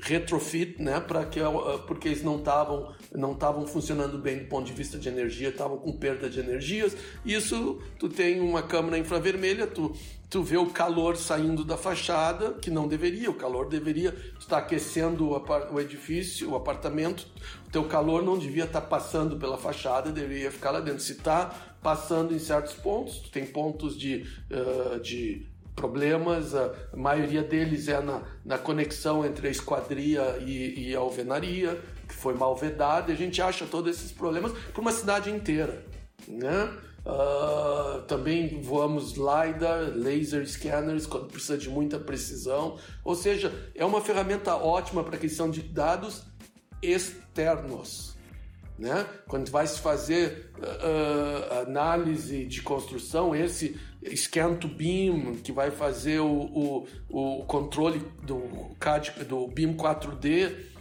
retrofit, 0.00 0.82
né, 0.82 1.00
para 1.00 1.24
que 1.24 1.40
porque 1.86 2.08
eles 2.08 2.22
não 2.22 2.38
estavam 2.38 2.94
não 3.14 3.32
estavam 3.32 3.66
funcionando 3.66 4.18
bem 4.18 4.40
do 4.40 4.44
ponto 4.46 4.66
de 4.66 4.72
vista 4.72 4.98
de 4.98 5.08
energia, 5.08 5.48
estavam 5.48 5.78
com 5.78 5.92
perda 5.92 6.28
de 6.28 6.40
energias. 6.40 6.96
Isso 7.24 7.80
tu 7.98 8.08
tem 8.08 8.40
uma 8.40 8.62
câmera 8.62 8.98
infravermelha, 8.98 9.66
tu 9.66 9.94
tu 10.34 10.42
vê 10.42 10.56
o 10.56 10.66
calor 10.66 11.16
saindo 11.16 11.64
da 11.64 11.76
fachada, 11.76 12.54
que 12.54 12.68
não 12.68 12.88
deveria, 12.88 13.30
o 13.30 13.34
calor 13.34 13.68
deveria 13.68 14.12
estar 14.36 14.58
aquecendo 14.58 15.30
o, 15.30 15.80
edifício, 15.80 16.50
o 16.50 16.56
apartamento, 16.56 17.28
o 17.68 17.70
teu 17.70 17.84
calor 17.84 18.20
não 18.20 18.36
devia 18.36 18.64
estar 18.64 18.80
passando 18.80 19.36
pela 19.36 19.56
fachada, 19.56 20.10
deveria 20.10 20.50
ficar 20.50 20.72
lá 20.72 20.80
dentro. 20.80 20.98
Se 20.98 21.12
está 21.12 21.76
passando 21.80 22.34
em 22.34 22.40
certos 22.40 22.72
pontos, 22.72 23.18
tu 23.18 23.30
tem 23.30 23.46
pontos 23.46 23.96
de, 23.96 24.26
uh, 24.50 24.98
de 24.98 25.46
problemas, 25.76 26.52
a 26.52 26.72
maioria 26.96 27.44
deles 27.44 27.86
é 27.86 28.00
na, 28.00 28.22
na 28.44 28.58
conexão 28.58 29.24
entre 29.24 29.46
a 29.46 29.50
esquadria 29.52 30.38
e, 30.44 30.88
e 30.88 30.96
a 30.96 30.98
alvenaria, 30.98 31.80
foi 32.24 32.32
mal 32.32 32.56
vedada, 32.56 33.12
e 33.12 33.14
a 33.14 33.16
gente 33.18 33.42
acha 33.42 33.66
todos 33.66 33.94
esses 33.94 34.10
problemas 34.10 34.52
para 34.72 34.80
uma 34.80 34.92
cidade 34.92 35.30
inteira. 35.30 35.84
Né? 36.26 36.72
Uh, 37.04 38.00
também 38.08 38.62
voamos 38.62 39.12
LiDAR, 39.12 39.92
laser 39.94 40.48
scanners, 40.48 41.04
quando 41.04 41.26
precisa 41.26 41.58
de 41.58 41.68
muita 41.68 41.98
precisão. 41.98 42.78
Ou 43.04 43.14
seja, 43.14 43.52
é 43.74 43.84
uma 43.84 44.00
ferramenta 44.00 44.56
ótima 44.56 45.04
para 45.04 45.18
questão 45.18 45.50
de 45.50 45.60
dados 45.60 46.22
externos. 46.80 48.14
Né? 48.78 49.06
Quando 49.28 49.50
vai 49.50 49.66
se 49.66 49.78
fazer 49.80 50.50
uh, 50.58 51.60
análise 51.68 52.46
de 52.46 52.62
construção, 52.62 53.36
esse 53.36 53.78
scan 54.16 54.54
to 54.54 54.66
beam 54.66 55.34
que 55.36 55.52
vai 55.52 55.70
fazer 55.70 56.20
o, 56.20 56.86
o, 57.10 57.40
o 57.40 57.44
controle 57.44 58.00
do 58.22 58.74
CAD, 58.80 59.24
do 59.26 59.46
BIM 59.46 59.76
4D 59.76 60.72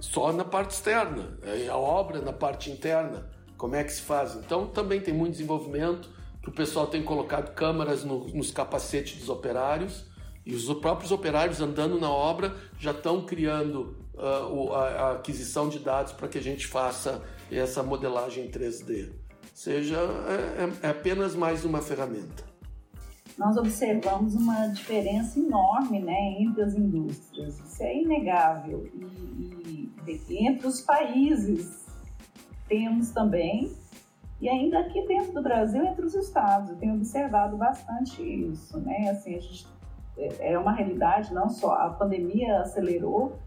só 0.00 0.32
na 0.32 0.44
parte 0.44 0.72
externa, 0.72 1.38
a 1.70 1.76
obra 1.76 2.20
na 2.20 2.32
parte 2.32 2.70
interna 2.70 3.28
como 3.56 3.76
é 3.76 3.84
que 3.84 3.92
se 3.92 4.00
faz. 4.00 4.34
Então 4.36 4.66
também 4.66 5.00
tem 5.00 5.12
muito 5.12 5.32
desenvolvimento, 5.32 6.08
que 6.42 6.48
o 6.48 6.52
pessoal 6.52 6.86
tem 6.86 7.02
colocado 7.02 7.54
câmaras 7.54 8.02
no, 8.02 8.26
nos 8.28 8.50
capacetes 8.50 9.18
dos 9.18 9.28
operários 9.28 10.06
e 10.46 10.54
os 10.54 10.64
próprios 10.78 11.12
operários 11.12 11.60
andando 11.60 12.00
na 12.00 12.10
obra 12.10 12.54
já 12.78 12.92
estão 12.92 13.26
criando 13.26 13.98
uh, 14.14 14.72
a, 14.72 15.12
aquisição 15.12 15.68
de 15.68 15.78
dados 15.78 16.12
para 16.12 16.28
que 16.28 16.38
a 16.38 16.42
gente 16.42 16.66
faça 16.66 17.22
essa 17.50 17.82
modelagem 17.82 18.46
em 18.46 18.50
3D. 18.50 19.10
Ou 19.10 19.16
seja, 19.52 19.96
é, 19.96 20.62
é, 20.62 20.86
é 20.86 20.90
apenas 20.90 21.34
mais 21.34 21.62
uma 21.64 21.82
ferramenta. 21.82 22.49
Nós 23.40 23.56
observamos 23.56 24.34
uma 24.34 24.66
diferença 24.66 25.40
enorme 25.40 25.98
né, 25.98 26.42
entre 26.42 26.62
as 26.62 26.74
indústrias, 26.74 27.58
isso 27.58 27.82
é 27.82 28.02
inegável. 28.02 28.86
E, 28.94 29.90
e 30.06 30.46
entre 30.46 30.66
os 30.66 30.82
países 30.82 31.86
temos 32.68 33.12
também, 33.12 33.72
e 34.42 34.46
ainda 34.46 34.80
aqui 34.80 35.06
dentro 35.06 35.32
do 35.32 35.42
Brasil, 35.42 35.82
entre 35.82 36.04
os 36.04 36.14
estados, 36.14 36.68
eu 36.68 36.76
tenho 36.76 36.92
observado 36.92 37.56
bastante 37.56 38.22
isso, 38.22 38.78
né? 38.78 39.08
Assim, 39.08 39.34
a 39.34 39.40
gente, 39.40 39.66
é, 40.18 40.52
é 40.52 40.58
uma 40.58 40.72
realidade, 40.72 41.32
não 41.32 41.48
só 41.48 41.72
a 41.72 41.88
pandemia 41.88 42.60
acelerou, 42.60 43.38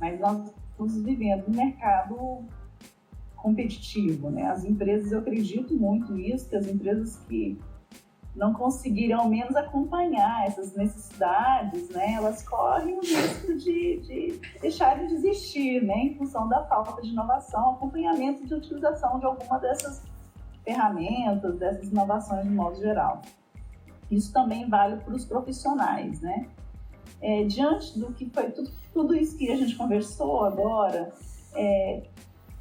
mas 0.00 0.18
nós 0.18 0.50
estamos 0.70 0.96
vivendo 1.02 1.46
um 1.48 1.54
mercado 1.54 2.42
competitivo, 3.36 4.30
né? 4.30 4.46
As 4.46 4.64
empresas, 4.64 5.12
eu 5.12 5.18
acredito 5.18 5.74
muito 5.74 6.10
nisso, 6.14 6.48
que 6.48 6.56
as 6.56 6.66
empresas 6.66 7.16
que 7.28 7.60
não 8.34 8.52
conseguirem 8.54 9.12
ao 9.12 9.28
menos 9.28 9.54
acompanhar 9.54 10.46
essas 10.46 10.74
necessidades, 10.74 11.88
né, 11.90 12.14
elas 12.14 12.42
correm 12.42 12.96
o 12.96 13.00
risco 13.00 13.54
de, 13.58 14.00
de 14.00 14.40
deixarem 14.60 15.06
de 15.06 15.14
existir, 15.14 15.82
né, 15.82 15.96
em 15.96 16.14
função 16.14 16.48
da 16.48 16.64
falta 16.64 17.02
de 17.02 17.10
inovação, 17.10 17.70
acompanhamento 17.70 18.46
de 18.46 18.54
utilização 18.54 19.18
de 19.18 19.26
alguma 19.26 19.58
dessas 19.58 20.02
ferramentas, 20.64 21.58
dessas 21.58 21.88
inovações 21.88 22.44
de 22.44 22.50
modo 22.50 22.76
geral. 22.76 23.20
Isso 24.10 24.32
também 24.32 24.68
vale 24.68 24.96
para 24.96 25.14
os 25.14 25.24
profissionais, 25.24 26.20
né? 26.20 26.48
É, 27.20 27.44
diante 27.44 27.98
do 27.98 28.12
que 28.12 28.28
foi 28.30 28.50
tudo, 28.50 28.70
tudo, 28.92 29.14
isso 29.14 29.36
que 29.38 29.50
a 29.50 29.56
gente 29.56 29.76
conversou 29.76 30.44
agora, 30.44 31.12
é, 31.54 32.02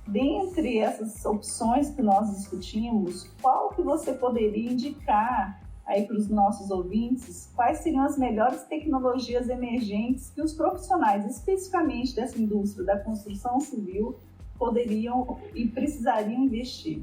dentre 0.08 0.80
essas 0.80 1.26
opções 1.26 1.90
que 1.90 2.02
nós 2.02 2.36
discutimos, 2.36 3.24
qual 3.42 3.70
que 3.70 3.82
você 3.82 4.14
poderia 4.14 4.72
indicar 4.72 5.61
aí 5.86 6.06
para 6.06 6.16
os 6.16 6.28
nossos 6.28 6.70
ouvintes 6.70 7.50
quais 7.56 7.80
seriam 7.80 8.06
as 8.06 8.18
melhores 8.18 8.64
tecnologias 8.64 9.50
emergentes 9.50 10.30
que 10.30 10.42
os 10.42 10.54
profissionais, 10.54 11.26
especificamente 11.26 12.16
dessa 12.16 12.40
indústria 12.40 12.86
da 12.86 13.00
construção 13.00 13.60
civil, 13.60 14.20
poderiam 14.58 15.40
e 15.56 15.68
precisariam 15.68 16.44
investir? 16.44 17.00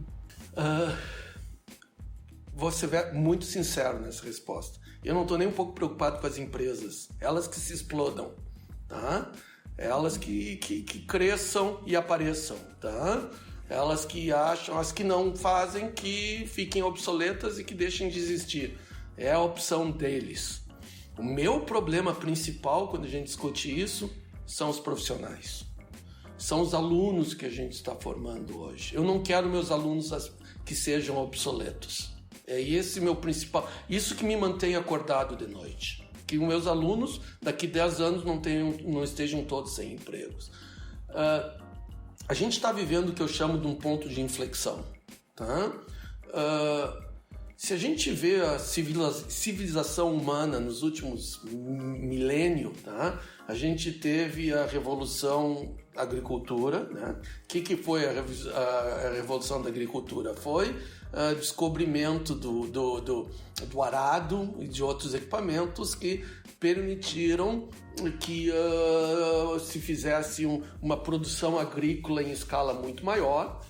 Uh, 0.52 0.96
vou 2.54 2.70
ser 2.70 3.12
muito 3.14 3.44
sincero 3.44 4.00
nessa 4.00 4.24
resposta. 4.24 4.78
Eu 5.04 5.14
não 5.14 5.22
estou 5.22 5.38
nem 5.38 5.48
um 5.48 5.52
pouco 5.52 5.72
preocupado 5.72 6.20
com 6.20 6.26
as 6.26 6.38
empresas, 6.38 7.08
elas 7.20 7.46
que 7.46 7.56
se 7.56 7.72
explodam, 7.72 8.32
tá? 8.88 9.30
Elas 9.76 10.16
que, 10.16 10.56
que, 10.56 10.82
que 10.82 11.00
cresçam 11.06 11.80
e 11.86 11.94
apareçam, 11.94 12.56
tá? 12.80 13.30
Elas 13.68 14.04
que 14.04 14.32
acham, 14.32 14.78
as 14.78 14.92
que 14.92 15.04
não 15.04 15.36
fazem, 15.36 15.90
que 15.90 16.46
fiquem 16.46 16.82
obsoletas 16.82 17.58
e 17.58 17.64
que 17.64 17.74
deixem 17.74 18.08
de 18.08 18.18
existir. 18.18 18.78
É 19.16 19.32
a 19.32 19.40
opção 19.40 19.90
deles. 19.90 20.62
O 21.18 21.22
meu 21.22 21.60
problema 21.60 22.14
principal 22.14 22.88
quando 22.88 23.04
a 23.04 23.08
gente 23.08 23.26
discute 23.26 23.68
isso 23.68 24.10
são 24.46 24.70
os 24.70 24.78
profissionais. 24.78 25.66
São 26.38 26.60
os 26.60 26.72
alunos 26.72 27.34
que 27.34 27.44
a 27.44 27.50
gente 27.50 27.72
está 27.72 27.94
formando 27.94 28.58
hoje. 28.58 28.94
Eu 28.94 29.02
não 29.02 29.20
quero 29.20 29.48
meus 29.48 29.70
alunos 29.70 30.12
que 30.64 30.74
sejam 30.74 31.18
obsoletos. 31.18 32.10
É 32.46 32.60
esse 32.60 33.00
meu 33.00 33.16
principal. 33.16 33.68
Isso 33.90 34.14
que 34.14 34.24
me 34.24 34.36
mantém 34.36 34.76
acordado 34.76 35.36
de 35.36 35.52
noite. 35.52 36.08
Que 36.26 36.38
os 36.38 36.46
meus 36.46 36.66
alunos, 36.66 37.20
daqui 37.42 37.66
10 37.66 38.00
anos, 38.00 38.24
não, 38.24 38.40
tenham, 38.40 38.74
não 38.84 39.02
estejam 39.02 39.44
todos 39.44 39.74
sem 39.74 39.94
empregos. 39.94 40.50
Uh, 41.10 41.67
a 42.28 42.34
gente 42.34 42.52
está 42.52 42.70
vivendo 42.70 43.08
o 43.08 43.12
que 43.14 43.22
eu 43.22 43.28
chamo 43.28 43.58
de 43.58 43.66
um 43.66 43.74
ponto 43.74 44.06
de 44.08 44.20
inflexão. 44.20 44.84
Tá? 45.34 45.72
Uh, 46.26 47.08
se 47.56 47.72
a 47.72 47.76
gente 47.78 48.10
vê 48.12 48.40
a 48.40 48.58
civilização 48.58 50.14
humana 50.14 50.60
nos 50.60 50.82
últimos 50.82 51.40
milênios, 51.44 52.80
tá? 52.82 53.18
a 53.48 53.54
gente 53.54 53.92
teve 53.92 54.52
a 54.52 54.66
revolução 54.66 55.74
da 55.94 56.02
agricultura. 56.02 56.84
Né? 56.84 57.16
O 57.44 57.48
que, 57.48 57.62
que 57.62 57.76
foi 57.76 58.04
a, 58.04 58.12
a, 58.12 59.08
a 59.08 59.12
revolução 59.14 59.62
da 59.62 59.70
agricultura? 59.70 60.34
Foi 60.34 60.76
o 61.10 61.34
descobrimento 61.34 62.34
do, 62.34 62.66
do, 62.66 63.00
do, 63.00 63.30
do 63.70 63.82
arado 63.82 64.54
e 64.58 64.68
de 64.68 64.82
outros 64.82 65.14
equipamentos 65.14 65.94
que 65.94 66.22
permitiram 66.60 67.70
que 68.12 68.50
uh, 68.50 69.58
se 69.60 69.78
fizesse 69.80 70.46
um, 70.46 70.62
uma 70.80 70.96
produção 70.96 71.58
agrícola 71.58 72.22
em 72.22 72.30
escala 72.30 72.72
muito 72.72 73.04
maior. 73.04 73.60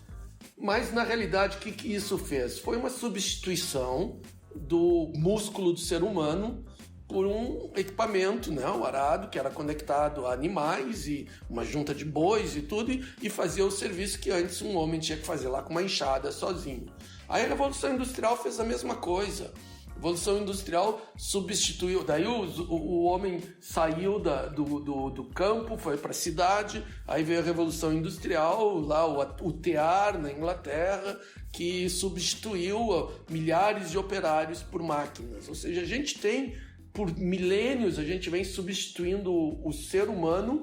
Mas 0.56 0.92
na 0.92 1.02
realidade, 1.02 1.56
o 1.56 1.60
que, 1.60 1.72
que 1.72 1.94
isso 1.94 2.18
fez? 2.18 2.58
Foi 2.58 2.76
uma 2.76 2.90
substituição 2.90 4.20
do 4.54 5.12
músculo 5.14 5.72
do 5.72 5.80
ser 5.80 6.02
humano 6.02 6.64
por 7.08 7.26
um 7.26 7.70
equipamento, 7.74 8.52
né, 8.52 8.68
o 8.68 8.84
arado, 8.84 9.28
que 9.28 9.38
era 9.38 9.48
conectado 9.48 10.26
a 10.26 10.32
animais 10.34 11.08
e 11.08 11.26
uma 11.48 11.64
junta 11.64 11.94
de 11.94 12.04
bois 12.04 12.54
e 12.54 12.60
tudo, 12.60 12.92
e, 12.92 13.30
fazia 13.30 13.64
o 13.64 13.70
serviço 13.70 14.18
que 14.18 14.30
antes 14.30 14.60
um 14.60 14.76
homem 14.76 15.00
tinha 15.00 15.16
que 15.16 15.24
fazer 15.24 15.48
lá 15.48 15.62
com 15.62 15.70
uma 15.70 15.82
enxada 15.82 16.30
sozinho. 16.30 16.86
Aí 17.26 17.44
a 17.44 17.48
Revolução 17.48 17.94
Industrial 17.94 18.36
fez 18.36 18.60
a 18.60 18.64
mesma 18.64 18.94
coisa. 18.94 19.52
Revolução 19.98 20.38
Industrial 20.38 21.02
substituiu, 21.16 22.04
daí 22.04 22.24
o, 22.24 22.44
o, 22.44 22.74
o 22.74 23.02
homem 23.02 23.42
saiu 23.60 24.20
da, 24.20 24.46
do, 24.46 24.78
do, 24.78 25.10
do, 25.10 25.24
campo, 25.24 25.76
foi 25.76 25.96
para 25.96 26.12
a 26.12 26.14
cidade, 26.14 26.84
aí 27.04 27.24
veio 27.24 27.40
a 27.40 27.42
Revolução 27.42 27.92
Industrial, 27.92 28.78
lá 28.78 29.04
o, 29.04 29.48
o 29.48 29.52
tear 29.52 30.16
na 30.16 30.32
Inglaterra, 30.32 31.18
que 31.52 31.90
substituiu 31.90 33.10
milhares 33.28 33.90
de 33.90 33.98
operários 33.98 34.62
por 34.62 34.80
máquinas. 34.84 35.48
Ou 35.48 35.56
seja, 35.56 35.80
a 35.80 35.84
gente 35.86 36.20
tem, 36.20 36.54
por 36.92 37.12
milênios, 37.18 37.98
a 37.98 38.04
gente 38.04 38.30
vem 38.30 38.44
substituindo 38.44 39.32
o, 39.32 39.68
o 39.68 39.72
ser 39.72 40.08
humano 40.08 40.62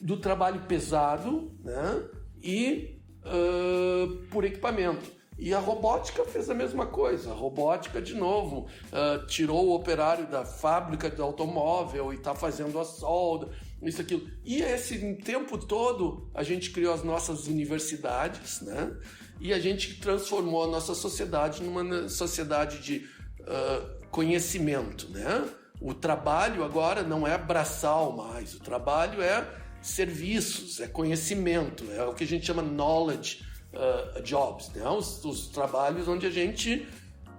do 0.00 0.16
trabalho 0.16 0.62
pesado 0.68 1.52
né, 1.64 2.00
e 2.40 3.00
uh, 3.24 4.24
por 4.30 4.44
equipamento. 4.44 5.21
E 5.42 5.52
a 5.52 5.58
robótica 5.58 6.24
fez 6.24 6.48
a 6.48 6.54
mesma 6.54 6.86
coisa. 6.86 7.32
A 7.32 7.34
robótica, 7.34 8.00
de 8.00 8.14
novo, 8.14 8.68
uh, 8.92 9.26
tirou 9.26 9.70
o 9.70 9.74
operário 9.74 10.24
da 10.28 10.44
fábrica 10.44 11.10
de 11.10 11.20
automóvel 11.20 12.12
e 12.12 12.16
está 12.16 12.32
fazendo 12.32 12.78
a 12.78 12.84
solda, 12.84 13.48
isso, 13.82 14.00
aquilo. 14.00 14.30
E 14.44 14.62
esse 14.62 15.14
tempo 15.14 15.58
todo 15.58 16.30
a 16.32 16.44
gente 16.44 16.70
criou 16.70 16.94
as 16.94 17.02
nossas 17.02 17.48
universidades, 17.48 18.60
né? 18.60 18.96
E 19.40 19.52
a 19.52 19.58
gente 19.58 19.98
transformou 19.98 20.62
a 20.62 20.68
nossa 20.68 20.94
sociedade 20.94 21.60
numa 21.60 22.08
sociedade 22.08 22.78
de 22.78 23.08
uh, 23.40 24.06
conhecimento, 24.12 25.08
né? 25.08 25.44
O 25.80 25.92
trabalho 25.92 26.62
agora 26.62 27.02
não 27.02 27.26
é 27.26 27.36
braçal 27.36 28.12
mais, 28.12 28.54
o 28.54 28.60
trabalho 28.60 29.20
é 29.20 29.44
serviços, 29.80 30.78
é 30.78 30.86
conhecimento, 30.86 31.90
é 31.90 32.04
o 32.04 32.14
que 32.14 32.22
a 32.22 32.28
gente 32.28 32.46
chama 32.46 32.62
knowledge 32.62 33.50
uh, 33.72 34.22
jobs, 34.22 34.70
né? 34.70 34.88
Os, 34.88 35.24
os, 35.24 35.48
trabalhos 35.48 36.08
onde 36.08 36.26
a 36.26 36.30
gente 36.30 36.86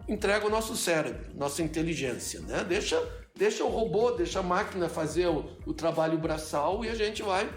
entrega 0.08 0.46
o 0.46 0.50
nosso 0.50 0.76
cérebro, 0.76 1.26
nossa 1.36 1.62
inteligência, 1.62 2.40
né? 2.42 2.64
Deixa, 2.64 3.02
deixa 3.36 3.64
o 3.64 3.70
robô, 3.70 4.12
deixa 4.12 4.40
a 4.40 4.44
máquina 4.44 4.90
fazer 4.90 5.28
o, 5.28 5.46
o 5.66 5.74
trabalho 5.74 6.18
braçal 6.18 6.84
e 6.84 6.90
a 6.90 6.96
gente 6.96 7.22
vai 7.22 7.50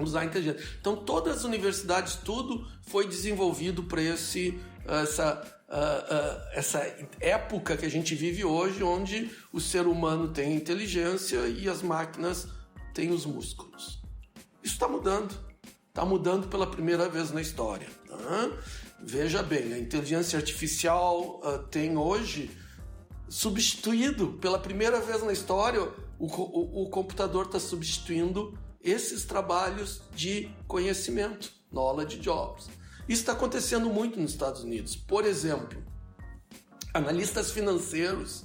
usar 0.00 0.20
a 0.20 0.24
inteligência. 0.24 0.62
Então 0.80 0.96
todas 0.96 1.38
as 1.38 1.44
universidades, 1.44 2.16
tudo 2.16 2.66
foi 2.82 3.06
desenvolvido 3.06 3.84
para 3.84 4.02
esse 4.02 4.58
essa 4.86 5.54
Uh, 5.68 5.70
uh, 5.70 6.40
essa 6.54 6.78
época 7.20 7.76
que 7.76 7.84
a 7.84 7.90
gente 7.90 8.14
vive 8.14 8.42
hoje, 8.42 8.82
onde 8.82 9.30
o 9.52 9.60
ser 9.60 9.86
humano 9.86 10.28
tem 10.28 10.54
inteligência 10.54 11.46
e 11.46 11.68
as 11.68 11.82
máquinas 11.82 12.48
têm 12.94 13.10
os 13.10 13.26
músculos. 13.26 14.00
Isso 14.62 14.72
está 14.72 14.88
mudando 14.88 15.38
está 15.98 16.06
mudando 16.06 16.46
pela 16.46 16.64
primeira 16.64 17.08
vez 17.08 17.32
na 17.32 17.40
história. 17.40 17.88
Veja 19.00 19.42
bem, 19.42 19.72
a 19.72 19.78
inteligência 19.78 20.38
artificial 20.38 21.40
uh, 21.44 21.58
tem 21.68 21.96
hoje 21.96 22.50
substituído, 23.28 24.32
pela 24.40 24.58
primeira 24.58 25.00
vez 25.00 25.22
na 25.22 25.32
história, 25.32 25.82
o, 26.18 26.26
o, 26.26 26.82
o 26.84 26.90
computador 26.90 27.46
está 27.46 27.60
substituindo 27.60 28.58
esses 28.82 29.24
trabalhos 29.24 30.02
de 30.14 30.50
conhecimento, 30.66 31.52
knowledge 31.70 32.18
jobs. 32.18 32.68
Isso 33.08 33.22
está 33.22 33.32
acontecendo 33.32 33.88
muito 33.88 34.18
nos 34.18 34.32
Estados 34.32 34.62
Unidos. 34.62 34.96
Por 34.96 35.24
exemplo, 35.24 35.82
analistas 36.92 37.50
financeiros, 37.50 38.44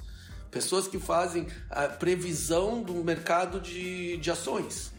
pessoas 0.52 0.88
que 0.88 1.00
fazem 1.00 1.48
a 1.70 1.88
previsão 1.88 2.82
do 2.82 2.94
mercado 3.04 3.60
de, 3.60 4.18
de 4.18 4.32
ações. 4.32 4.92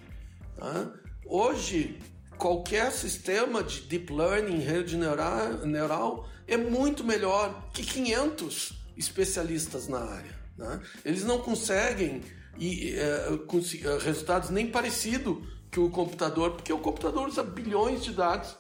Tá? 0.57 0.93
Hoje, 1.25 1.99
qualquer 2.39 2.93
sistema 2.93 3.63
de 3.63 3.83
deep 3.83 4.13
learning, 4.13 4.59
rede 4.59 4.97
neural, 4.97 5.67
neural 5.67 6.29
é 6.47 6.57
muito 6.57 7.05
melhor 7.05 7.69
que 7.73 7.83
500 7.85 8.73
especialistas 8.97 9.89
na 9.89 9.99
área. 9.99 10.39
Né? 10.57 10.81
Eles 11.05 11.25
não 11.25 11.39
conseguem 11.41 12.23
e, 12.59 12.95
é, 12.97 13.29
resultados 14.03 14.51
nem 14.51 14.71
parecido 14.71 15.43
que 15.71 15.81
o 15.81 15.91
computador, 15.91 16.53
porque 16.53 16.73
o 16.73 16.79
computador 16.79 17.29
usa 17.29 17.43
bilhões 17.43 18.05
de 18.05 18.13
dados 18.13 18.57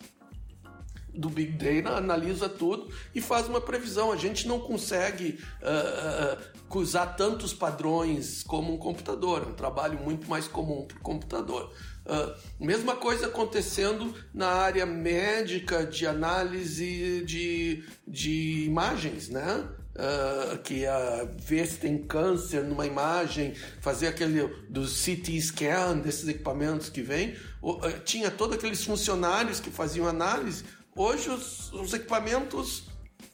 do 1.14 1.30
Big 1.30 1.52
Data, 1.52 1.96
analisa 1.96 2.48
tudo 2.48 2.92
e 3.14 3.20
faz 3.20 3.46
uma 3.46 3.60
previsão. 3.60 4.10
A 4.10 4.16
gente 4.16 4.48
não 4.48 4.58
consegue 4.58 5.38
uh, 5.62 6.76
uh, 6.76 6.78
usar 6.78 7.06
tantos 7.06 7.54
padrões 7.54 8.42
como 8.42 8.74
um 8.74 8.76
computador, 8.76 9.44
é 9.46 9.46
um 9.46 9.54
trabalho 9.54 10.00
muito 10.00 10.28
mais 10.28 10.48
comum 10.48 10.84
para 10.84 10.98
o 10.98 11.00
computador. 11.00 11.72
Uh, 12.06 12.34
mesma 12.60 12.96
coisa 12.96 13.26
acontecendo 13.26 14.14
na 14.32 14.48
área 14.48 14.84
médica 14.84 15.86
de 15.86 16.06
análise 16.06 17.24
de, 17.24 17.82
de 18.06 18.64
imagens, 18.66 19.30
né? 19.30 19.66
Uh, 19.94 20.58
que 20.58 20.84
é 20.84 21.28
ver 21.38 21.66
se 21.66 21.78
tem 21.78 21.96
câncer 21.96 22.64
numa 22.64 22.84
imagem, 22.84 23.54
fazer 23.80 24.08
aquele 24.08 24.48
do 24.68 24.82
CT 24.82 25.40
scan 25.40 25.98
desses 25.98 26.28
equipamentos 26.28 26.90
que 26.90 27.00
vem. 27.00 27.36
Uh, 27.62 27.80
tinha 28.04 28.30
todos 28.30 28.56
aqueles 28.56 28.84
funcionários 28.84 29.60
que 29.60 29.70
faziam 29.70 30.06
análise. 30.06 30.64
Hoje 30.94 31.30
os, 31.30 31.72
os 31.72 31.94
equipamentos 31.94 32.84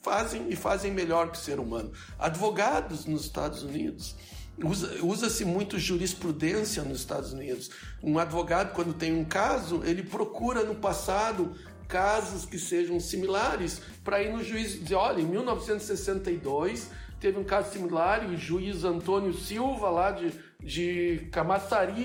fazem 0.01 0.49
e 0.49 0.55
fazem 0.55 0.93
melhor 0.93 1.33
que 1.33 1.39
o 1.39 1.41
ser 1.41 1.59
humano. 1.59 1.93
Advogados 2.19 3.05
nos 3.05 3.25
Estados 3.25 3.63
Unidos 3.63 4.15
Usa-se 4.63 5.03
usa 5.03 5.47
muito 5.47 5.79
jurisprudência 5.79 6.83
nos 6.83 7.01
Estados 7.01 7.33
Unidos. 7.33 7.71
Um 8.03 8.19
advogado, 8.19 8.75
quando 8.75 8.93
tem 8.93 9.13
um 9.13 9.25
caso, 9.25 9.83
ele 9.85 10.03
procura 10.03 10.63
no 10.65 10.75
passado 10.75 11.55
casos 11.91 12.47
que 12.47 12.59
sejam 12.59 13.01
similares 13.01 13.83
para 14.05 14.23
ir 14.23 14.33
no 14.33 14.43
juiz 14.43 14.75
e 14.75 14.79
dizer: 14.79 14.95
olha, 14.95 15.21
em 15.21 15.27
1962 15.27 16.89
teve 17.21 17.39
um 17.39 17.45
caso 17.45 17.73
similar 17.73 18.25
e 18.25 18.35
o 18.35 18.39
juiz 18.39 18.83
Antônio 18.83 19.35
Silva, 19.35 19.91
lá 19.91 20.11
de, 20.11 20.33
de 20.63 21.29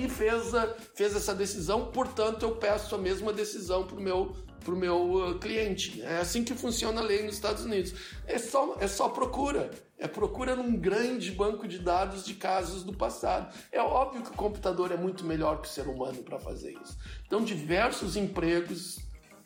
fez, 0.10 0.54
a, 0.54 0.76
fez 0.94 1.16
essa 1.16 1.34
decisão, 1.34 1.86
portanto 1.86 2.44
eu 2.44 2.56
peço 2.58 2.96
a 2.96 2.98
mesma 2.98 3.32
decisão 3.32 3.88
para 3.88 3.96
o 3.96 4.02
meu, 4.02 4.36
pro 4.60 4.76
meu 4.76 5.14
uh, 5.14 5.40
cliente. 5.40 6.02
É 6.02 6.18
assim 6.18 6.44
que 6.44 6.54
funciona 6.54 7.00
a 7.00 7.04
lei 7.04 7.24
nos 7.24 7.36
Estados 7.36 7.64
Unidos. 7.64 7.94
É 8.28 8.38
só, 8.38 8.76
é 8.80 8.88
só 8.88 9.08
procura. 9.08 9.72
É 9.98 10.08
procura 10.08 10.56
num 10.56 10.76
grande 10.76 11.32
banco 11.32 11.68
de 11.68 11.80
dados 11.80 12.26
de 12.26 12.34
casos 12.34 12.84
do 12.84 12.94
passado. 12.94 13.54
É 13.72 13.82
óbvio 13.82 14.22
que 14.22 14.32
o 14.32 14.36
computador 14.36 14.92
é 14.92 14.98
muito 14.98 15.24
melhor 15.24 15.62
que 15.62 15.68
o 15.68 15.72
ser 15.72 15.88
humano 15.88 16.22
para 16.22 16.38
fazer 16.38 16.74
isso. 16.84 16.98
Então, 17.26 17.44
diversos 17.44 18.18
empregos 18.18 19.00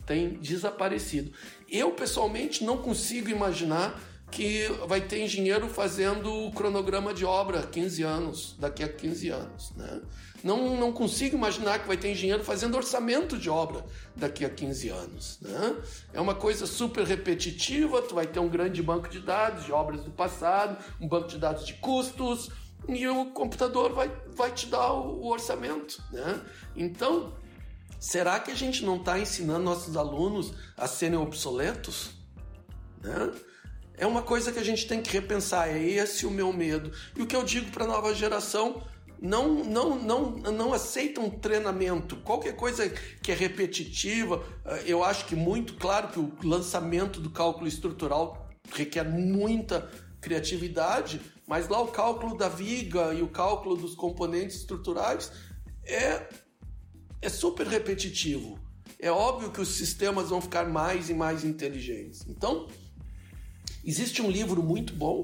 têm 0.08 0.40
desaparecido. 0.40 1.32
Eu, 1.70 1.92
pessoalmente, 1.92 2.64
não 2.64 2.78
consigo 2.78 3.30
imaginar 3.30 4.02
que 4.32 4.68
vai 4.88 5.02
ter 5.02 5.24
engenheiro 5.24 5.68
fazendo 5.68 6.32
o 6.32 6.52
cronograma 6.52 7.14
de 7.14 7.26
obra 7.26 7.64
15 7.64 8.04
anos, 8.04 8.56
daqui 8.60 8.84
a 8.84 8.88
15 8.88 9.30
anos. 9.30 9.72
Né? 9.76 10.02
Não, 10.44 10.78
não 10.78 10.92
consigo 10.92 11.36
imaginar 11.36 11.80
que 11.80 11.88
vai 11.88 11.98
ter 11.98 12.12
engenheiro 12.12 12.44
fazendo 12.44 12.76
orçamento 12.76 13.38
de 13.38 13.50
obra 13.50 13.86
daqui 14.16 14.46
a 14.46 14.50
15 14.50 14.90
anos. 14.90 15.40
Né? 15.42 15.76
É 16.14 16.22
uma 16.22 16.36
coisa 16.36 16.66
super 16.66 17.06
repetitiva, 17.06 18.02
tu 18.02 18.16
vai 18.16 18.28
ter 18.28 18.40
um 18.40 18.50
grande 18.50 18.82
banco 18.82 19.10
de 19.10 19.20
dados 19.20 19.66
de 19.66 19.72
obras 19.72 20.04
do 20.04 20.12
passado, 20.12 20.78
um 21.00 21.08
banco 21.08 21.28
de 21.28 21.38
dados 21.38 21.66
de 21.66 21.74
custos, 21.76 22.50
e 22.88 23.08
o 23.08 23.32
computador 23.32 23.94
vai, 23.94 24.12
vai 24.36 24.52
te 24.52 24.68
dar 24.68 24.94
o, 24.94 25.22
o 25.22 25.28
orçamento. 25.28 26.02
Né? 26.12 26.42
Então, 26.76 27.34
será 28.00 28.40
que 28.40 28.52
a 28.52 28.56
gente 28.56 28.86
não 28.86 28.98
está 28.98 29.20
ensinando 29.20 29.64
nossos 29.64 29.98
alunos 29.98 30.54
a 30.78 30.88
serem 30.88 31.18
obsoletos? 31.18 32.12
Né? 33.02 33.32
É 34.00 34.08
uma 34.08 34.22
coisa 34.22 34.50
que 34.50 34.58
a 34.58 34.64
gente 34.64 34.88
tem 34.88 35.02
que 35.02 35.12
repensar, 35.12 35.68
é 35.68 35.78
esse 35.78 36.26
o 36.26 36.32
meu 36.32 36.54
medo. 36.54 36.90
E 37.18 37.22
o 37.22 37.28
que 37.28 37.36
eu 37.36 37.44
digo 37.44 37.70
para 37.70 37.84
a 37.84 37.88
nova 37.88 38.14
geração, 38.14 38.82
não, 39.22 39.62
não, 39.62 40.02
não, 40.02 40.32
não 40.32 40.74
aceitam 40.74 41.30
treinamento. 41.30 42.16
Qualquer 42.18 42.56
coisa 42.56 42.88
que 43.22 43.30
é 43.30 43.36
repetitiva, 43.36 44.42
eh, 44.66 44.84
eu 44.88 45.04
acho 45.04 45.26
que 45.26 45.36
muito 45.36 45.74
claro 45.74 46.08
que 46.08 46.18
o 46.18 46.32
lançamento 46.48 47.20
do 47.20 47.30
cálculo 47.30 47.68
estrutural 47.68 48.50
requer 48.72 49.04
muita 49.04 49.90
criatividade, 50.22 51.20
mas 51.46 51.68
lá 51.68 51.82
o 51.82 51.88
cálculo 51.88 52.38
da 52.38 52.48
viga 52.48 53.14
e 53.14 53.22
o 53.22 53.28
cálculo 53.28 53.76
dos 53.76 53.96
componentes 53.96 54.56
estruturais 54.56 55.30
é, 55.84 56.26
é 57.22 57.28
super 57.28 57.68
repetitivo. 57.68 58.58
É 58.98 59.12
óbvio 59.12 59.52
que 59.52 59.60
os 59.60 59.76
sistemas 59.76 60.30
vão 60.30 60.40
ficar 60.40 60.70
mais 60.70 61.10
e 61.10 61.14
mais 61.14 61.44
inteligentes. 61.44 62.26
Então, 62.30 62.68
Existe 63.84 64.22
um 64.22 64.30
livro 64.30 64.62
muito 64.62 64.94
bom, 64.94 65.24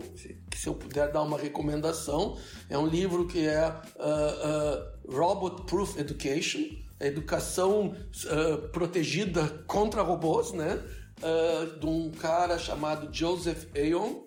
que 0.49 0.58
se 0.58 0.68
eu 0.68 0.74
puder 0.74 1.12
dar 1.12 1.22
uma 1.22 1.38
recomendação, 1.38 2.38
é 2.70 2.78
um 2.78 2.88
livro 2.88 3.28
que 3.28 3.45
é 3.45 3.68
uh, 3.68 5.12
uh, 5.12 5.16
Robot 5.16 5.64
Proof 5.64 5.97
Education, 5.97 6.62
educação 6.99 7.95
uh, 8.26 8.70
protegida 8.70 9.64
contra 9.68 10.01
robôs, 10.01 10.51
né? 10.53 10.82
de 11.80 11.86
um 11.86 12.12
cara 12.12 12.60
chamado 12.60 13.08
Joseph 13.12 13.68
Ayon. 13.74 14.24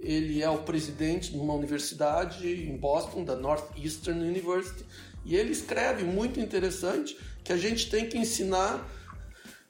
Ele 0.00 0.42
é 0.42 0.50
o 0.50 0.58
presidente 0.58 1.30
de 1.30 1.38
uma 1.38 1.54
universidade 1.54 2.46
em 2.48 2.76
Boston, 2.76 3.24
da 3.24 3.36
Northeastern 3.36 4.20
University, 4.20 4.84
e 5.24 5.36
ele 5.36 5.52
escreve 5.52 6.02
muito 6.02 6.40
interessante 6.40 7.16
que 7.44 7.52
a 7.52 7.56
gente 7.56 7.88
tem 7.88 8.08
que 8.08 8.18
ensinar 8.18 8.84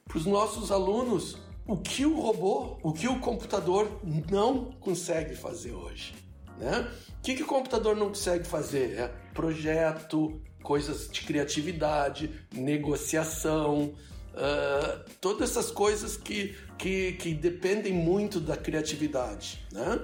para 0.07 0.17
os 0.17 0.25
nossos 0.25 0.73
alunos 0.73 1.37
o 1.67 1.77
que 1.77 2.05
o 2.05 2.21
robô, 2.21 2.79
o 2.83 2.93
que 2.93 3.09
o 3.09 3.19
computador 3.21 4.01
não 4.31 4.73
consegue 4.73 5.35
fazer 5.35 5.73
hoje. 5.73 6.15
Né? 6.59 6.89
O 7.19 7.23
que, 7.23 7.35
que 7.35 7.43
o 7.43 7.47
computador 7.47 7.97
não 7.97 8.09
consegue 8.09 8.47
fazer? 8.47 8.99
É 8.99 9.09
projeto, 9.33 10.41
coisas 10.62 11.09
de 11.11 11.23
criatividade, 11.23 12.31
negociação, 12.53 13.95
uh, 14.35 15.11
todas 15.21 15.51
essas 15.51 15.71
coisas 15.71 16.17
que, 16.17 16.57
que, 16.79 17.12
que, 17.12 17.35
dependem 17.35 17.93
muito 17.93 18.41
da 18.41 18.57
criatividade. 18.57 19.67
Né? 19.73 20.01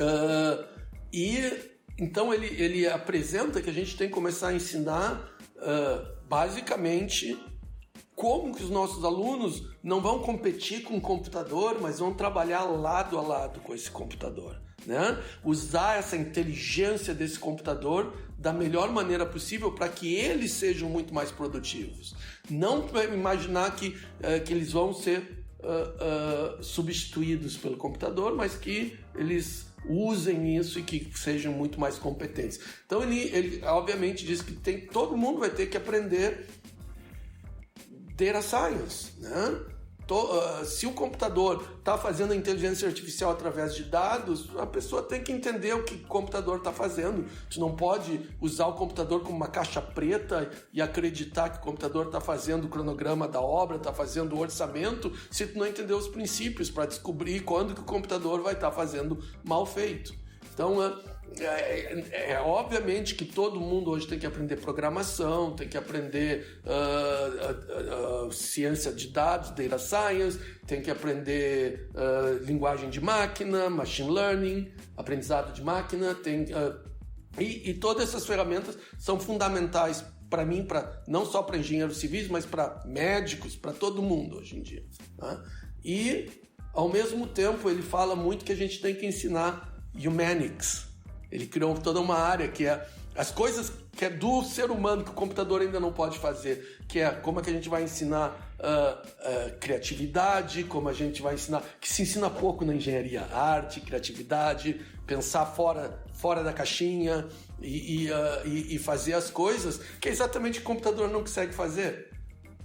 Uh, 0.00 0.64
e 1.12 1.38
então 1.98 2.32
ele, 2.32 2.46
ele 2.62 2.86
apresenta 2.86 3.60
que 3.60 3.68
a 3.68 3.72
gente 3.72 3.96
tem 3.96 4.08
que 4.08 4.14
começar 4.14 4.48
a 4.48 4.54
ensinar 4.54 5.30
uh, 5.56 6.18
basicamente 6.28 7.38
como 8.18 8.52
que 8.52 8.64
os 8.64 8.70
nossos 8.70 9.04
alunos 9.04 9.62
não 9.80 10.00
vão 10.00 10.18
competir 10.18 10.82
com 10.82 10.96
o 10.96 11.00
computador, 11.00 11.78
mas 11.80 12.00
vão 12.00 12.12
trabalhar 12.12 12.64
lado 12.64 13.16
a 13.16 13.22
lado 13.22 13.60
com 13.60 13.72
esse 13.72 13.88
computador. 13.88 14.60
Né? 14.84 15.22
Usar 15.44 16.00
essa 16.00 16.16
inteligência 16.16 17.14
desse 17.14 17.38
computador 17.38 18.12
da 18.36 18.52
melhor 18.52 18.90
maneira 18.90 19.24
possível 19.24 19.70
para 19.70 19.88
que 19.88 20.16
eles 20.16 20.50
sejam 20.50 20.88
muito 20.88 21.14
mais 21.14 21.30
produtivos. 21.30 22.16
Não 22.50 22.88
imaginar 23.14 23.76
que, 23.76 23.90
uh, 23.90 24.44
que 24.44 24.52
eles 24.52 24.72
vão 24.72 24.92
ser 24.92 25.44
uh, 25.60 26.58
uh, 26.58 26.62
substituídos 26.62 27.56
pelo 27.56 27.76
computador, 27.76 28.34
mas 28.34 28.56
que 28.56 28.98
eles 29.14 29.68
usem 29.88 30.56
isso 30.56 30.78
e 30.78 30.82
que 30.82 31.10
sejam 31.16 31.52
muito 31.52 31.78
mais 31.78 31.98
competentes. 31.98 32.58
Então 32.84 33.02
ele, 33.02 33.20
ele 33.32 33.64
obviamente 33.64 34.24
diz 34.26 34.42
que 34.42 34.52
tem, 34.52 34.80
todo 34.80 35.16
mundo 35.16 35.38
vai 35.38 35.50
ter 35.50 35.66
que 35.66 35.76
aprender 35.76 36.46
data 38.18 38.42
science, 38.42 39.12
né? 39.20 39.60
Uh, 40.10 40.64
se 40.64 40.86
o 40.86 40.92
computador 40.92 41.62
está 41.78 41.98
fazendo 41.98 42.32
inteligência 42.32 42.88
artificial 42.88 43.30
através 43.30 43.74
de 43.74 43.84
dados, 43.84 44.48
a 44.56 44.64
pessoa 44.64 45.02
tem 45.02 45.22
que 45.22 45.30
entender 45.30 45.74
o 45.74 45.84
que 45.84 45.96
o 45.96 46.06
computador 46.06 46.56
está 46.56 46.72
fazendo. 46.72 47.26
Tu 47.50 47.60
não 47.60 47.76
pode 47.76 48.18
usar 48.40 48.68
o 48.68 48.72
computador 48.72 49.20
como 49.20 49.36
uma 49.36 49.48
caixa 49.48 49.82
preta 49.82 50.50
e 50.72 50.80
acreditar 50.80 51.50
que 51.50 51.58
o 51.58 51.60
computador 51.60 52.06
está 52.06 52.22
fazendo 52.22 52.64
o 52.64 52.68
cronograma 52.68 53.28
da 53.28 53.42
obra, 53.42 53.76
está 53.76 53.92
fazendo 53.92 54.34
o 54.34 54.38
orçamento, 54.38 55.12
se 55.30 55.46
tu 55.46 55.58
não 55.58 55.66
entender 55.66 55.92
os 55.92 56.08
princípios 56.08 56.70
para 56.70 56.86
descobrir 56.86 57.40
quando 57.40 57.74
que 57.74 57.82
o 57.82 57.84
computador 57.84 58.40
vai 58.40 58.54
estar 58.54 58.70
tá 58.70 58.74
fazendo 58.74 59.22
mal 59.44 59.66
feito. 59.66 60.14
Então, 60.54 60.78
uh, 60.78 60.98
é, 61.40 62.32
é, 62.32 62.40
obviamente 62.40 63.14
que 63.14 63.24
todo 63.24 63.60
mundo 63.60 63.90
hoje 63.90 64.06
tem 64.06 64.18
que 64.18 64.26
aprender 64.26 64.56
programação, 64.56 65.54
tem 65.54 65.68
que 65.68 65.76
aprender 65.76 66.60
uh, 66.64 68.24
uh, 68.24 68.26
uh, 68.26 68.32
ciência 68.32 68.92
de 68.92 69.08
dados, 69.08 69.50
data 69.50 69.78
science, 69.78 70.38
tem 70.66 70.82
que 70.82 70.90
aprender 70.90 71.88
linguagem 72.42 72.90
de 72.90 73.00
máquina, 73.00 73.70
machine 73.70 74.10
learning, 74.10 74.72
aprendizado 74.96 75.52
de 75.52 75.62
máquina, 75.62 76.14
tem 76.14 76.46
e, 77.38 77.70
e 77.70 77.74
todas 77.74 78.08
essas 78.08 78.26
ferramentas 78.26 78.76
são 78.98 79.18
fundamentais 79.18 80.04
para 80.28 80.44
mim, 80.44 80.64
para 80.64 81.02
não 81.06 81.24
só 81.24 81.42
para 81.42 81.56
engenheiros 81.56 81.98
civis, 81.98 82.28
mas 82.28 82.44
para 82.44 82.82
médicos, 82.84 83.56
para 83.56 83.72
todo 83.72 84.02
mundo 84.02 84.38
hoje 84.38 84.56
em 84.56 84.62
dia. 84.62 84.84
Né? 85.16 85.42
E 85.84 86.30
ao 86.74 86.88
mesmo 86.88 87.26
tempo 87.26 87.70
ele 87.70 87.82
fala 87.82 88.14
muito 88.14 88.44
que 88.44 88.52
a 88.52 88.56
gente 88.56 88.80
tem 88.80 88.94
que 88.94 89.06
ensinar 89.06 89.74
humanics, 89.94 90.87
ele 91.30 91.46
criou 91.46 91.74
toda 91.74 92.00
uma 92.00 92.16
área 92.16 92.48
que 92.48 92.66
é 92.66 92.86
as 93.18 93.32
coisas 93.32 93.72
que 93.96 94.04
é 94.04 94.10
do 94.10 94.44
ser 94.44 94.70
humano 94.70 95.02
que 95.02 95.10
o 95.10 95.14
computador 95.14 95.60
ainda 95.60 95.80
não 95.80 95.92
pode 95.92 96.18
fazer, 96.18 96.78
que 96.86 97.00
é 97.00 97.10
como 97.10 97.40
é 97.40 97.42
que 97.42 97.50
a 97.50 97.52
gente 97.52 97.68
vai 97.68 97.82
ensinar 97.82 98.56
uh, 98.60 99.48
uh, 99.48 99.58
criatividade, 99.58 100.62
como 100.62 100.88
a 100.88 100.92
gente 100.92 101.20
vai 101.20 101.34
ensinar, 101.34 101.64
que 101.80 101.92
se 101.92 102.02
ensina 102.02 102.30
pouco 102.30 102.64
na 102.64 102.76
engenharia, 102.76 103.22
arte, 103.32 103.80
criatividade, 103.80 104.80
pensar 105.04 105.46
fora, 105.46 106.00
fora 106.12 106.44
da 106.44 106.52
caixinha 106.52 107.26
e, 107.60 108.04
e, 108.04 108.12
uh, 108.12 108.46
e, 108.46 108.76
e 108.76 108.78
fazer 108.78 109.14
as 109.14 109.30
coisas 109.30 109.80
que 110.00 110.08
é 110.08 110.12
exatamente 110.12 110.60
o 110.60 110.62
computador 110.62 111.10
não 111.10 111.22
consegue 111.22 111.52
fazer. 111.52 112.08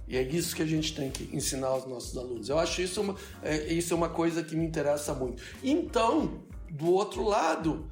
E 0.06 0.16
é 0.16 0.22
isso 0.22 0.54
que 0.54 0.62
a 0.62 0.66
gente 0.66 0.94
tem 0.94 1.10
que 1.10 1.34
ensinar 1.34 1.68
aos 1.68 1.84
nossos 1.86 2.16
alunos. 2.16 2.48
Eu 2.48 2.60
acho 2.60 2.80
isso 2.80 3.00
uma, 3.00 3.16
é, 3.42 3.72
isso 3.72 3.92
é 3.92 3.96
uma 3.96 4.08
coisa 4.08 4.42
que 4.42 4.54
me 4.54 4.64
interessa 4.64 5.14
muito. 5.14 5.42
Então, 5.64 6.44
do 6.70 6.92
outro 6.92 7.24
lado, 7.24 7.90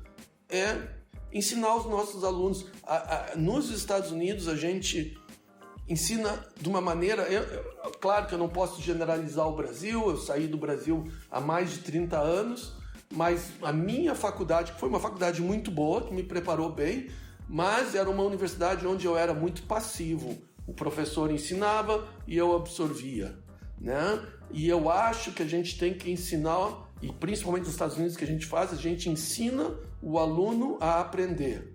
é 0.53 1.03
ensinar 1.33 1.75
os 1.77 1.87
nossos 1.87 2.23
alunos. 2.23 2.67
A, 2.85 3.33
a, 3.33 3.37
nos 3.37 3.71
Estados 3.71 4.13
Unidos, 4.13 4.47
a 4.47 4.55
gente 4.55 5.19
ensina 5.89 6.45
de 6.61 6.69
uma 6.69 6.81
maneira. 6.81 7.23
Eu, 7.23 7.43
eu, 7.43 7.93
claro 8.01 8.27
que 8.27 8.35
eu 8.35 8.39
não 8.39 8.49
posso 8.49 8.81
generalizar 8.81 9.49
o 9.49 9.57
Brasil, 9.57 10.11
eu 10.11 10.17
saí 10.17 10.47
do 10.47 10.59
Brasil 10.59 11.05
há 11.31 11.41
mais 11.41 11.73
de 11.73 11.79
30 11.79 12.19
anos, 12.19 12.75
mas 13.13 13.51
a 13.63 13.73
minha 13.73 14.15
faculdade, 14.15 14.73
que 14.73 14.81
foi 14.81 14.89
uma 14.89 15.01
faculdade 15.01 15.41
muito 15.41 15.71
boa, 15.71 16.03
que 16.03 16.15
me 16.15 16.23
preparou 16.23 16.71
bem, 16.71 17.09
mas 17.49 17.95
era 17.95 18.09
uma 18.09 18.23
universidade 18.23 18.87
onde 18.87 19.07
eu 19.07 19.17
era 19.17 19.35
muito 19.35 19.63
passivo. 19.65 20.39
O 20.67 20.73
professor 20.73 21.31
ensinava 21.31 22.07
e 22.27 22.37
eu 22.37 22.55
absorvia. 22.55 23.37
Né? 23.81 24.25
E 24.53 24.69
eu 24.69 24.89
acho 24.89 25.33
que 25.33 25.43
a 25.43 25.47
gente 25.47 25.77
tem 25.77 25.93
que 25.93 26.11
ensinar 26.11 26.89
e 27.03 27.13
principalmente 27.13 27.65
nos 27.65 27.73
Estados 27.73 27.97
Unidos 27.97 28.17
que 28.17 28.23
a 28.23 28.27
gente 28.27 28.47
faz, 28.47 28.73
a 28.73 28.77
gente 28.77 29.11
ensina 29.11 29.75
o 30.03 30.19
aluno 30.19 30.77
a 30.81 31.01
aprender. 31.01 31.73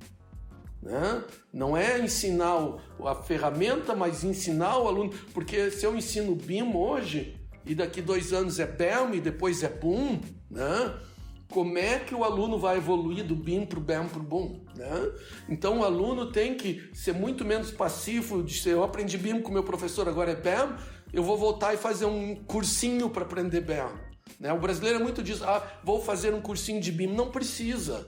Né? 0.82 1.24
Não 1.52 1.76
é 1.76 2.00
ensinar 2.00 2.78
a 3.04 3.16
ferramenta, 3.16 3.96
mas 3.96 4.24
ensinar 4.24 4.78
o 4.78 4.88
aluno, 4.88 5.12
porque 5.34 5.72
se 5.72 5.86
eu 5.86 5.96
ensino 5.96 6.36
BIM 6.36 6.76
hoje 6.76 7.36
e 7.66 7.74
daqui 7.74 8.02
dois 8.02 8.32
anos 8.34 8.60
é 8.60 8.66
BEM 8.66 9.16
e 9.16 9.22
depois 9.22 9.64
é 9.64 9.70
BOOM, 9.70 10.20
né? 10.50 10.94
como 11.50 11.78
é 11.78 12.00
que 12.00 12.14
o 12.14 12.24
aluno 12.24 12.58
vai 12.58 12.78
evoluir 12.78 13.24
do 13.26 13.36
BIM 13.36 13.66
para 13.66 13.80
o 13.80 13.82
BEM 13.82 14.08
para 14.08 14.20
o 14.20 14.24
BOOM? 14.24 14.62
Né? 14.76 15.12
Então 15.50 15.80
o 15.80 15.84
aluno 15.84 16.32
tem 16.32 16.56
que 16.56 16.90
ser 16.94 17.14
muito 17.14 17.44
menos 17.44 17.72
passivo 17.72 18.44
de 18.44 18.54
ser 18.60 18.72
eu 18.72 18.84
aprendi 18.84 19.18
BIM 19.18 19.42
com 19.42 19.52
meu 19.52 19.64
professor, 19.64 20.08
agora 20.08 20.32
é 20.32 20.36
BEM, 20.36 20.76
eu 21.12 21.24
vou 21.24 21.38
voltar 21.38 21.74
e 21.74 21.78
fazer 21.78 22.06
um 22.06 22.36
cursinho 22.36 23.10
para 23.10 23.24
aprender 23.24 23.62
BEM. 23.62 24.07
Né? 24.40 24.52
O 24.54 24.60
brasileiro 24.60 25.00
é 25.00 25.04
muito 25.04 25.24
disso, 25.24 25.44
ah, 25.46 25.66
vou 25.84 26.02
fazer 26.02 26.34
um 26.34 26.42
cursinho 26.42 26.80
de 26.82 26.92
BIM. 26.92 27.08
Não 27.08 27.32
precisa. 27.32 28.08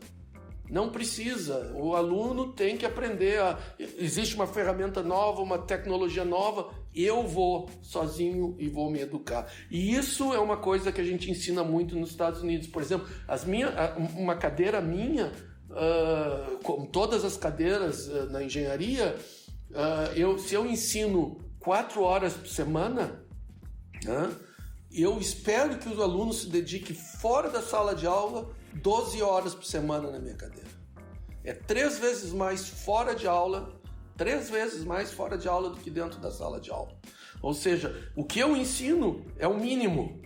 Não 0.69 0.91
precisa. 0.91 1.71
O 1.75 1.95
aluno 1.95 2.53
tem 2.53 2.77
que 2.77 2.85
aprender. 2.85 3.41
A... 3.41 3.57
Existe 3.79 4.35
uma 4.35 4.45
ferramenta 4.45 5.01
nova, 5.01 5.41
uma 5.41 5.57
tecnologia 5.57 6.23
nova. 6.23 6.69
Eu 6.93 7.25
vou 7.25 7.69
sozinho 7.81 8.55
e 8.59 8.69
vou 8.69 8.91
me 8.91 8.99
educar. 8.99 9.47
E 9.71 9.95
isso 9.95 10.31
é 10.33 10.39
uma 10.39 10.57
coisa 10.57 10.91
que 10.91 11.01
a 11.01 11.03
gente 11.03 11.29
ensina 11.29 11.63
muito 11.63 11.97
nos 11.97 12.11
Estados 12.11 12.41
Unidos. 12.43 12.67
Por 12.67 12.83
exemplo, 12.83 13.07
as 13.27 13.43
minha, 13.45 13.69
uma 14.15 14.35
cadeira 14.35 14.79
minha, 14.79 15.31
uh, 15.71 16.59
como 16.63 16.85
todas 16.85 17.25
as 17.25 17.35
cadeiras 17.35 18.07
uh, 18.07 18.29
na 18.29 18.43
engenharia, 18.43 19.15
uh, 19.71 20.13
eu, 20.15 20.37
se 20.37 20.53
eu 20.53 20.67
ensino 20.67 21.39
quatro 21.59 22.03
horas 22.03 22.33
por 22.33 22.47
semana, 22.47 23.23
eu 24.91 25.19
espero 25.19 25.77
que 25.77 25.87
os 25.87 25.99
alunos 25.99 26.41
se 26.41 26.47
dediquem 26.47 26.95
fora 26.95 27.49
da 27.49 27.61
sala 27.61 27.95
de 27.95 28.07
aula 28.07 28.51
12 28.73 29.21
horas 29.21 29.53
por 29.53 29.65
semana 29.65 30.09
na 30.09 30.19
minha 30.19 30.35
cadeira. 30.35 30.69
É 31.43 31.53
três 31.53 31.99
vezes 31.99 32.31
mais 32.31 32.67
fora 32.67 33.15
de 33.15 33.27
aula, 33.27 33.79
três 34.17 34.49
vezes 34.49 34.83
mais 34.83 35.11
fora 35.11 35.37
de 35.37 35.47
aula 35.47 35.69
do 35.69 35.77
que 35.77 35.89
dentro 35.89 36.19
da 36.19 36.31
sala 36.31 36.59
de 36.59 36.69
aula. 36.71 36.97
Ou 37.41 37.53
seja, 37.53 38.11
o 38.15 38.23
que 38.23 38.39
eu 38.39 38.55
ensino 38.55 39.25
é 39.37 39.47
o 39.47 39.57
mínimo. 39.57 40.21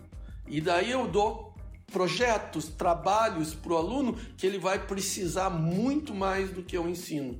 E 0.47 0.59
daí 0.59 0.91
eu 0.91 1.07
dou 1.07 1.53
projetos, 1.91 2.67
trabalhos 2.69 3.53
para 3.53 3.73
o 3.73 3.77
aluno 3.77 4.15
que 4.35 4.47
ele 4.47 4.57
vai 4.57 4.87
precisar 4.87 5.49
muito 5.49 6.13
mais 6.13 6.49
do 6.49 6.63
que 6.63 6.75
eu 6.75 6.89
ensino. 6.89 7.39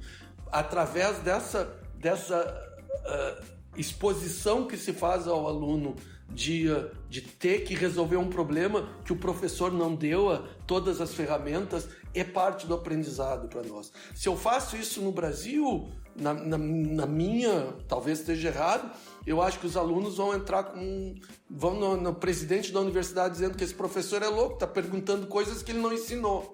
Através 0.52 1.18
dessa, 1.20 1.80
dessa 1.96 2.40
uh, 2.40 3.46
exposição 3.76 4.68
que 4.68 4.78
se 4.78 4.94
faz 4.94 5.28
ao 5.28 5.48
aluno 5.48 5.96
de, 6.34 6.66
de 7.10 7.22
ter 7.22 7.64
que 7.64 7.76
resolver 7.76 8.18
um 8.18 8.30
problema 8.30 8.90
que 9.06 9.14
o 9.14 9.18
professor 9.18 9.72
não 9.72 9.96
deu 9.96 10.32
a 10.32 10.44
todas 10.66 11.00
as 11.00 11.14
ferramentas 11.14 11.88
é 12.14 12.24
parte 12.24 12.68
do 12.68 12.74
aprendizado 12.74 13.48
para 13.48 13.64
nós. 13.64 13.92
Se 14.14 14.28
eu 14.28 14.38
faço 14.38 14.76
isso 14.78 15.02
no 15.02 15.12
Brasil, 15.12 15.90
na, 16.16 16.34
na, 16.34 16.58
na, 16.58 17.06
minha, 17.06 17.74
talvez 17.88 18.20
esteja 18.20 18.50
errado, 18.50 18.92
eu 19.26 19.42
acho 19.42 19.60
que 19.60 19.66
os 19.66 19.76
alunos 19.76 20.18
vão 20.18 20.34
entrar 20.34 20.64
com. 20.64 21.16
vão 21.50 21.76
no, 21.76 21.98
no 21.98 22.14
presidente 22.14 22.72
da 22.72 22.80
universidade 22.80 23.34
dizendo 23.34 23.58
que 23.58 23.64
esse 23.64 23.74
professor 23.74 24.22
é 24.22 24.28
louco, 24.28 24.54
está 24.54 24.68
perguntando 24.68 25.26
coisas 25.28 25.64
que 25.64 25.72
ele 25.72 25.82
não 25.82 25.92
ensinou. 25.92 26.54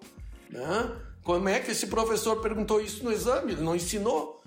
Né? 0.50 0.96
Como 1.24 1.50
é 1.50 1.60
que 1.60 1.72
esse 1.72 1.88
professor 1.88 2.38
perguntou 2.42 2.80
isso 2.80 3.04
no 3.04 3.12
exame? 3.12 3.52
Ele 3.54 3.62
não 3.62 3.76
ensinou. 3.76 4.42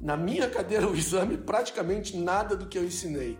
Na 0.00 0.16
minha 0.16 0.48
cadeira, 0.48 0.86
o 0.86 0.94
exame, 0.96 1.36
praticamente 1.36 2.16
nada 2.16 2.56
do 2.56 2.66
que 2.66 2.78
eu 2.78 2.84
ensinei. 2.84 3.36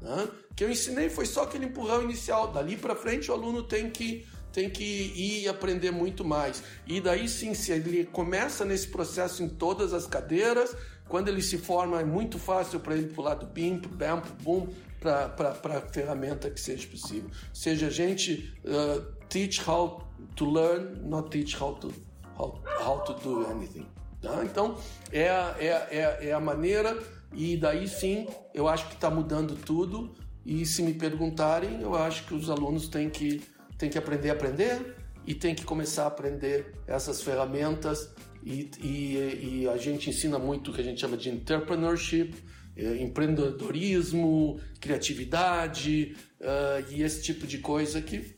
Né? 0.00 0.28
Que 0.56 0.64
eu 0.64 0.70
ensinei 0.70 1.08
foi 1.08 1.26
só 1.26 1.42
aquele 1.42 1.66
empurrão 1.66 2.02
inicial. 2.02 2.52
Dali 2.52 2.76
para 2.76 2.94
frente, 2.94 3.30
o 3.30 3.34
aluno 3.34 3.62
tem 3.62 3.90
que, 3.90 4.26
tem 4.52 4.70
que 4.70 4.84
ir 4.84 5.48
aprender 5.48 5.90
muito 5.90 6.24
mais. 6.24 6.62
E 6.86 7.00
daí 7.00 7.28
sim, 7.28 7.54
se 7.54 7.72
ele 7.72 8.04
começa 8.04 8.64
nesse 8.64 8.88
processo 8.88 9.42
em 9.42 9.48
todas 9.48 9.92
as 9.92 10.06
cadeiras, 10.06 10.76
quando 11.08 11.28
ele 11.28 11.42
se 11.42 11.58
forma, 11.58 12.00
é 12.00 12.04
muito 12.04 12.38
fácil 12.38 12.80
para 12.80 12.94
ele 12.96 13.08
pular 13.08 13.34
do 13.34 13.46
BIM, 13.46 13.78
para 13.78 13.90
o 13.90 13.96
BAM, 13.96 14.68
para 15.00 15.78
a 15.78 15.80
ferramenta 15.92 16.48
que 16.50 16.60
seja 16.60 16.86
possível. 16.88 17.28
Ou 17.28 17.54
seja, 17.54 17.88
a 17.88 17.90
gente 17.90 18.54
uh, 18.64 19.00
teach 19.28 19.60
how 19.68 20.02
to 20.34 20.50
learn, 20.50 21.00
not 21.02 21.30
teach 21.30 21.60
how 21.60 21.74
to, 21.74 21.92
how, 22.38 22.62
how 22.80 23.00
to 23.00 23.12
do 23.14 23.46
anything. 23.46 23.86
Tá? 24.22 24.42
Então, 24.44 24.76
é 25.12 25.26
é, 25.58 25.88
é, 25.90 26.28
é 26.28 26.32
a 26.32 26.40
maneira, 26.40 26.98
e 27.34 27.56
daí 27.56 27.86
sim, 27.86 28.26
eu 28.54 28.66
acho 28.66 28.88
que 28.88 28.94
está 28.94 29.10
mudando 29.10 29.54
tudo. 29.54 30.14
E 30.44 30.66
se 30.66 30.82
me 30.82 30.92
perguntarem, 30.92 31.80
eu 31.80 31.94
acho 31.94 32.26
que 32.26 32.34
os 32.34 32.50
alunos 32.50 32.88
têm 32.88 33.08
que, 33.08 33.42
têm 33.78 33.88
que 33.88 33.96
aprender 33.96 34.30
a 34.30 34.32
aprender 34.32 34.96
e 35.26 35.34
têm 35.34 35.54
que 35.54 35.64
começar 35.64 36.04
a 36.04 36.08
aprender 36.08 36.74
essas 36.86 37.22
ferramentas. 37.22 38.10
E, 38.42 38.70
e, 38.82 39.62
e 39.62 39.68
a 39.68 39.76
gente 39.76 40.10
ensina 40.10 40.38
muito 40.38 40.70
o 40.70 40.74
que 40.74 40.80
a 40.80 40.84
gente 40.84 41.00
chama 41.00 41.16
de 41.16 41.30
entrepreneurship, 41.30 42.34
eh, 42.76 42.96
empreendedorismo, 43.02 44.60
criatividade 44.80 46.16
uh, 46.40 46.92
e 46.92 47.02
esse 47.02 47.22
tipo 47.22 47.46
de 47.46 47.58
coisa 47.58 48.02
que 48.02 48.34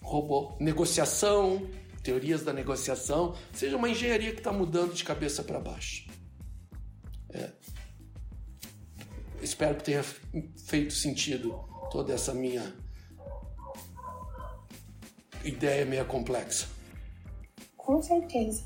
roubou 0.00 0.56
negociação, 0.60 1.68
teorias 2.02 2.42
da 2.42 2.52
negociação, 2.52 3.34
seja 3.52 3.76
uma 3.76 3.88
engenharia 3.88 4.30
que 4.30 4.38
está 4.38 4.52
mudando 4.52 4.94
de 4.94 5.02
cabeça 5.02 5.42
para 5.42 5.58
baixo. 5.58 6.03
Espero 9.44 9.74
que 9.74 9.84
tenha 9.84 10.02
feito 10.02 10.94
sentido 10.94 11.62
toda 11.90 12.14
essa 12.14 12.32
minha 12.32 12.62
ideia 15.44 15.84
meio 15.84 16.06
complexa. 16.06 16.66
Com 17.76 18.02
certeza. 18.02 18.64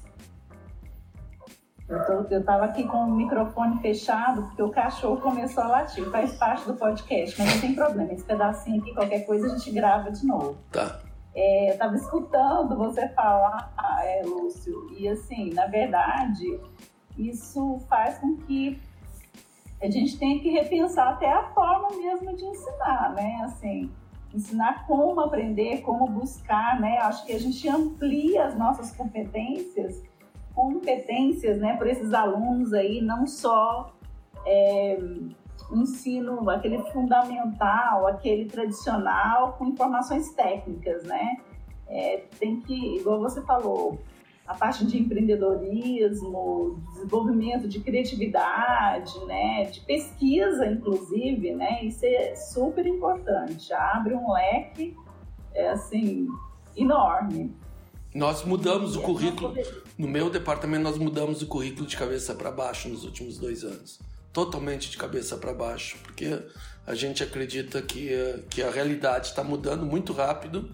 Eu 2.31 2.41
estava 2.41 2.67
aqui 2.67 2.87
com 2.87 2.99
o 2.99 3.17
microfone 3.17 3.81
fechado 3.81 4.43
porque 4.43 4.63
o 4.63 4.71
cachorro 4.71 5.21
começou 5.21 5.65
a 5.65 5.69
latir. 5.69 6.09
Faz 6.11 6.37
parte 6.37 6.67
do 6.67 6.75
podcast, 6.75 7.37
mas 7.39 7.55
não 7.55 7.61
tem 7.61 7.75
problema. 7.75 8.13
Esse 8.13 8.25
pedacinho 8.25 8.81
aqui, 8.81 8.95
qualquer 8.95 9.27
coisa, 9.27 9.47
a 9.47 9.59
gente 9.59 9.73
grava 9.73 10.13
de 10.13 10.25
novo. 10.25 10.59
Tá. 10.71 11.01
É, 11.35 11.71
eu 11.71 11.73
estava 11.73 11.97
escutando 11.97 12.77
você 12.77 13.09
falar, 13.09 13.73
é, 14.03 14.23
Lúcio, 14.23 14.91
e 14.97 15.09
assim, 15.09 15.53
na 15.55 15.67
verdade, 15.67 16.61
isso 17.17 17.81
faz 17.89 18.19
com 18.19 18.37
que 18.37 18.81
a 19.81 19.91
gente 19.91 20.19
tenha 20.19 20.41
que 20.41 20.51
repensar 20.51 21.11
até 21.11 21.31
a 21.31 21.45
forma 21.51 21.89
mesmo 21.97 22.35
de 22.37 22.45
ensinar, 22.45 23.15
né? 23.15 23.43
Assim, 23.45 23.91
ensinar 24.35 24.87
como 24.87 25.21
aprender, 25.21 25.83
como 25.83 26.07
buscar, 26.07 26.81
né? 26.81 26.99
Acho 26.99 27.25
que 27.25 27.33
a 27.33 27.39
gente 27.39 27.69
amplia 27.69 28.47
as 28.47 28.59
nossas 28.59 28.91
competências, 28.95 30.03
competências, 30.55 31.59
né, 31.59 31.77
para 31.77 31.91
esses 31.91 32.13
alunos 32.13 32.73
aí, 32.73 33.01
não 33.01 33.29
só 33.29 33.93
é, 34.45 34.99
ensino, 35.73 36.51
aquele 36.51 36.79
fundamental, 36.91 38.09
aquele 38.09 38.47
tradicional, 38.47 39.53
com 39.53 39.67
informações 39.67 40.31
técnicas, 40.33 41.05
né? 41.05 41.37
É, 41.87 42.25
tem 42.39 42.61
que, 42.61 42.97
igual 42.97 43.21
você 43.21 43.41
falou, 43.43 43.99
a 44.49 44.55
parte 44.55 44.87
de 44.87 44.99
empreendedorismo, 44.99 46.83
desenvolvimento 46.95 47.69
de 47.69 47.81
criatividade, 47.81 49.13
né, 49.27 49.65
de 49.65 49.81
pesquisa, 49.81 50.65
inclusive, 50.67 51.55
né, 51.55 51.85
isso 51.85 52.07
é 52.07 52.35
super 52.35 52.87
importante. 52.87 53.71
Abre 53.75 54.15
um 54.15 54.33
leque, 54.33 54.97
é, 55.55 55.69
assim, 55.69 56.27
enorme. 56.75 57.55
Nós 58.15 58.43
mudamos 58.43 58.97
o 58.97 59.03
currículo, 59.03 59.55
no 59.99 60.09
meu 60.09 60.31
departamento, 60.31 60.83
nós 60.83 60.97
mudamos 60.97 61.43
o 61.43 61.47
currículo 61.47 61.87
de 61.87 61.95
cabeça 61.95 62.35
para 62.35 62.51
baixo 62.51 62.89
nos 62.89 63.05
últimos 63.05 63.37
dois 63.37 63.63
anos. 63.63 64.01
Totalmente 64.33 64.91
de 64.91 64.97
cabeça 64.97 65.37
para 65.37 65.53
baixo, 65.53 65.99
porque 66.03 66.43
a 66.87 66.95
gente 66.95 67.23
acredita 67.23 67.83
que, 67.83 68.11
que 68.49 68.63
a 68.63 68.71
realidade 68.71 69.27
está 69.27 69.45
mudando 69.45 69.85
muito 69.85 70.15
rápido 70.15 70.71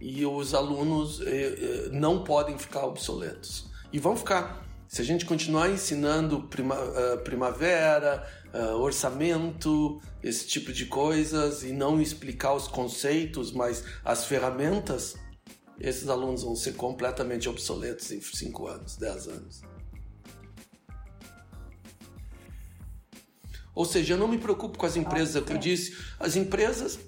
e 0.00 0.24
os 0.24 0.54
alunos 0.54 1.20
eh, 1.20 1.26
eh, 1.26 1.88
não 1.90 2.22
podem 2.22 2.56
ficar 2.56 2.84
obsoletos. 2.86 3.66
E 3.92 3.98
vão 3.98 4.16
ficar. 4.16 4.66
Se 4.86 5.02
a 5.02 5.04
gente 5.04 5.26
continuar 5.26 5.68
ensinando 5.68 6.44
prima, 6.44 6.74
uh, 6.74 7.18
primavera, 7.22 8.26
uh, 8.54 8.76
orçamento, 8.76 10.00
esse 10.22 10.46
tipo 10.46 10.72
de 10.72 10.86
coisas, 10.86 11.62
e 11.62 11.72
não 11.72 12.00
explicar 12.00 12.54
os 12.54 12.66
conceitos, 12.66 13.52
mas 13.52 13.84
as 14.02 14.24
ferramentas, 14.24 15.14
esses 15.78 16.08
alunos 16.08 16.42
vão 16.42 16.56
ser 16.56 16.72
completamente 16.72 17.50
obsoletos 17.50 18.10
em 18.10 18.20
5 18.20 18.66
anos, 18.66 18.96
10 18.96 19.28
anos. 19.28 19.62
Ou 23.74 23.84
seja, 23.84 24.14
eu 24.14 24.18
não 24.18 24.26
me 24.26 24.38
preocupo 24.38 24.78
com 24.78 24.86
as 24.86 24.96
empresas, 24.96 25.36
é 25.36 25.38
o 25.38 25.44
que 25.44 25.52
eu 25.52 25.58
disse. 25.58 25.96
As 26.18 26.34
empresas 26.34 26.98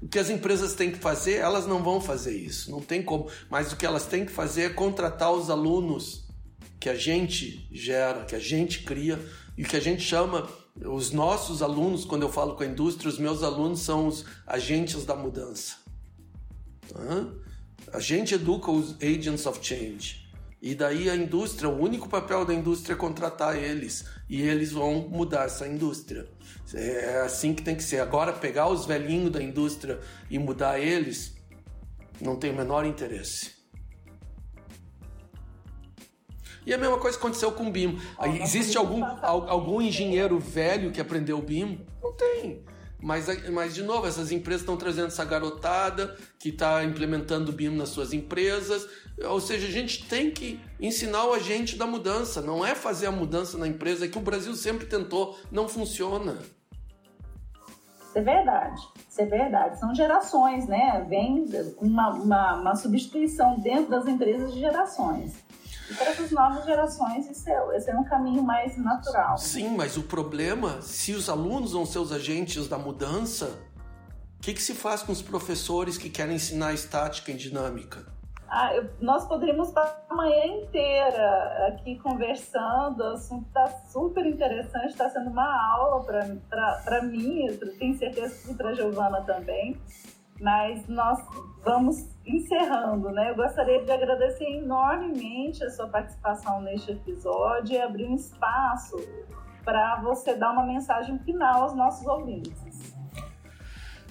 o 0.00 0.08
que 0.08 0.18
as 0.18 0.30
empresas 0.30 0.74
têm 0.74 0.92
que 0.92 0.98
fazer, 0.98 1.36
elas 1.36 1.66
não 1.66 1.82
vão 1.82 2.00
fazer 2.00 2.36
isso, 2.36 2.70
não 2.70 2.80
tem 2.80 3.02
como. 3.02 3.28
Mas 3.50 3.72
o 3.72 3.76
que 3.76 3.84
elas 3.84 4.06
têm 4.06 4.24
que 4.24 4.32
fazer 4.32 4.62
é 4.62 4.68
contratar 4.70 5.32
os 5.32 5.50
alunos 5.50 6.28
que 6.78 6.88
a 6.88 6.94
gente 6.94 7.68
gera, 7.72 8.24
que 8.24 8.36
a 8.36 8.38
gente 8.38 8.84
cria 8.84 9.18
e 9.56 9.64
que 9.64 9.76
a 9.76 9.80
gente 9.80 10.02
chama 10.02 10.48
os 10.84 11.10
nossos 11.10 11.62
alunos, 11.62 12.04
quando 12.04 12.22
eu 12.22 12.30
falo 12.30 12.54
com 12.54 12.62
a 12.62 12.66
indústria, 12.66 13.08
os 13.08 13.18
meus 13.18 13.42
alunos 13.42 13.80
são 13.80 14.06
os 14.06 14.24
agentes 14.46 15.04
da 15.04 15.16
mudança. 15.16 15.76
A 17.92 17.98
gente 17.98 18.34
educa 18.34 18.70
os 18.70 18.94
agents 19.02 19.46
of 19.46 19.58
change. 19.60 20.27
E 20.60 20.74
daí 20.74 21.08
a 21.08 21.14
indústria, 21.14 21.68
o 21.68 21.80
único 21.80 22.08
papel 22.08 22.44
da 22.44 22.52
indústria 22.52 22.94
é 22.94 22.96
contratar 22.96 23.56
eles 23.56 24.04
e 24.28 24.42
eles 24.42 24.72
vão 24.72 25.08
mudar 25.08 25.44
essa 25.44 25.68
indústria. 25.68 26.28
É 26.74 27.20
assim 27.20 27.54
que 27.54 27.62
tem 27.62 27.76
que 27.76 27.82
ser. 27.82 28.00
Agora, 28.00 28.32
pegar 28.32 28.68
os 28.68 28.84
velhinhos 28.84 29.30
da 29.30 29.42
indústria 29.42 30.00
e 30.28 30.38
mudar 30.38 30.80
eles, 30.80 31.36
não 32.20 32.36
tem 32.36 32.50
o 32.50 32.56
menor 32.56 32.84
interesse. 32.84 33.56
E 36.66 36.74
a 36.74 36.76
mesma 36.76 36.98
coisa 36.98 37.16
aconteceu 37.16 37.52
com 37.52 37.68
o 37.68 37.70
BIM. 37.70 37.98
Existe 38.42 38.76
algum, 38.76 39.02
algum 39.04 39.80
engenheiro 39.80 40.38
velho 40.38 40.90
que 40.90 41.00
aprendeu 41.00 41.38
o 41.38 41.42
BIM? 41.42 41.86
Não 42.02 42.12
tem. 42.12 42.64
Mas, 43.00 43.48
mas, 43.50 43.74
de 43.74 43.82
novo, 43.82 44.06
essas 44.06 44.32
empresas 44.32 44.62
estão 44.62 44.76
trazendo 44.76 45.06
essa 45.06 45.24
garotada 45.24 46.16
que 46.38 46.48
está 46.48 46.82
implementando 46.82 47.50
o 47.50 47.54
BIM 47.54 47.76
nas 47.76 47.90
suas 47.90 48.12
empresas. 48.12 48.88
Ou 49.24 49.40
seja, 49.40 49.68
a 49.68 49.70
gente 49.70 50.04
tem 50.06 50.30
que 50.30 50.60
ensinar 50.80 51.24
o 51.24 51.32
agente 51.32 51.76
da 51.76 51.86
mudança. 51.86 52.42
Não 52.42 52.66
é 52.66 52.74
fazer 52.74 53.06
a 53.06 53.12
mudança 53.12 53.56
na 53.56 53.68
empresa 53.68 54.04
é 54.04 54.08
que 54.08 54.18
o 54.18 54.20
Brasil 54.20 54.54
sempre 54.54 54.86
tentou. 54.86 55.38
Não 55.50 55.68
funciona. 55.68 56.38
Isso 58.08 58.18
é 58.18 58.22
verdade. 58.22 58.88
Isso 59.08 59.20
é 59.20 59.26
verdade. 59.26 59.78
São 59.78 59.94
gerações, 59.94 60.66
né? 60.66 61.06
Vem 61.08 61.46
uma, 61.78 62.10
uma, 62.14 62.54
uma 62.56 62.74
substituição 62.74 63.60
dentro 63.60 63.90
das 63.90 64.06
empresas 64.08 64.52
de 64.52 64.58
gerações. 64.58 65.44
E 65.90 65.94
para 65.94 66.10
essas 66.10 66.30
novas 66.30 66.64
gerações, 66.64 67.28
esse 67.30 67.50
é, 67.50 67.76
esse 67.76 67.90
é 67.90 67.96
um 67.96 68.04
caminho 68.04 68.42
mais 68.42 68.76
natural. 68.76 69.38
Sim, 69.38 69.76
mas 69.76 69.96
o 69.96 70.02
problema, 70.02 70.82
se 70.82 71.14
os 71.14 71.28
alunos 71.28 71.72
vão 71.72 71.86
ser 71.86 71.98
os 71.98 72.12
agentes 72.12 72.68
da 72.68 72.78
mudança, 72.78 73.58
o 74.38 74.40
que, 74.40 74.52
que 74.52 74.62
se 74.62 74.74
faz 74.74 75.02
com 75.02 75.12
os 75.12 75.22
professores 75.22 75.96
que 75.96 76.10
querem 76.10 76.36
ensinar 76.36 76.74
estática 76.74 77.30
e 77.30 77.34
dinâmica? 77.34 78.06
Ah, 78.50 78.74
eu, 78.74 78.88
nós 79.00 79.26
poderíamos 79.26 79.70
passar 79.70 80.06
a 80.08 80.14
manhã 80.14 80.46
inteira 80.46 81.68
aqui 81.68 81.98
conversando, 81.98 83.00
o 83.00 83.12
assunto 83.12 83.46
está 83.46 83.68
super 83.90 84.24
interessante, 84.24 84.88
está 84.88 85.08
sendo 85.10 85.30
uma 85.30 85.74
aula 85.74 86.02
para 86.04 87.02
mim, 87.02 87.46
tenho 87.78 87.98
certeza 87.98 88.46
que 88.46 88.54
para 88.54 88.70
a 88.70 88.74
Giovana 88.74 89.20
também 89.22 89.78
mas 90.40 90.86
nós 90.88 91.18
vamos 91.64 92.08
encerrando, 92.24 93.10
né? 93.10 93.30
Eu 93.30 93.36
gostaria 93.36 93.84
de 93.84 93.90
agradecer 93.90 94.44
enormemente 94.44 95.64
a 95.64 95.70
sua 95.70 95.88
participação 95.88 96.60
neste 96.60 96.92
episódio 96.92 97.74
e 97.74 97.80
abrir 97.80 98.06
um 98.06 98.14
espaço 98.14 98.96
para 99.64 100.00
você 100.00 100.34
dar 100.34 100.52
uma 100.52 100.64
mensagem 100.64 101.18
final 101.20 101.62
aos 101.62 101.74
nossos 101.74 102.06
ouvintes. 102.06 102.78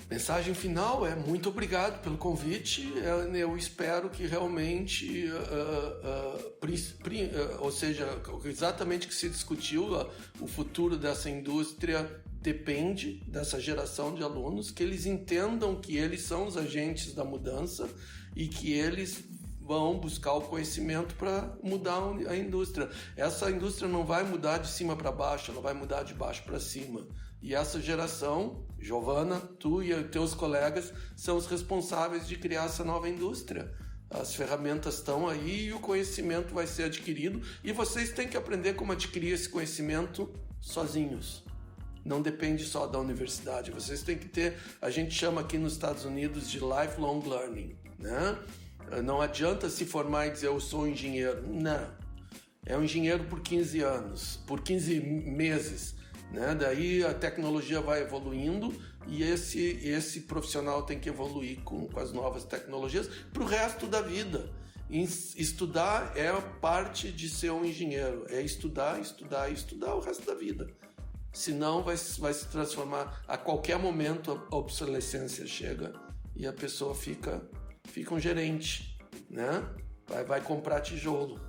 Mensagem 0.10 0.54
final 0.54 1.06
é 1.06 1.14
muito 1.16 1.50
obrigado 1.50 2.02
pelo 2.02 2.18
convite. 2.18 2.94
Eu 3.34 3.58
espero 3.58 4.10
que 4.10 4.26
realmente, 4.26 5.30
uh, 5.30 6.46
uh, 6.46 7.58
uh, 7.60 7.64
ou 7.64 7.72
seja, 7.72 8.08
exatamente 8.46 9.06
o 9.06 9.10
que 9.10 9.16
se 9.16 9.28
discutiu, 9.28 10.08
o 10.40 10.48
futuro 10.48 10.96
dessa 10.96 11.30
indústria 11.30 12.10
depende 12.48 13.22
dessa 13.28 13.60
geração 13.60 14.16
de 14.16 14.24
alunos 14.24 14.72
que 14.72 14.82
eles 14.82 15.06
entendam 15.06 15.82
que 15.82 15.98
eles 15.98 16.22
são 16.22 16.48
os 16.48 16.56
agentes 16.56 17.14
da 17.14 17.26
mudança 17.26 17.90
e 18.34 18.48
que 18.48 18.72
eles 18.72 19.22
vão 19.60 20.00
buscar 20.00 20.32
o 20.32 20.42
conhecimento 20.44 21.14
para 21.16 21.58
mudar 21.62 22.00
a 22.30 22.38
indústria. 22.38 22.90
Essa 23.18 23.52
indústria 23.52 23.90
não 23.90 24.06
vai 24.06 24.24
mudar 24.24 24.60
de 24.60 24.70
cima 24.70 24.96
para 24.96 25.12
baixo, 25.12 25.52
ela 25.52 25.60
vai 25.60 25.74
mudar 25.74 26.04
de 26.04 26.14
baixo 26.14 26.42
para 26.44 26.58
cima. 26.58 27.06
E 27.42 27.54
essa 27.54 27.82
geração, 27.82 28.66
Giovana, 28.80 29.42
tu 29.60 29.84
e 29.84 30.02
teus 30.06 30.34
colegas 30.34 30.94
são 31.18 31.36
os 31.36 31.48
responsáveis 31.48 32.26
de 32.26 32.38
criar 32.38 32.68
essa 32.68 32.86
nova 32.86 33.10
indústria. 33.10 33.70
As 34.10 34.34
ferramentas 34.34 34.96
estão 34.96 35.28
aí 35.28 35.66
e 35.66 35.74
o 35.74 35.82
conhecimento 35.82 36.54
vai 36.54 36.66
ser 36.66 36.84
adquirido 36.84 37.42
e 37.62 37.74
vocês 37.74 38.14
têm 38.14 38.26
que 38.26 38.38
aprender 38.38 38.76
como 38.76 38.94
adquirir 38.94 39.34
esse 39.34 39.50
conhecimento 39.50 40.34
sozinhos 40.62 41.46
não 42.08 42.22
depende 42.22 42.64
só 42.64 42.88
da 42.88 42.98
universidade. 42.98 43.70
Vocês 43.70 44.02
têm 44.02 44.18
que 44.18 44.28
ter, 44.28 44.58
a 44.82 44.90
gente 44.90 45.14
chama 45.14 45.42
aqui 45.42 45.58
nos 45.58 45.74
Estados 45.74 46.06
Unidos 46.06 46.50
de 46.50 46.60
lifelong 46.60 47.22
learning, 47.28 47.76
né? 48.00 48.40
Não 49.04 49.22
adianta 49.22 49.70
se 49.70 49.86
formar 49.86 50.28
e 50.28 50.32
dizer 50.32 50.48
eu 50.48 50.60
sou 50.62 50.88
engenheiro. 50.88 51.46
Não. 51.46 51.92
É 52.66 52.78
um 52.78 52.84
engenheiro 52.84 53.26
por 53.26 53.42
15 53.42 53.82
anos, 53.82 54.40
por 54.48 54.62
15 54.62 55.00
meses. 55.02 55.96
Né? 56.32 56.56
Daí 56.56 57.04
a 57.04 57.14
tecnologia 57.14 57.82
vai 57.82 58.02
evoluindo 58.02 58.74
e 59.08 59.24
esse, 59.24 59.62
esse 59.84 60.22
profissional 60.22 60.84
tem 60.84 61.00
que 61.00 61.10
evoluir 61.10 61.60
com, 61.64 61.88
com 61.88 62.00
as 62.00 62.14
novas 62.14 62.46
tecnologias 62.46 63.08
para 63.34 63.44
o 63.44 63.46
resto 63.46 63.88
da 63.88 64.02
vida. 64.02 64.50
Estudar 64.90 66.14
é 66.16 66.32
parte 66.62 67.12
de 67.12 67.28
ser 67.28 67.52
um 67.52 67.66
engenheiro, 67.66 68.26
é 68.30 68.42
estudar, 68.42 69.02
estudar, 69.02 69.52
estudar 69.52 69.96
o 69.96 70.00
resto 70.00 70.26
da 70.26 70.34
vida 70.34 70.74
senão 71.34 71.84
vai, 71.84 71.96
vai 72.20 72.34
se 72.34 72.48
transformar 72.48 73.22
a 73.28 73.38
qualquer 73.38 73.78
momento 73.78 74.42
a 74.52 74.56
obsolescência 74.56 75.46
chega 75.46 75.94
e 76.36 76.48
a 76.48 76.54
pessoa 76.54 76.94
fica 76.94 77.42
fica 77.88 78.14
um 78.14 78.20
gerente, 78.20 78.98
né? 79.30 79.64
Vai, 80.08 80.24
vai 80.24 80.42
comprar 80.42 80.82
tijolo. 80.82 81.40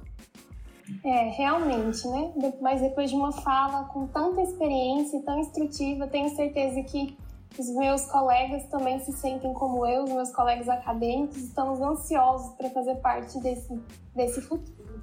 É, 1.04 1.30
realmente, 1.30 2.06
né? 2.08 2.32
Mas 2.60 2.80
depois 2.80 3.10
de 3.10 3.16
uma 3.16 3.32
fala 3.32 3.84
com 3.86 4.06
tanta 4.06 4.40
experiência 4.40 5.18
e 5.18 5.22
tão 5.22 5.38
instrutiva, 5.38 6.06
tenho 6.06 6.34
certeza 6.34 6.82
que 6.82 7.16
os 7.58 7.68
meus 7.70 8.04
colegas 8.06 8.64
também 8.68 8.98
se 9.00 9.12
sentem 9.12 9.52
como 9.52 9.86
eu, 9.86 10.04
os 10.04 10.10
meus 10.10 10.30
colegas 10.30 10.68
acadêmicos, 10.68 11.36
estamos 11.36 11.80
ansiosos 11.80 12.54
para 12.54 12.70
fazer 12.70 12.94
parte 12.96 13.38
desse, 13.40 13.80
desse 14.14 14.40
futuro. 14.42 15.02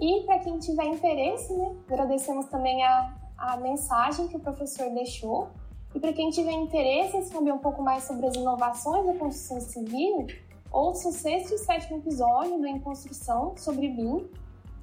E 0.00 0.22
para 0.24 0.38
quem 0.40 0.58
tiver 0.58 0.84
interesse, 0.84 1.52
né, 1.52 1.74
agradecemos 1.88 2.46
também 2.46 2.82
a 2.84 3.14
a 3.36 3.56
mensagem 3.56 4.28
que 4.28 4.36
o 4.36 4.40
professor 4.40 4.90
deixou. 4.90 5.48
E 5.94 6.00
para 6.00 6.12
quem 6.12 6.30
tiver 6.30 6.52
interesse 6.52 7.16
em 7.16 7.22
saber 7.22 7.52
um 7.52 7.58
pouco 7.58 7.82
mais 7.82 8.04
sobre 8.04 8.26
as 8.26 8.34
inovações 8.34 9.06
da 9.06 9.14
construção 9.14 9.60
civil, 9.60 10.26
ouça 10.70 11.08
o 11.08 11.12
sexto 11.12 11.54
e 11.54 11.58
sétimo 11.58 11.98
episódio 11.98 12.58
do 12.58 12.66
Em 12.66 12.78
Construção 12.80 13.56
sobre 13.56 13.88
BIM 13.88 14.28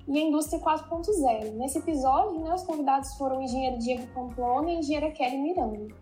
e 0.08 0.18
a 0.18 0.22
Indústria 0.22 0.60
4.0. 0.60 1.52
Nesse 1.54 1.78
episódio, 1.78 2.40
né, 2.40 2.54
os 2.54 2.64
convidados 2.64 3.14
foram 3.16 3.40
o 3.40 3.42
engenheiro 3.42 3.78
Diego 3.80 4.08
Pamplona 4.08 4.72
e 4.72 4.76
a 4.76 4.80
engenheira 4.80 5.12
Kelly 5.12 5.38
Miranda. 5.38 5.94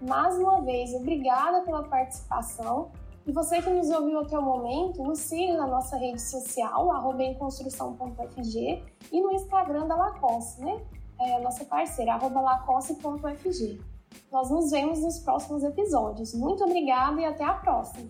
Mais 0.00 0.38
uma 0.38 0.60
vez, 0.60 0.94
obrigada 0.94 1.62
pela 1.62 1.82
participação. 1.82 2.90
E 3.26 3.32
você 3.32 3.60
que 3.60 3.68
nos 3.68 3.90
ouviu 3.90 4.20
até 4.20 4.38
o 4.38 4.42
momento, 4.42 5.02
nos 5.02 5.18
siga 5.18 5.54
na 5.54 5.66
nossa 5.66 5.96
rede 5.96 6.20
social, 6.20 6.90
arroba 6.90 7.22
emconstrução.fg 7.22 8.82
e 9.12 9.20
no 9.20 9.32
Instagram 9.32 9.86
da 9.86 9.96
Lacoste, 9.96 10.62
né? 10.62 10.80
É 11.20 11.40
nossa 11.40 11.64
parceira, 11.64 12.14
arroba 12.14 12.40
lacoste.fg. 12.40 13.80
Nós 14.30 14.50
nos 14.50 14.70
vemos 14.70 15.00
nos 15.00 15.18
próximos 15.18 15.64
episódios. 15.64 16.32
Muito 16.34 16.64
obrigada 16.64 17.20
e 17.20 17.24
até 17.24 17.44
a 17.44 17.54
próxima! 17.54 18.06